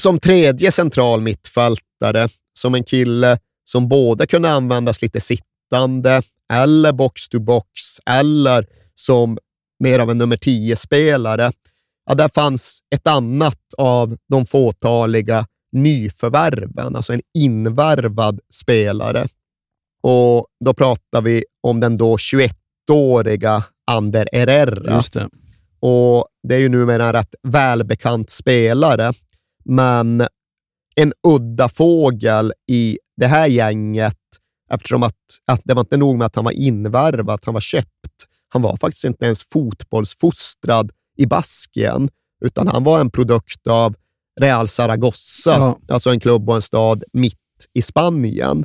som 0.00 0.18
tredje 0.18 0.72
central 0.72 1.20
mittfältare, 1.20 2.28
som 2.58 2.74
en 2.74 2.84
kille 2.84 3.38
som 3.64 3.88
både 3.88 4.26
kunde 4.26 4.50
användas 4.50 5.02
lite 5.02 5.20
sittande 5.20 6.22
eller 6.52 6.92
box-to-box 6.92 8.00
eller 8.06 8.66
som 8.94 9.38
mer 9.84 9.98
av 9.98 10.10
en 10.10 10.18
nummer 10.18 10.36
10-spelare. 10.36 11.52
Ja, 12.06 12.14
där 12.14 12.28
fanns 12.28 12.80
ett 12.94 13.06
annat 13.06 13.60
av 13.78 14.16
de 14.28 14.46
fåtaliga 14.46 15.46
nyförvärven, 15.72 16.96
alltså 16.96 17.12
en 17.12 17.22
invärvad 17.34 18.40
spelare. 18.54 19.28
Och 20.02 20.46
Då 20.64 20.74
pratar 20.74 21.22
vi 21.22 21.44
om 21.62 21.80
den 21.80 21.96
då 21.96 22.16
21-åriga 22.16 23.64
Ander 23.86 24.28
Herrera. 24.32 24.94
Just 24.94 25.12
det. 25.12 25.28
Och 25.80 26.26
det 26.48 26.54
är 26.54 26.58
ju 26.58 26.68
numera 26.68 27.06
en 27.06 27.12
rätt 27.12 27.34
välbekant 27.42 28.30
spelare, 28.30 29.12
men 29.64 30.26
en 30.94 31.12
udda 31.28 31.68
fågel 31.68 32.52
i 32.68 32.98
det 33.16 33.26
här 33.26 33.46
gänget 33.46 34.18
eftersom 34.70 35.02
att, 35.02 35.16
att 35.46 35.60
det 35.64 35.74
var 35.74 35.80
inte 35.80 35.96
nog 35.96 36.18
med 36.18 36.26
att 36.26 36.36
han 36.36 36.44
var 36.44 36.52
invärvad, 36.52 37.40
han 37.44 37.54
var 37.54 37.60
köpt. 37.60 37.88
Han 38.48 38.62
var 38.62 38.76
faktiskt 38.76 39.04
inte 39.04 39.24
ens 39.24 39.42
fotbollsfostrad 39.44 40.90
i 41.16 41.26
Baskien, 41.26 42.10
utan 42.44 42.68
han 42.68 42.84
var 42.84 43.00
en 43.00 43.10
produkt 43.10 43.66
av 43.66 43.94
Real 44.40 44.68
Zaragoza, 44.68 45.50
ja. 45.50 45.78
alltså 45.88 46.10
en 46.10 46.20
klubb 46.20 46.48
och 46.48 46.54
en 46.54 46.62
stad 46.62 47.04
mitt 47.12 47.38
i 47.74 47.82
Spanien. 47.82 48.64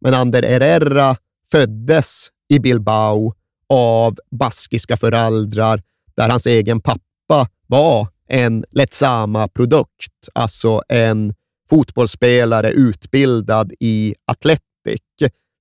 Men 0.00 0.14
Ander 0.14 0.42
Herrera 0.42 1.16
föddes 1.50 2.28
i 2.48 2.58
Bilbao 2.58 3.34
av 3.68 4.16
baskiska 4.30 4.96
föräldrar 4.96 5.82
där 6.16 6.28
hans 6.28 6.46
egen 6.46 6.80
pappa 6.80 7.48
var 7.66 8.08
en 8.30 8.64
Letsama-produkt, 8.70 10.28
alltså 10.34 10.82
en 10.88 11.34
fotbollsspelare 11.70 12.70
utbildad 12.70 13.72
i 13.80 14.14
Atletic. 14.24 14.60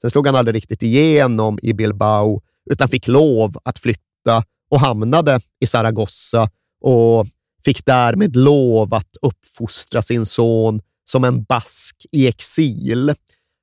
Sen 0.02 0.10
slog 0.10 0.26
han 0.28 0.36
aldrig 0.36 0.56
riktigt 0.56 0.84
igenom 0.84 1.60
i 1.62 1.74
Bilbao, 1.74 2.42
utan 2.70 2.88
fick 2.88 3.08
lov 3.08 3.58
att 3.64 3.80
flytta 3.80 4.44
och 4.70 4.80
hamnade 4.80 5.40
i 5.60 5.66
Zaragoza 5.66 6.50
och 6.82 7.28
fick 7.66 7.86
därmed 7.86 8.36
lov 8.36 8.94
att 8.94 9.18
uppfostra 9.22 10.02
sin 10.02 10.26
son 10.26 10.82
som 11.04 11.24
en 11.24 11.44
bask 11.44 12.06
i 12.12 12.28
exil. 12.28 13.14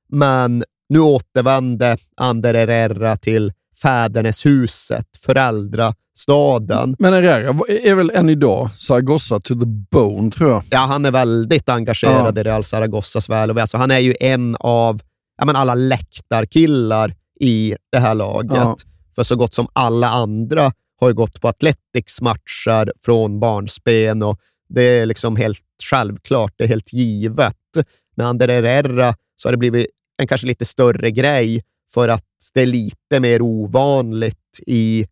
Men 0.09 0.65
nu 0.89 1.01
återvände 1.01 1.97
Ander 2.17 2.55
Herrera 2.55 3.17
till 3.17 3.53
fäderneshuset, 3.83 5.07
föräldrastaden. 5.27 6.97
Men 6.99 7.13
Herrera 7.13 7.49
är 7.69 7.95
väl 7.95 8.11
än 8.11 8.29
idag 8.29 8.71
Zaragoza 8.77 9.41
to 9.41 9.55
the 9.55 9.67
bone, 9.67 10.31
tror 10.31 10.51
jag. 10.51 10.63
Ja, 10.71 10.79
han 10.79 11.05
är 11.05 11.11
väldigt 11.11 11.69
engagerad 11.69 12.37
ja. 12.37 12.41
i 12.41 12.45
Real 12.45 12.65
Zaragozas 12.65 13.29
väl. 13.29 13.59
Alltså, 13.59 13.77
han 13.77 13.91
är 13.91 13.99
ju 13.99 14.15
en 14.21 14.57
av 14.61 15.01
men 15.45 15.57
alla 15.57 15.75
läktarkillar 15.75 17.15
i 17.41 17.77
det 17.93 17.99
här 17.99 18.15
laget. 18.15 18.57
Ja. 18.57 18.77
För 19.15 19.23
så 19.23 19.37
gott 19.37 19.55
som 19.55 19.69
alla 19.73 20.09
andra 20.09 20.73
har 21.01 21.13
gått 21.13 21.41
på 21.41 21.49
Athletics 21.49 22.21
matcher 22.21 22.93
från 23.05 23.41
barnsben 23.41 24.23
och 24.23 24.41
det 24.69 24.83
är 24.83 25.07
liksom 25.07 25.37
helt 25.37 25.59
självklart, 25.91 26.53
det 26.57 26.65
är 26.65 26.69
helt 26.69 26.93
givet. 26.93 27.57
Med 28.17 28.27
Ander 28.27 28.49
Herrera 28.49 29.15
så 29.37 29.49
har 29.49 29.53
det 29.53 29.59
blivit 29.59 29.87
en 30.19 30.27
kanske 30.27 30.47
lite 30.47 30.65
större 30.65 31.11
grej 31.11 31.63
för 31.95 32.09
att 32.09 32.25
det 32.55 32.63
är 32.63 32.67
lite 32.67 33.21
mer 33.21 33.43
ovanligt 33.43 34.61
i 34.67 35.07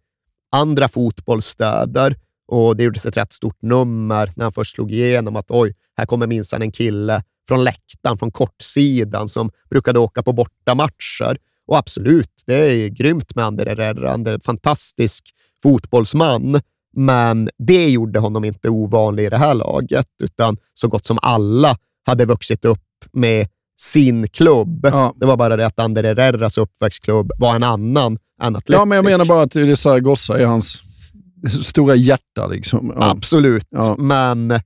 andra 0.55 0.89
fotbollsstäder 0.89 2.17
Och 2.49 2.77
det 2.77 2.83
gjordes 2.83 3.07
ett 3.07 3.17
rätt 3.17 3.33
stort 3.33 3.63
nummer 3.63 4.31
när 4.37 4.45
han 4.45 4.53
först 4.53 4.75
slog 4.75 4.93
igenom 4.93 5.37
att 5.37 5.51
oj, 5.51 5.75
här 5.97 6.07
kommer 6.07 6.27
minsann 6.27 6.63
en 6.63 6.73
kille 6.73 7.23
från 7.49 7.65
läktaren, 7.65 8.19
från 8.19 8.31
kortsidan, 8.31 9.29
som 9.29 9.51
brukade 9.71 9.99
åka 9.99 10.23
på 10.23 10.33
bortamatcher. 10.33 11.37
Och 11.67 11.79
absolut, 11.79 12.43
det 12.47 12.55
är 12.55 12.89
grymt 12.89 13.35
med 13.35 13.45
Ander 13.45 13.67
Herrera. 13.67 14.11
Han 14.11 14.27
är 14.27 14.33
en 14.33 14.41
fantastisk 14.41 15.25
fotbollsman. 15.63 16.61
Men 16.97 17.51
det 17.59 17.89
gjorde 17.89 18.19
honom 18.19 18.45
inte 18.45 18.69
ovanlig 18.69 19.25
i 19.25 19.29
det 19.29 19.37
här 19.37 19.55
laget, 19.55 20.09
utan 20.23 20.57
så 20.75 20.89
gott 20.89 21.07
som 21.07 21.19
alla 21.23 21.77
hade 22.07 22.25
vuxit 22.25 22.65
upp 22.65 22.81
med 23.13 23.49
sin 23.77 24.29
klubb. 24.29 24.87
Ja. 24.93 25.15
Det 25.17 25.27
var 25.27 25.37
bara 25.37 25.57
det 25.57 25.67
att 25.67 25.79
Ander 25.79 26.05
Herreras 26.05 26.59
uppväxtklubb 26.59 27.33
var 27.39 27.55
en 27.55 27.63
annan 27.63 28.19
än 28.43 28.57
Atletic. 28.57 28.75
Ja, 28.79 28.85
men 28.85 28.97
jag 28.97 29.05
menar 29.05 29.25
bara 29.25 29.43
att 29.43 29.51
det 29.51 29.61
är 29.71 29.75
Zaragoza 29.75 30.39
är 30.39 30.47
hans 30.47 30.83
stora 31.63 31.95
hjärta. 31.95 32.47
Liksom. 32.47 32.93
Ja. 32.97 33.11
Absolut, 33.11 33.67
Ja. 33.71 33.97
men 33.99 34.61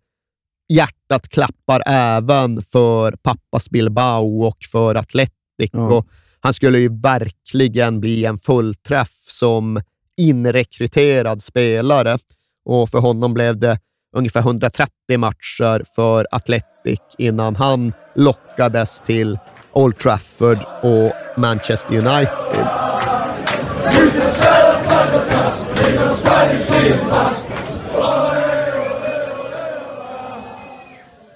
hjärtat 0.73 1.29
klappar 1.29 1.83
även 1.87 2.63
för 2.63 3.13
pappas 3.13 3.71
Bilbao 3.71 4.43
och 4.43 4.59
för 4.73 4.95
Atletic. 4.95 5.31
Och 5.73 6.07
han 6.41 6.55
skulle 6.55 6.79
ju 6.79 7.01
verkligen 7.01 8.01
bli 8.01 8.25
en 8.25 8.39
fullträff 8.39 9.13
som 9.29 9.81
inrekryterad 10.17 11.43
spelare. 11.43 12.19
Och 12.65 12.91
för 12.91 12.99
honom 12.99 13.35
blev 13.35 13.59
det 13.59 13.79
ungefär 14.19 14.41
130 14.41 14.93
matcher 15.19 15.85
för 15.95 16.27
Atletic 16.31 17.01
innan 17.19 17.57
han 17.57 17.93
lockades 18.15 19.01
till 19.01 19.39
Old 19.73 19.99
Trafford 19.99 20.59
och 20.83 21.13
Manchester 21.41 21.95
United. 21.95 22.67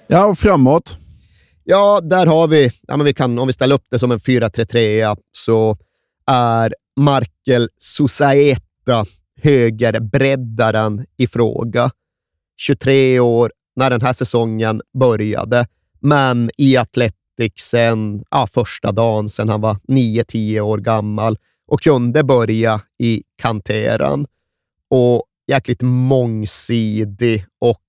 Ja, 0.07 0.25
och 0.25 0.39
framåt. 0.39 0.97
Ja, 1.63 2.01
där 2.03 2.25
har 2.25 2.47
vi, 2.47 2.71
ja, 2.87 2.97
men 2.97 3.05
vi 3.05 3.13
kan, 3.13 3.39
om 3.39 3.47
vi 3.47 3.53
ställer 3.53 3.75
upp 3.75 3.85
det 3.91 3.99
som 3.99 4.11
en 4.11 4.19
4-3-3 4.19 5.17
så 5.31 5.77
är 6.31 6.75
Markel 6.97 7.69
Susaeta 7.77 9.05
högerbreddaren 9.41 11.05
i 11.17 11.27
fråga. 11.27 11.91
23 12.57 13.19
år 13.19 13.51
när 13.75 13.89
den 13.89 14.01
här 14.01 14.13
säsongen 14.13 14.81
började, 14.99 15.67
men 15.99 16.51
i 16.57 16.77
Athletics 16.77 17.63
sen 17.63 18.23
ja, 18.31 18.47
första 18.47 18.91
dagen, 18.91 19.29
sen 19.29 19.49
han 19.49 19.61
var 19.61 19.73
9-10 19.87 20.59
år 20.59 20.77
gammal 20.77 21.37
och 21.67 21.81
kunde 21.81 22.23
börja 22.23 22.81
i 22.99 23.23
kanteran. 23.41 24.27
Och 24.89 25.23
jäkligt 25.47 25.81
mångsidig 25.81 27.45
och 27.59 27.81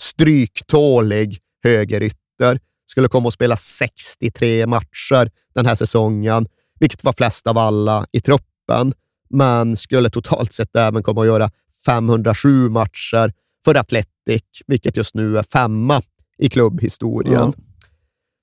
stryktålig 0.00 1.38
högerytter. 1.62 2.60
Skulle 2.86 3.08
komma 3.08 3.28
att 3.28 3.34
spela 3.34 3.56
63 3.56 4.66
matcher 4.66 5.30
den 5.54 5.66
här 5.66 5.74
säsongen, 5.74 6.46
vilket 6.80 7.04
var 7.04 7.12
flest 7.12 7.46
av 7.46 7.58
alla 7.58 8.06
i 8.12 8.20
truppen, 8.20 8.94
men 9.30 9.76
skulle 9.76 10.10
totalt 10.10 10.52
sett 10.52 10.76
även 10.76 11.02
komma 11.02 11.20
att 11.20 11.26
göra 11.26 11.50
507 11.86 12.68
matcher 12.68 13.32
för 13.64 13.74
Atletic, 13.74 14.42
vilket 14.66 14.96
just 14.96 15.14
nu 15.14 15.38
är 15.38 15.42
femma 15.42 16.02
i 16.38 16.48
klubbhistorien. 16.48 17.52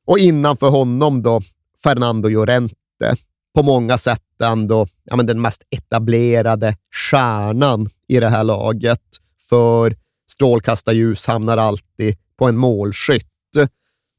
Och 0.08 0.20
innanför 0.20 0.70
honom 0.70 1.24
då, 1.24 1.42
Fernando 1.84 2.30
Llorente. 2.30 2.76
På 3.56 3.64
många 3.64 3.98
sätt 3.98 4.42
ändå 4.44 4.88
ja, 5.04 5.16
men 5.16 5.26
den 5.26 5.42
mest 5.42 5.64
etablerade 5.70 6.76
stjärnan 6.92 7.90
i 8.08 8.20
det 8.20 8.30
här 8.30 8.44
laget. 8.44 9.02
För 9.50 9.96
strålkastarljus 10.32 11.28
hamnar 11.28 11.58
alltid 11.58 12.18
på 12.38 12.48
en 12.48 12.58
målskytt. 12.58 13.28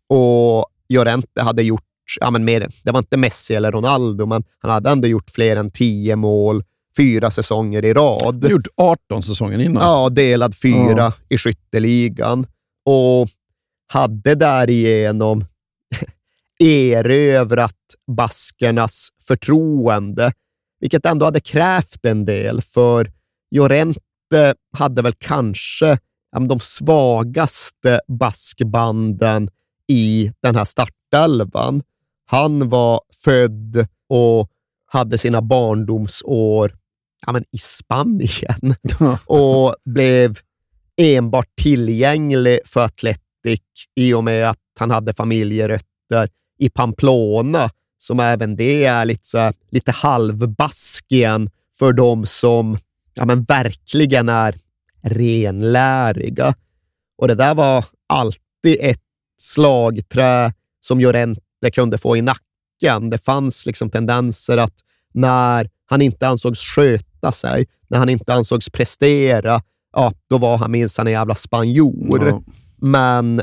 Och 0.09 0.67
Llorente 0.89 1.43
hade 1.43 1.63
gjort, 1.63 1.85
ja, 2.21 2.31
men 2.31 2.45
mer, 2.45 2.69
det 2.85 2.91
var 2.91 2.99
inte 2.99 3.17
Messi 3.17 3.55
eller 3.55 3.73
Ronaldo, 3.73 4.27
men 4.27 4.45
han 4.59 4.71
hade 4.71 4.91
ändå 4.91 5.09
gjort 5.09 5.31
fler 5.31 5.57
än 5.57 5.71
tio 5.71 6.17
mål 6.17 6.63
fyra 6.97 7.31
säsonger 7.31 7.85
i 7.85 7.93
rad. 7.93 8.45
Har 8.45 8.51
gjort 8.51 8.67
18 8.77 9.23
säsonger 9.23 9.59
innan. 9.59 9.83
Ja, 9.83 10.09
delad 10.09 10.55
fyra 10.63 10.95
Ja. 10.97 11.13
i 11.29 11.39
skytteligan 11.39 12.47
och 12.85 13.29
hade 13.93 14.35
därigenom 14.35 15.45
erövrat 16.59 17.77
baskernas 18.17 19.09
förtroende, 19.27 20.33
vilket 20.81 21.07
ändå 21.07 21.25
hade 21.27 21.41
krävt 21.41 22.05
en 22.05 22.25
del, 22.25 22.61
för 22.63 23.13
Llorente 23.55 24.55
hade 24.77 25.03
väl 25.03 25.13
kanske 25.19 25.99
de 26.49 26.61
svagaste 26.61 28.01
baskbanden 28.09 29.51
i 29.89 30.33
den 30.43 30.57
här 30.57 30.65
startelvan. 30.65 31.83
Han 32.27 32.69
var 32.69 33.01
född 33.25 33.87
och 34.09 34.49
hade 34.87 35.19
sina 35.19 35.43
barndomsår 35.43 36.75
ja, 37.27 37.33
men 37.33 37.45
i 37.51 37.59
Spanien 37.59 38.75
och 39.27 39.75
blev 39.85 40.39
enbart 40.97 41.49
tillgänglig 41.63 42.59
för 42.65 42.85
Atletic 42.85 43.61
i 43.95 44.15
och 44.15 44.25
med 44.25 44.51
att 44.51 44.59
han 44.79 44.91
hade 44.91 45.15
familjerötter 45.15 46.29
i 46.59 46.71
Pamplona, 46.71 47.71
som 47.99 48.21
även 48.21 48.57
det 48.57 48.85
är 48.85 49.05
lite, 49.05 49.29
så 49.29 49.53
lite 49.71 49.93
halvbaskien 49.93 51.51
för 51.79 51.93
de 51.93 52.27
som 52.27 52.79
ja, 53.15 53.25
men 53.25 53.45
verkligen 53.45 54.29
är 54.29 54.55
renläriga. 55.03 56.55
Och 57.19 57.29
det 57.29 57.35
där 57.35 57.55
var 57.55 57.85
alltid 58.07 58.77
ett 58.81 59.03
slagträ 59.39 60.53
som 60.81 61.01
Llorente 61.01 61.71
kunde 61.73 61.99
få 61.99 62.17
i 62.17 62.23
nacken. 62.23 63.11
Det 63.11 63.19
fanns 63.19 63.67
liksom 63.67 63.91
tendenser 63.91 64.59
att 64.59 64.75
när 65.13 65.71
han 65.87 66.03
inte 66.03 66.29
ansågs 66.29 66.61
sköta 66.61 67.12
sig, 67.31 67.67
när 67.89 67.99
han 67.99 68.09
inte 68.09 68.35
ansågs 68.35 68.71
prestera, 68.71 69.63
ja, 69.93 70.13
då 70.31 70.39
var 70.39 70.57
han 70.57 70.71
minsann 70.71 71.07
en 71.07 71.13
jävla 71.13 71.35
spanjor. 71.35 72.29
Ja. 72.29 72.43
Men 72.77 73.43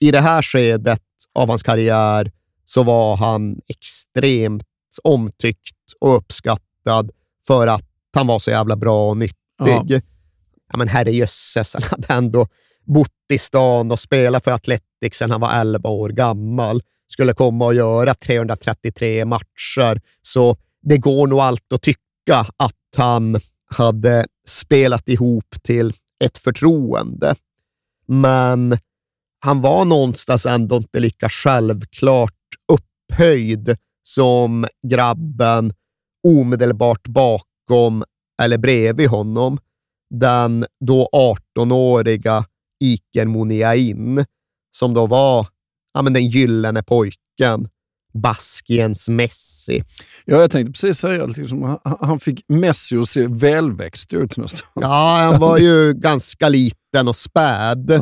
i 0.00 0.10
det 0.10 0.20
här 0.20 0.42
skedet 0.42 1.02
av 1.34 1.48
hans 1.48 1.62
karriär 1.62 2.32
så 2.64 2.82
var 2.82 3.16
han 3.16 3.60
extremt 3.68 4.64
omtyckt 5.02 5.76
och 6.00 6.16
uppskattad 6.16 7.10
för 7.46 7.66
att 7.66 7.84
han 8.14 8.26
var 8.26 8.38
så 8.38 8.50
jävla 8.50 8.76
bra 8.76 9.08
och 9.08 9.16
nyttig. 9.16 9.36
Ja. 9.58 10.00
Ja, 10.72 10.78
men 10.78 10.88
herrejösses, 10.88 11.74
han 11.80 11.82
hade 11.90 12.14
ändå 12.14 12.48
bott 12.84 13.10
i 13.32 13.38
stan 13.38 13.90
och 13.90 14.00
spelat 14.00 14.44
för 14.44 14.50
Atletic 14.50 15.14
sedan 15.14 15.30
han 15.30 15.40
var 15.40 15.60
11 15.60 15.88
år 15.88 16.08
gammal. 16.08 16.82
Skulle 17.06 17.34
komma 17.34 17.64
och 17.64 17.74
göra 17.74 18.14
333 18.14 19.24
matcher, 19.24 20.00
så 20.22 20.56
det 20.82 20.98
går 20.98 21.26
nog 21.26 21.40
allt 21.40 21.72
att 21.72 21.82
tycka 21.82 22.46
att 22.56 22.74
Tam 22.96 23.38
hade 23.70 24.26
spelat 24.46 25.08
ihop 25.08 25.54
till 25.62 25.92
ett 26.24 26.38
förtroende. 26.38 27.34
Men 28.06 28.78
han 29.40 29.60
var 29.60 29.84
någonstans 29.84 30.46
ändå 30.46 30.76
inte 30.76 31.00
lika 31.00 31.28
självklart 31.28 32.34
upphöjd 32.72 33.76
som 34.02 34.66
grabben 34.88 35.72
omedelbart 36.28 37.06
bakom 37.08 38.04
eller 38.42 38.58
bredvid 38.58 39.08
honom. 39.08 39.58
Den 40.14 40.66
då 40.84 41.08
18-åriga 41.12 42.44
Iker 42.84 43.26
Muniain, 43.26 44.24
som 44.76 44.94
då 44.94 45.06
var 45.06 45.46
ja, 45.94 46.02
men 46.02 46.12
den 46.12 46.26
gyllene 46.26 46.82
pojken, 46.82 47.68
Baskiens 48.12 49.08
Messi. 49.08 49.84
Ja, 50.24 50.40
jag 50.40 50.50
tänkte 50.50 50.72
precis 50.72 50.98
säga 50.98 51.24
att 51.24 51.36
liksom, 51.36 51.78
han, 52.00 52.20
fick 52.20 52.44
Messi 52.48 52.96
att 52.96 53.08
se 53.08 53.26
välväxt 53.26 54.12
ut 54.12 54.36
nästan. 54.36 54.68
Ja, 54.74 55.16
han 55.30 55.40
var 55.40 55.58
ju 55.58 55.94
ganska 55.96 56.48
liten 56.48 57.08
och 57.08 57.16
späd 57.16 58.00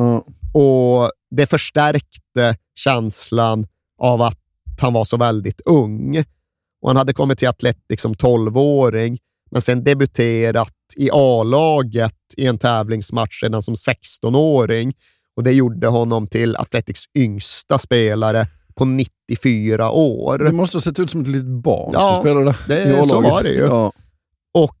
och 0.53 1.11
det 1.31 1.47
förstärkte 1.49 2.57
känslan 2.75 3.67
av 4.01 4.21
att 4.21 4.39
han 4.79 4.93
var 4.93 5.05
så 5.05 5.17
väldigt 5.17 5.61
ung. 5.65 6.23
Och 6.81 6.89
han 6.89 6.95
hade 6.95 7.13
kommit 7.13 7.39
till 7.39 7.47
Atletic 7.47 8.01
som 8.01 8.13
12-åring, 8.13 9.17
men 9.51 9.61
sen 9.61 9.83
debuterat 9.83 10.73
i 10.95 11.09
A-laget 11.13 12.15
i 12.37 12.47
en 12.47 12.57
tävlingsmatch 12.57 13.43
redan 13.43 13.63
som 13.63 13.73
16-åring. 13.73 14.93
Och 15.35 15.43
Det 15.43 15.51
gjorde 15.51 15.87
honom 15.87 16.27
till 16.27 16.55
Atletics 16.55 17.03
yngsta 17.17 17.77
spelare 17.77 18.47
på 18.79 18.85
94 18.85 19.91
år. 19.91 20.37
Det 20.37 20.51
måste 20.51 20.77
ha 20.77 20.81
sett 20.81 20.99
ut 20.99 21.11
som 21.11 21.21
ett 21.21 21.27
litet 21.27 21.63
barn 21.63 21.91
Ja, 21.93 22.11
som 22.13 22.21
spelade 22.21 22.55
det- 22.67 22.99
i 22.99 23.03
så 23.03 23.21
var 23.21 23.43
det 23.43 23.49
ju. 23.49 23.59
Ja. 23.61 23.91
Och 24.53 24.75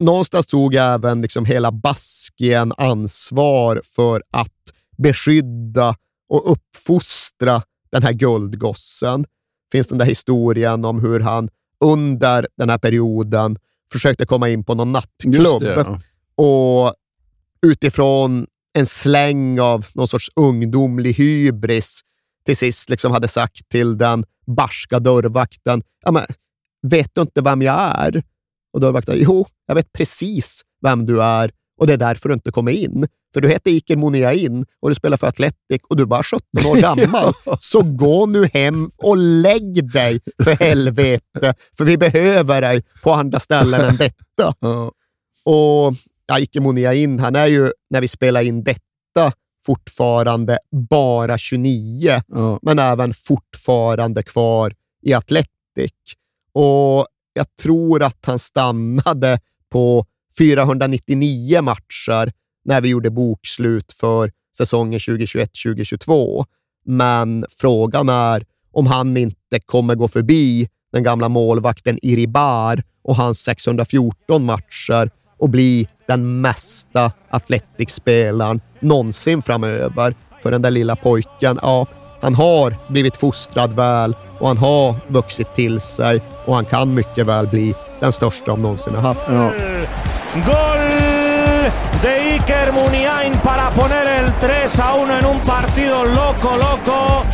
någonstans 0.00 0.46
tog 0.46 0.74
även 0.74 1.22
liksom 1.22 1.44
hela 1.44 1.72
Baskien 1.72 2.72
ansvar 2.76 3.80
för 3.84 4.22
att 4.30 4.52
beskydda 4.98 5.96
och 6.28 6.52
uppfostra 6.52 7.62
den 7.92 8.02
här 8.02 8.12
guldgossen. 8.12 9.24
finns 9.72 9.86
den 9.86 9.98
där 9.98 10.06
historien 10.06 10.84
om 10.84 11.00
hur 11.00 11.20
han 11.20 11.48
under 11.84 12.46
den 12.56 12.70
här 12.70 12.78
perioden 12.78 13.58
försökte 13.92 14.26
komma 14.26 14.48
in 14.48 14.64
på 14.64 14.74
någon 14.74 14.92
nattklubb 14.92 15.60
det, 15.60 15.74
ja. 15.74 15.98
och 16.44 16.94
utifrån 17.66 18.46
en 18.72 18.86
släng 18.86 19.60
av 19.60 19.86
någon 19.94 20.08
sorts 20.08 20.30
ungdomlig 20.36 21.12
hybris 21.12 22.00
till 22.48 22.56
sist 22.56 22.90
liksom 22.90 23.12
hade 23.12 23.28
sagt 23.28 23.68
till 23.68 23.98
den 23.98 24.24
barska 24.46 24.98
dörrvakten, 24.98 25.82
ja, 26.04 26.10
men, 26.10 26.24
vet 26.82 27.14
du 27.14 27.20
inte 27.20 27.40
vem 27.40 27.62
jag 27.62 27.76
är? 27.78 28.22
Och 28.72 28.80
dörrvakten, 28.80 29.14
jo, 29.18 29.46
jag 29.66 29.74
vet 29.74 29.92
precis 29.92 30.62
vem 30.82 31.04
du 31.04 31.22
är 31.22 31.50
och 31.80 31.86
det 31.86 31.92
är 31.92 31.96
därför 31.96 32.28
du 32.28 32.34
inte 32.34 32.50
kommer 32.50 32.72
in. 32.72 33.08
För 33.34 33.40
du 33.40 33.48
heter 33.48 33.70
Iker 33.70 33.96
Muniain 33.96 34.66
och 34.80 34.88
du 34.88 34.94
spelar 34.94 35.16
för 35.16 35.26
Atletic 35.26 35.82
och 35.88 35.96
du 35.96 36.02
är 36.02 36.06
bara 36.06 36.22
17 36.22 36.40
år 36.66 36.76
gammal. 36.80 37.32
Så 37.60 37.82
gå 37.82 38.26
nu 38.26 38.46
hem 38.54 38.90
och 38.96 39.16
lägg 39.16 39.92
dig 39.92 40.20
för 40.44 40.50
helvete, 40.64 41.54
för 41.76 41.84
vi 41.84 41.96
behöver 41.96 42.60
dig 42.60 42.84
på 43.02 43.12
andra 43.12 43.40
ställen 43.40 43.80
än 43.80 43.96
detta. 43.96 44.54
Och 45.44 45.94
ja, 46.26 46.38
Iker 46.38 46.60
Muniain, 46.60 47.18
han 47.18 47.36
är 47.36 47.46
ju, 47.46 47.70
när 47.90 48.00
vi 48.00 48.08
spelar 48.08 48.42
in 48.42 48.64
detta, 48.64 49.32
fortfarande 49.68 50.58
bara 50.90 51.38
29, 51.38 52.10
men 52.62 52.78
även 52.78 53.14
fortfarande 53.14 54.22
kvar 54.22 54.74
i 55.02 55.14
Atletic. 55.14 55.92
Och 56.52 57.06
jag 57.32 57.56
tror 57.62 58.02
att 58.02 58.18
han 58.26 58.38
stannade 58.38 59.40
på 59.70 60.06
499 60.38 61.62
matcher 61.62 62.32
när 62.64 62.80
vi 62.80 62.88
gjorde 62.88 63.10
bokslut 63.10 63.92
för 63.92 64.32
säsongen 64.56 64.98
2021-2022. 64.98 66.44
Men 66.84 67.46
frågan 67.50 68.08
är 68.08 68.46
om 68.72 68.86
han 68.86 69.16
inte 69.16 69.60
kommer 69.66 69.94
gå 69.94 70.08
förbi 70.08 70.68
den 70.92 71.02
gamla 71.02 71.28
målvakten 71.28 71.98
Iribar 72.02 72.82
och 73.02 73.16
hans 73.16 73.38
614 73.38 74.44
matcher 74.44 75.10
och 75.38 75.50
bli 75.50 75.88
den 76.08 76.40
mesta 76.40 77.12
Atletic-spelaren 77.30 78.60
någonsin 78.80 79.42
framöver. 79.42 80.14
För 80.42 80.50
den 80.50 80.62
där 80.62 80.70
lilla 80.70 80.96
pojken, 80.96 81.58
ja, 81.62 81.86
han 82.20 82.34
har 82.34 82.74
blivit 82.88 83.16
fostrad 83.16 83.72
väl 83.72 84.16
och 84.38 84.48
han 84.48 84.58
har 84.58 84.94
vuxit 85.06 85.54
till 85.54 85.80
sig 85.80 86.22
och 86.44 86.54
han 86.54 86.64
kan 86.64 86.94
mycket 86.94 87.26
väl 87.26 87.46
bli 87.46 87.74
den 88.00 88.12
största 88.12 88.50
de 88.50 88.62
någonsin 88.62 88.94
har 88.94 89.02
haft. 89.02 89.28
Ja. 89.28 89.52
Gol 90.34 90.78
de 92.02 92.36
Iker 92.36 92.72
Muniain 92.72 93.32
para 93.42 93.70
poner 93.70 94.06
el 94.18 94.32
3 94.40 94.52
a 94.78 94.96
1 94.96 95.10
en 95.10 95.26
un 95.30 95.40
partido 95.40 96.04
loco, 96.04 96.50
loco. 96.56 97.27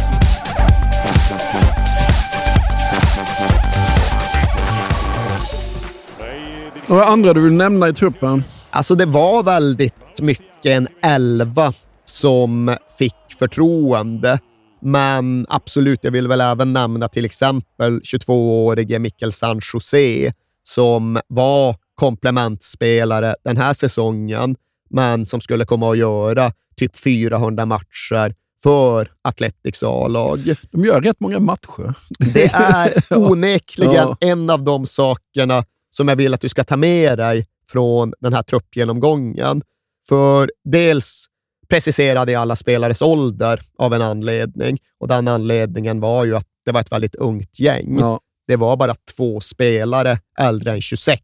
Vad 6.88 7.02
andra 7.08 7.32
du 7.34 7.40
vill 7.40 7.52
nämna 7.52 7.88
i 7.88 7.92
truppen? 7.92 8.44
Alltså 8.70 8.94
det 8.94 9.06
var 9.06 9.42
väldigt 9.42 10.20
mycket 10.20 10.66
en 10.66 10.88
elva 11.02 11.72
som 12.04 12.76
fick 12.98 13.14
förtroende. 13.38 14.38
Men 14.82 15.46
absolut, 15.48 15.98
jag 16.04 16.10
vill 16.10 16.28
väl 16.28 16.40
även 16.40 16.72
nämna 16.72 17.08
till 17.08 17.24
exempel 17.24 18.00
22-årige 18.00 18.98
Mikkel 18.98 19.32
San 19.32 19.60
José 19.74 20.32
som 20.62 21.20
var 21.28 21.76
komplementspelare 21.94 23.34
den 23.44 23.56
här 23.56 23.72
säsongen, 23.72 24.56
men 24.90 25.26
som 25.26 25.40
skulle 25.40 25.64
komma 25.64 25.90
att 25.90 25.98
göra 25.98 26.52
typ 26.76 26.96
400 26.98 27.66
matcher 27.66 28.34
för 28.62 29.08
Athletics 29.22 29.82
A-lag. 29.82 30.54
De 30.72 30.84
gör 30.84 31.00
rätt 31.00 31.20
många 31.20 31.38
matcher. 31.40 31.94
Det 32.34 32.44
är 32.54 32.92
onekligen 33.10 33.94
Ja. 33.94 34.16
en 34.20 34.50
av 34.50 34.62
de 34.64 34.86
sakerna 34.86 35.64
som 35.96 36.08
jag 36.08 36.16
vill 36.16 36.34
att 36.34 36.40
du 36.40 36.48
ska 36.48 36.64
ta 36.64 36.76
med 36.76 37.18
dig 37.18 37.46
från 37.68 38.14
den 38.20 38.32
här 38.32 38.42
truppgenomgången. 38.42 39.62
För 40.08 40.50
dels 40.64 41.26
preciserade 41.68 42.32
jag 42.32 42.40
alla 42.40 42.56
spelares 42.56 43.02
ålder 43.02 43.60
av 43.78 43.94
en 43.94 44.02
anledning 44.02 44.78
och 45.00 45.08
den 45.08 45.28
anledningen 45.28 46.00
var 46.00 46.24
ju 46.24 46.36
att 46.36 46.46
det 46.64 46.72
var 46.72 46.80
ett 46.80 46.92
väldigt 46.92 47.14
ungt 47.14 47.60
gäng. 47.60 47.98
Ja. 47.98 48.20
Det 48.46 48.56
var 48.56 48.76
bara 48.76 48.94
två 49.16 49.40
spelare 49.40 50.18
äldre 50.38 50.72
än 50.72 50.80
26 50.80 51.20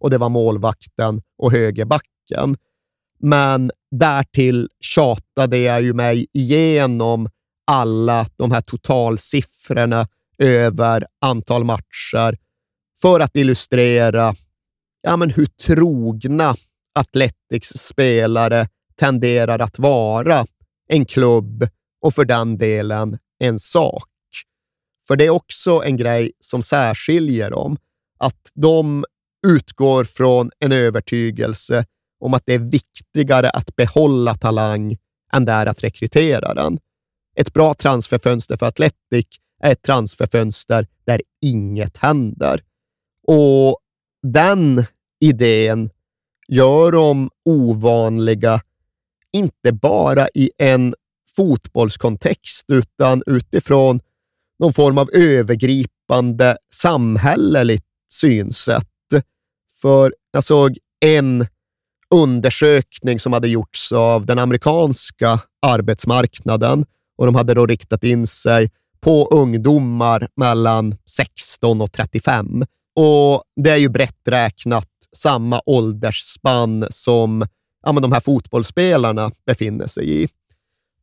och 0.00 0.10
det 0.10 0.18
var 0.18 0.28
målvakten 0.28 1.22
och 1.38 1.52
högerbacken. 1.52 2.56
Men 3.20 3.70
därtill 3.90 4.68
tjatade 4.80 5.58
jag 5.58 5.82
ju 5.82 5.92
mig 5.92 6.26
igenom 6.32 7.28
alla 7.66 8.26
de 8.36 8.50
här 8.50 8.60
totalsiffrorna 8.60 10.08
över 10.38 11.06
antal 11.20 11.64
matcher 11.64 12.38
för 13.00 13.20
att 13.20 13.36
illustrera 13.36 14.34
ja, 15.02 15.16
men 15.16 15.30
hur 15.30 15.46
trogna 15.46 16.56
Athletics 16.94 17.68
spelare 17.68 18.68
tenderar 18.96 19.58
att 19.58 19.78
vara 19.78 20.46
en 20.88 21.04
klubb 21.04 21.68
och 22.00 22.14
för 22.14 22.24
den 22.24 22.58
delen 22.58 23.18
en 23.38 23.58
sak. 23.58 24.08
För 25.08 25.16
det 25.16 25.26
är 25.26 25.30
också 25.30 25.82
en 25.84 25.96
grej 25.96 26.32
som 26.40 26.62
särskiljer 26.62 27.50
dem, 27.50 27.76
att 28.18 28.50
de 28.54 29.04
utgår 29.46 30.04
från 30.04 30.50
en 30.58 30.72
övertygelse 30.72 31.84
om 32.20 32.34
att 32.34 32.42
det 32.46 32.54
är 32.54 32.58
viktigare 32.58 33.50
att 33.50 33.76
behålla 33.76 34.34
talang 34.34 34.96
än 35.32 35.44
det 35.44 35.52
är 35.52 35.66
att 35.66 35.84
rekrytera 35.84 36.54
den. 36.54 36.78
Ett 37.36 37.52
bra 37.52 37.74
transferfönster 37.74 38.56
för 38.56 38.66
Atletic 38.66 39.26
är 39.62 39.72
ett 39.72 39.82
transferfönster 39.82 40.86
där 41.06 41.22
inget 41.42 41.96
händer. 41.96 42.62
Och 43.30 43.78
den 44.22 44.84
idén 45.20 45.90
gör 46.48 46.92
dem 46.92 47.30
ovanliga, 47.44 48.60
inte 49.32 49.72
bara 49.72 50.28
i 50.34 50.50
en 50.58 50.94
fotbollskontext, 51.36 52.64
utan 52.68 53.22
utifrån 53.26 54.00
någon 54.58 54.72
form 54.72 54.98
av 54.98 55.10
övergripande 55.12 56.56
samhälleligt 56.72 57.86
synsätt. 58.12 58.84
För 59.80 60.14
jag 60.32 60.44
såg 60.44 60.78
en 61.00 61.46
undersökning 62.14 63.18
som 63.18 63.32
hade 63.32 63.48
gjorts 63.48 63.92
av 63.92 64.26
den 64.26 64.38
amerikanska 64.38 65.40
arbetsmarknaden 65.62 66.86
och 67.18 67.26
de 67.26 67.34
hade 67.34 67.54
då 67.54 67.66
riktat 67.66 68.04
in 68.04 68.26
sig 68.26 68.70
på 69.00 69.28
ungdomar 69.30 70.28
mellan 70.36 70.96
16 71.06 71.80
och 71.80 71.92
35. 71.92 72.64
Och 73.00 73.42
Det 73.56 73.70
är 73.70 73.76
ju 73.76 73.88
brett 73.88 74.28
räknat 74.28 74.88
samma 75.16 75.62
åldersspann 75.66 76.86
som 76.90 77.46
ja, 77.82 77.92
men 77.92 78.02
de 78.02 78.12
här 78.12 78.20
fotbollsspelarna 78.20 79.30
befinner 79.46 79.86
sig 79.86 80.22
i. 80.22 80.28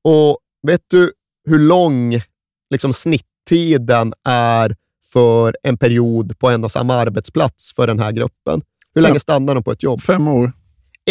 Och 0.02 0.38
vet 0.68 0.82
du 0.88 1.12
hur 1.48 1.60
lång 1.60 2.22
liksom, 2.70 2.94
snitttiden 2.94 4.14
är 4.24 4.76
för 5.14 5.58
en 5.64 5.78
period 5.78 6.40
på 6.40 6.50
en 6.50 6.64
och 6.64 6.72
samma 6.72 6.96
arbetsplats 6.96 7.74
för 7.76 7.88
den 7.88 8.00
här 8.00 8.12
gruppen? 8.12 8.62
Hur 8.96 9.02
Fem- 9.02 9.10
länge 9.10 9.20
stannar 9.20 9.56
de 9.56 9.64
på 9.64 9.72
ett 9.72 9.84
jobb? 9.84 10.02
Fem 10.02 10.28
år. 10.28 10.52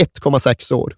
1,6 0.01 0.73
år. 0.73 0.97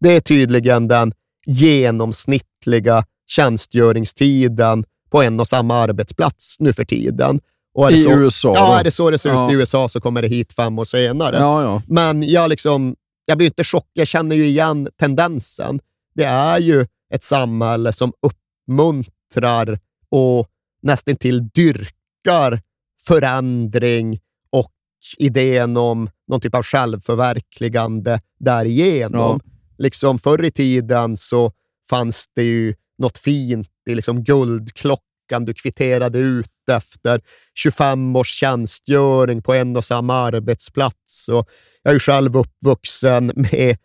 Det 0.00 0.16
är 0.16 0.20
tydligen 0.20 0.88
den 0.88 1.12
genomsnittliga 1.46 3.04
tjänstgöringstiden 3.26 4.84
på 5.10 5.22
en 5.22 5.40
och 5.40 5.48
samma 5.48 5.74
arbetsplats 5.74 6.56
nu 6.60 6.72
för 6.72 6.84
tiden. 6.84 7.40
Och 7.74 7.92
I 7.92 7.98
så, 7.98 8.10
USA 8.10 8.54
Ja, 8.54 8.66
då? 8.66 8.72
är 8.72 8.84
det 8.84 8.90
så 8.90 9.10
det 9.10 9.18
ser 9.18 9.28
ut 9.30 9.34
Ja. 9.34 9.50
i 9.52 9.54
USA 9.54 9.88
så 9.88 10.00
kommer 10.00 10.22
det 10.22 10.28
hit 10.28 10.52
fem 10.52 10.78
år 10.78 10.84
senare. 10.84 11.36
Ja, 11.36 11.62
ja. 11.62 11.82
Men 11.86 12.22
jag, 12.22 12.48
liksom, 12.50 12.96
jag 13.24 13.38
blir 13.38 13.46
inte 13.46 13.64
chockad. 13.64 13.90
Jag 13.92 14.08
känner 14.08 14.36
ju 14.36 14.46
igen 14.46 14.88
tendensen. 15.00 15.80
Det 16.14 16.24
är 16.24 16.58
ju 16.58 16.86
ett 17.14 17.22
samhälle 17.22 17.92
som 17.92 18.12
uppmuntrar 18.22 19.78
och 20.10 20.46
nästan 20.82 21.16
till 21.16 21.48
dyrkar 21.48 22.60
förändring 23.06 24.18
och 24.50 24.72
idén 25.18 25.76
om 25.76 26.10
någon 26.28 26.40
typ 26.40 26.54
av 26.54 26.62
självförverkligande 26.62 28.20
därigenom. 28.40 29.40
Liksom 29.78 30.18
förr 30.18 30.44
i 30.44 30.50
tiden 30.50 31.16
så 31.16 31.52
fanns 31.90 32.26
det 32.34 32.42
ju 32.42 32.74
något 32.98 33.18
fint 33.18 33.68
i 33.90 33.94
liksom 33.94 34.24
guldklockan 34.24 35.04
du 35.38 35.54
kvitterade 35.54 36.18
ut 36.18 36.48
efter 36.72 37.20
25 37.54 38.16
års 38.16 38.28
tjänstgöring 38.34 39.42
på 39.42 39.54
en 39.54 39.76
och 39.76 39.84
samma 39.84 40.14
arbetsplats. 40.14 41.28
Och 41.28 41.48
jag 41.82 41.94
är 41.94 41.98
själv 41.98 42.36
uppvuxen 42.36 43.32
med 43.34 43.76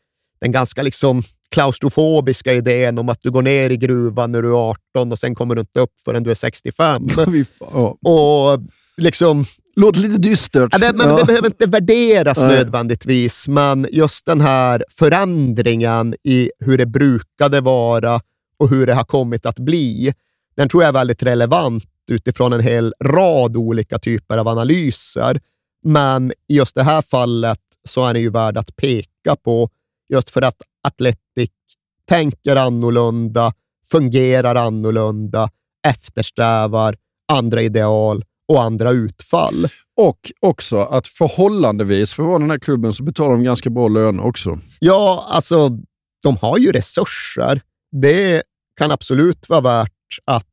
den 0.41 0.51
ganska 0.51 0.83
liksom 0.83 1.23
klaustrofobiska 1.51 2.53
idén 2.53 2.97
om 2.97 3.09
att 3.09 3.21
du 3.21 3.31
går 3.31 3.41
ner 3.41 3.69
i 3.69 3.77
gruvan 3.77 4.31
när 4.31 4.41
du 4.41 4.49
är 4.49 4.69
18 4.93 5.11
och 5.11 5.19
sen 5.19 5.35
kommer 5.35 5.55
du 5.55 5.61
inte 5.61 5.79
upp 5.79 5.93
förrän 6.05 6.23
du 6.23 6.31
är 6.31 6.35
65. 6.35 7.07
och 8.01 8.59
liksom... 8.97 9.45
Låter 9.77 9.99
lite 9.99 10.17
dystert. 10.17 10.69
Ja, 10.71 10.77
det, 10.77 10.93
men 10.93 11.09
Ja. 11.09 11.17
det 11.17 11.25
behöver 11.25 11.47
inte 11.47 11.65
värderas 11.65 12.37
Nej. 12.37 12.47
nödvändigtvis, 12.47 13.47
men 13.47 13.87
just 13.91 14.25
den 14.25 14.41
här 14.41 14.85
förändringen 14.89 16.15
i 16.23 16.51
hur 16.59 16.77
det 16.77 16.85
brukade 16.85 17.61
vara 17.61 18.21
och 18.59 18.69
hur 18.69 18.87
det 18.87 18.93
har 18.93 19.03
kommit 19.03 19.45
att 19.45 19.59
bli, 19.59 20.13
den 20.57 20.69
tror 20.69 20.83
jag 20.83 20.87
är 20.87 20.93
väldigt 20.93 21.23
relevant 21.23 21.83
utifrån 22.11 22.53
en 22.53 22.61
hel 22.61 22.93
rad 23.03 23.57
olika 23.57 23.99
typer 23.99 24.37
av 24.37 24.47
analyser. 24.47 25.41
Men 25.83 26.31
i 26.31 26.55
just 26.55 26.75
det 26.75 26.83
här 26.83 27.01
fallet 27.01 27.59
så 27.83 28.05
är 28.05 28.13
den 28.13 28.21
ju 28.21 28.29
värd 28.29 28.57
att 28.57 28.75
peka 28.75 29.35
på 29.43 29.69
just 30.09 30.29
för 30.29 30.41
att 30.41 30.61
Atletic 30.87 31.51
tänker 32.07 32.55
annorlunda, 32.55 33.53
fungerar 33.91 34.55
annorlunda, 34.55 35.49
eftersträvar 35.87 36.95
andra 37.31 37.61
ideal 37.61 38.23
och 38.47 38.63
andra 38.63 38.91
utfall. 38.91 39.67
Och 39.97 40.31
också 40.39 40.81
att 40.81 41.07
förhållandevis, 41.07 42.13
för 42.13 42.23
att 42.23 42.29
vara 42.29 42.39
den 42.39 42.51
här 42.51 42.59
klubben, 42.59 42.93
så 42.93 43.03
betalar 43.03 43.31
de 43.31 43.43
ganska 43.43 43.69
bra 43.69 43.87
lön 43.87 44.19
också. 44.19 44.59
Ja, 44.79 45.25
alltså, 45.29 45.69
de 46.23 46.37
har 46.37 46.57
ju 46.57 46.71
resurser. 46.71 47.61
Det 47.91 48.43
kan 48.77 48.91
absolut 48.91 49.49
vara 49.49 49.61
värt 49.61 49.94
att 50.25 50.47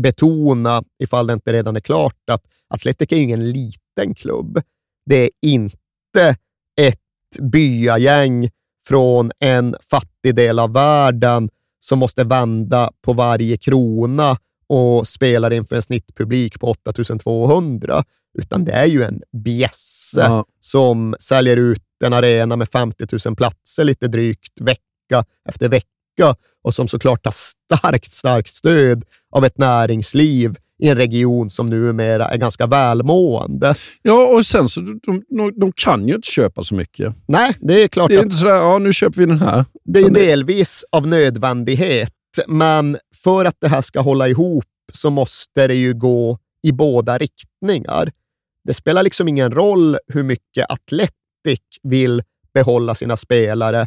betona, 0.00 0.82
ifall 1.02 1.26
det 1.26 1.32
inte 1.32 1.52
redan 1.52 1.76
är 1.76 1.80
klart, 1.80 2.30
att 2.30 2.42
Atletic 2.68 3.12
är 3.12 3.16
ingen 3.16 3.50
liten 3.50 4.14
klubb. 4.14 4.62
Det 5.06 5.22
är 5.22 5.30
inte 5.42 6.36
ett 6.80 7.00
byagäng 7.40 8.50
från 8.86 9.32
en 9.38 9.76
fattig 9.90 10.34
del 10.34 10.58
av 10.58 10.72
världen 10.72 11.50
som 11.80 11.98
måste 11.98 12.24
vända 12.24 12.90
på 13.02 13.12
varje 13.12 13.56
krona 13.56 14.36
och 14.66 15.08
spelar 15.08 15.52
inför 15.52 15.76
en 15.76 15.82
snittpublik 15.82 16.60
på 16.60 16.66
8200, 16.66 18.04
utan 18.38 18.64
det 18.64 18.72
är 18.72 18.86
ju 18.86 19.02
en 19.02 19.22
bjässe 19.44 20.20
Ja. 20.20 20.44
som 20.60 21.16
säljer 21.20 21.56
ut 21.56 21.82
en 22.04 22.12
arena 22.12 22.56
med 22.56 22.68
50 22.68 23.06
000 23.26 23.36
platser 23.36 23.84
lite 23.84 24.08
drygt 24.08 24.60
vecka 24.60 25.24
efter 25.48 25.68
vecka 25.68 26.36
och 26.66 26.74
som 26.74 26.88
såklart 26.88 27.24
har 27.24 27.32
starkt, 27.32 28.12
starkt 28.12 28.54
stöd 28.54 29.04
av 29.30 29.44
ett 29.44 29.58
näringsliv 29.58 30.56
i 30.78 30.88
en 30.88 30.96
region 30.96 31.50
som 31.50 31.70
numera 31.70 32.28
är 32.28 32.38
ganska 32.38 32.66
välmående. 32.66 33.74
Ja, 34.02 34.26
och 34.26 34.46
sen 34.46 34.68
så 34.68 34.80
de, 34.80 35.22
de, 35.56 35.72
kan 35.72 36.08
ju 36.08 36.14
inte 36.14 36.30
köpa 36.30 36.62
så 36.62 36.74
mycket. 36.74 37.14
Nej, 37.28 37.56
det 37.60 37.82
är 37.82 37.88
klart 37.88 38.08
Det 38.08 38.14
är 38.14 38.18
att 38.18 38.24
inte 38.24 38.36
sådär, 38.36 38.56
ja 38.56 38.78
nu 38.78 38.92
köper 38.92 39.18
vi 39.18 39.26
den 39.26 39.38
här. 39.38 39.64
det 39.84 39.98
är 39.98 40.02
ju 40.02 40.08
delvis 40.08 40.84
av 40.92 41.06
nödvändighet, 41.06 42.12
men 42.46 42.98
för 43.24 43.44
att 43.44 43.56
det 43.60 43.68
här 43.68 43.82
ska 43.82 44.00
hålla 44.00 44.28
ihop 44.28 44.64
så 44.92 45.10
måste 45.10 45.66
det 45.66 45.74
ju 45.74 45.94
gå 45.94 46.38
i 46.62 46.72
båda 46.72 47.18
riktningar. 47.18 48.12
Det 48.64 48.74
spelar 48.74 49.02
liksom 49.02 49.28
ingen 49.28 49.50
roll 49.52 49.96
hur 50.06 50.22
mycket 50.22 50.70
Atletic 50.70 51.60
vill 51.82 52.22
behålla 52.54 52.94
sina 52.94 53.16
spelare 53.16 53.86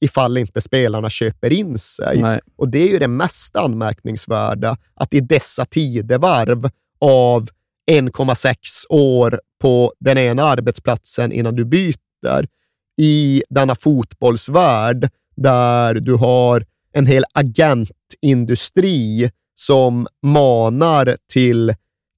ifall 0.00 0.36
inte 0.36 0.60
spelarna 0.60 1.10
köper 1.10 1.52
in 1.52 1.78
sig. 1.78 2.22
Nej. 2.22 2.40
Och 2.56 2.68
det 2.68 2.78
är 2.78 2.88
ju 2.88 2.98
det 2.98 3.08
mest 3.08 3.56
anmärkningsvärda, 3.56 4.76
att 4.94 5.14
i 5.14 5.20
dessa 5.20 5.64
tidevarv 5.64 6.70
av 7.00 7.48
1,6 7.90 8.56
år 8.88 9.40
på 9.60 9.92
den 10.00 10.18
ena 10.18 10.42
arbetsplatsen 10.42 11.32
innan 11.32 11.56
du 11.56 11.64
byter, 11.64 12.46
i 13.00 13.42
denna 13.50 13.74
fotbollsvärld 13.74 15.10
där 15.36 15.94
du 15.94 16.14
har 16.14 16.66
en 16.92 17.06
hel 17.06 17.24
agentindustri 17.32 19.30
som 19.54 20.06
manar 20.22 21.16
till 21.32 21.74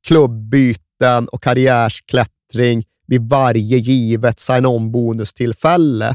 klubbyten 0.07 1.29
och 1.29 1.43
karriärsklättring 1.43 2.85
vid 3.07 3.29
varje 3.29 3.77
givet 3.79 4.41
sign-on-bonustillfälle, 4.41 6.15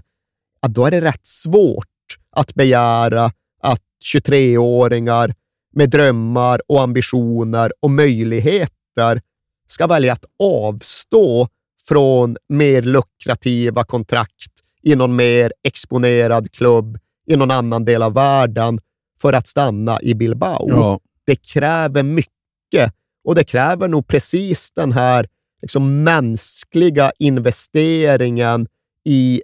ja, 0.66 0.70
då 0.70 0.86
är 0.86 0.91
det 0.91 1.01
rätt 1.01 1.28
svårt 1.28 1.86
att 2.32 2.53
begära 2.53 3.26
att 3.61 3.82
23-åringar 4.13 5.34
med 5.74 5.89
drömmar 5.89 6.61
och 6.68 6.82
ambitioner 6.82 7.72
och 7.80 7.91
möjligheter 7.91 9.22
ska 9.68 9.88
välja 9.88 10.13
att 10.13 10.26
avstå 10.43 11.47
från 11.88 12.38
mer 12.49 12.82
lukrativa 12.82 13.84
kontrakt 13.84 14.51
i 14.84 14.95
någon 14.95 15.16
mer 15.16 15.53
exponerad 15.63 16.51
klubb 16.51 16.97
i 17.28 17.36
någon 17.36 17.51
annan 17.51 17.86
del 17.86 18.03
av 18.03 18.13
världen 18.13 18.80
för 19.22 19.34
att 19.34 19.47
stanna 19.47 20.01
i 20.01 20.16
Bilbao. 20.16 20.70
Ja. 20.70 20.99
Det 21.26 21.36
kräver 21.36 22.03
mycket 22.03 22.93
och 23.24 23.36
det 23.36 23.43
kräver 23.43 23.88
nog 23.88 24.07
precis 24.07 24.72
den 24.72 24.91
här 24.91 25.28
liksom 25.61 26.03
mänskliga 26.03 27.11
investeringen 27.20 28.68
i 29.05 29.41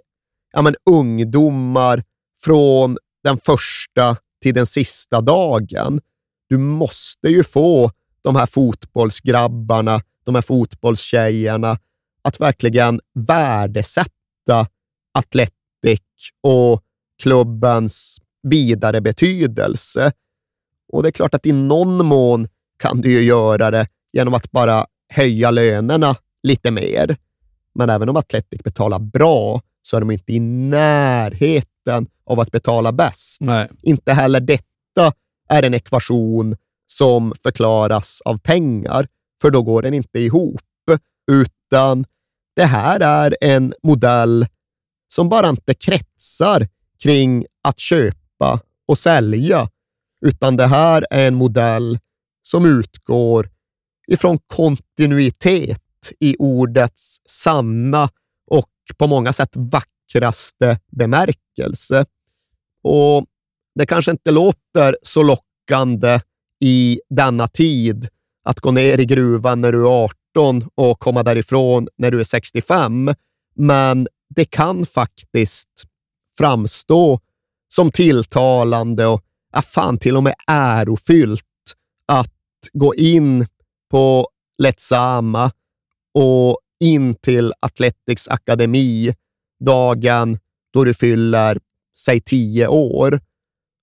ja, 0.52 0.62
men, 0.62 0.74
ungdomar 0.90 2.02
från 2.40 2.98
den 3.24 3.38
första 3.38 4.16
till 4.42 4.54
den 4.54 4.66
sista 4.66 5.20
dagen. 5.20 6.00
Du 6.48 6.58
måste 6.58 7.28
ju 7.28 7.44
få 7.44 7.90
de 8.22 8.36
här 8.36 8.46
fotbollsgrabbarna, 8.46 10.00
de 10.24 10.34
här 10.34 10.42
fotbollstjejerna 10.42 11.78
att 12.22 12.40
verkligen 12.40 13.00
värdesätta 13.14 14.66
Atletic 15.18 16.00
och 16.42 16.82
klubbens 17.22 18.18
vidare 18.42 19.00
betydelse. 19.00 20.12
Och 20.92 21.02
det 21.02 21.08
är 21.08 21.12
klart 21.12 21.34
att 21.34 21.46
i 21.46 21.52
någon 21.52 22.06
mån 22.06 22.48
kan 22.78 23.00
du 23.00 23.12
ju 23.12 23.20
göra 23.20 23.70
det 23.70 23.86
genom 24.12 24.34
att 24.34 24.50
bara 24.50 24.86
höja 25.14 25.50
lönerna 25.50 26.16
lite 26.42 26.70
mer. 26.70 27.16
Men 27.74 27.90
även 27.90 28.08
om 28.08 28.16
Atletic 28.16 28.60
betalar 28.64 28.98
bra 28.98 29.60
så 29.82 29.96
är 29.96 30.00
de 30.00 30.10
inte 30.10 30.32
i 30.32 30.40
närheten 30.40 32.06
av 32.26 32.40
att 32.40 32.50
betala 32.50 32.92
bäst. 32.92 33.40
Nej. 33.40 33.68
Inte 33.82 34.12
heller 34.12 34.40
detta 34.40 35.12
är 35.48 35.62
en 35.62 35.74
ekvation 35.74 36.56
som 36.86 37.32
förklaras 37.42 38.20
av 38.24 38.38
pengar, 38.38 39.08
för 39.42 39.50
då 39.50 39.62
går 39.62 39.82
den 39.82 39.94
inte 39.94 40.18
ihop. 40.18 40.60
Utan 41.32 42.04
det 42.56 42.64
här 42.64 43.00
är 43.00 43.36
en 43.40 43.74
modell 43.82 44.46
som 45.14 45.28
bara 45.28 45.48
inte 45.48 45.74
kretsar 45.74 46.68
kring 47.02 47.46
att 47.64 47.78
köpa 47.78 48.60
och 48.88 48.98
sälja, 48.98 49.68
utan 50.26 50.56
det 50.56 50.66
här 50.66 51.06
är 51.10 51.28
en 51.28 51.34
modell 51.34 51.98
som 52.42 52.66
utgår 52.66 53.50
ifrån 54.08 54.38
kontinuitet 54.46 55.80
i 56.20 56.36
ordets 56.38 57.16
sanna 57.28 58.08
på 58.98 59.06
många 59.06 59.32
sätt 59.32 59.50
vackraste 59.54 60.78
bemärkelse. 60.90 62.04
Och 62.82 63.26
det 63.74 63.86
kanske 63.86 64.10
inte 64.10 64.30
låter 64.30 64.96
så 65.02 65.22
lockande 65.22 66.20
i 66.60 67.00
denna 67.10 67.48
tid 67.48 68.08
att 68.44 68.60
gå 68.60 68.70
ner 68.70 69.00
i 69.00 69.04
gruvan 69.04 69.60
när 69.60 69.72
du 69.72 69.80
är 69.80 70.04
18 70.34 70.68
och 70.74 71.00
komma 71.00 71.22
därifrån 71.22 71.88
när 71.96 72.10
du 72.10 72.20
är 72.20 72.24
65, 72.24 73.14
men 73.54 74.08
det 74.34 74.44
kan 74.44 74.86
faktiskt 74.86 75.84
framstå 76.38 77.20
som 77.68 77.90
tilltalande 77.90 79.06
och 79.06 79.22
ja, 79.52 79.62
fan 79.62 79.98
till 79.98 80.16
och 80.16 80.22
med 80.22 80.34
ärofyllt 80.46 81.42
att 82.06 82.32
gå 82.72 82.94
in 82.94 83.46
på 83.90 84.28
Letsama 84.58 85.50
och 86.14 86.58
in 86.82 87.14
till 87.14 87.52
Athletics 87.60 88.28
akademi 88.28 89.14
dagen 89.64 90.38
då 90.72 90.84
du 90.84 90.94
fyller, 90.94 91.58
säg 91.98 92.20
10 92.20 92.66
år 92.66 93.20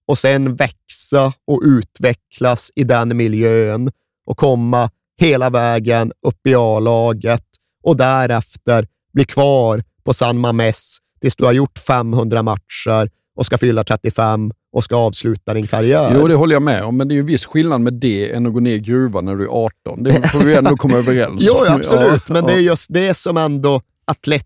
och 0.08 0.18
sen 0.18 0.56
växa 0.56 1.34
och 1.48 1.62
utvecklas 1.64 2.72
i 2.76 2.84
den 2.84 3.18
miljön 3.18 3.92
och 4.26 4.38
komma 4.38 4.90
hela 5.20 5.50
vägen 5.50 6.12
upp 6.28 6.48
i 6.48 6.56
A-laget 6.56 7.46
och 7.84 7.98
därefter 7.98 8.88
bli 9.14 9.26
kvar 9.26 9.84
på 10.04 10.14
San 10.14 10.40
Mames 10.40 10.98
tills 11.22 11.36
du 11.36 11.46
har 11.46 11.54
gjort 11.54 11.80
500 11.80 12.44
matcher 12.44 13.10
och 13.40 13.46
ska 13.46 13.58
fylla 13.58 13.84
35 13.84 14.52
och 14.74 14.84
ska 14.84 14.96
avsluta 14.96 15.54
din 15.54 15.68
karriär. 15.68 16.12
Jo, 16.20 16.28
det 16.28 16.36
håller 16.36 16.56
jag 16.56 16.62
med 16.62 16.84
om, 16.84 16.98
men 16.98 17.08
det 17.08 17.14
är 17.14 17.16
ju 17.16 17.20
en 17.20 17.26
viss 17.26 17.46
skillnad 17.46 17.82
med 17.82 17.94
det 17.94 18.32
än 18.34 18.46
att 18.46 18.54
gå 18.54 18.60
ner 18.60 18.72
i 18.76 18.80
gruvan 18.80 19.26
när 19.26 19.36
du 19.36 19.44
är 19.44 19.50
18. 19.66 20.04
Det 20.04 20.30
får 20.30 20.40
vi 20.40 20.56
ändå 20.56 20.78
komma 20.78 20.98
överens 20.98 21.44
Jo, 21.48 21.54
om. 21.54 21.74
absolut, 21.74 22.24
Ja, 22.28 22.34
men 22.34 22.46
det 22.46 22.54
är 22.54 22.58
ja. 22.58 22.62
just 22.62 22.94
det 22.94 23.14
som 23.14 23.38
ändå 23.38 23.82
Atletic 24.06 24.44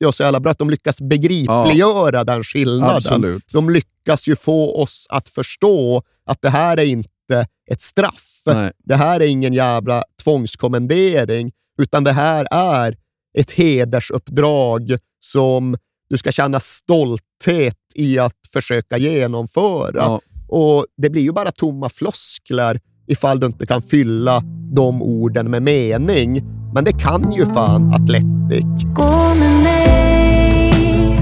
gör 0.00 0.12
så 0.12 0.22
jävla 0.22 0.40
bra, 0.40 0.52
att 0.52 0.58
de 0.58 0.70
lyckas 0.70 1.00
begripliggöra 1.00 2.24
den 2.24 2.44
skillnaden. 2.44 2.96
Absolut. 2.96 3.44
De 3.52 3.70
lyckas 3.70 4.28
ju 4.28 4.36
få 4.36 4.82
oss 4.82 5.06
att 5.10 5.28
förstå 5.28 6.02
att 6.26 6.42
det 6.42 6.50
här 6.50 6.76
är 6.76 6.84
inte 6.84 7.46
ett 7.70 7.80
straff. 7.80 8.42
Nej. 8.46 8.72
Det 8.84 8.94
här 8.96 9.20
är 9.20 9.26
ingen 9.26 9.52
jävla 9.52 10.04
tvångskommendering, 10.24 11.52
utan 11.82 12.04
det 12.04 12.12
här 12.12 12.46
är 12.50 12.96
ett 13.38 13.52
hedersuppdrag 13.52 14.96
som 15.20 15.76
du 16.12 16.18
ska 16.18 16.32
känna 16.32 16.60
stolthet 16.60 17.76
i 17.94 18.18
att 18.18 18.46
försöka 18.52 18.96
genomföra. 18.98 20.02
Ja. 20.02 20.20
Och 20.48 20.86
Det 20.96 21.10
blir 21.10 21.22
ju 21.22 21.32
bara 21.32 21.50
tomma 21.50 21.88
floskler 21.88 22.80
ifall 23.06 23.40
du 23.40 23.46
inte 23.46 23.66
kan 23.66 23.82
fylla 23.82 24.42
de 24.74 25.02
orden 25.02 25.50
med 25.50 25.62
mening. 25.62 26.42
Men 26.74 26.84
det 26.84 26.92
kan 26.92 27.32
ju 27.32 27.46
fan 27.46 27.94
Atletic. 27.94 28.94
Gå 28.94 29.34
med 29.34 29.52
mig 29.62 31.18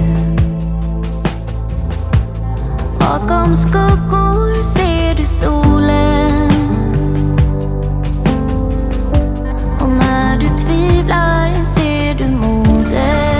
Bakom 2.99 3.55
skuggor 3.55 4.63
ser 4.63 5.15
du 5.17 5.25
solen 5.25 6.51
Och 9.81 9.89
när 9.89 10.41
du 10.41 10.49
tvivlar 10.49 11.65
ser 11.65 12.15
du 12.15 12.31
modet 12.31 13.40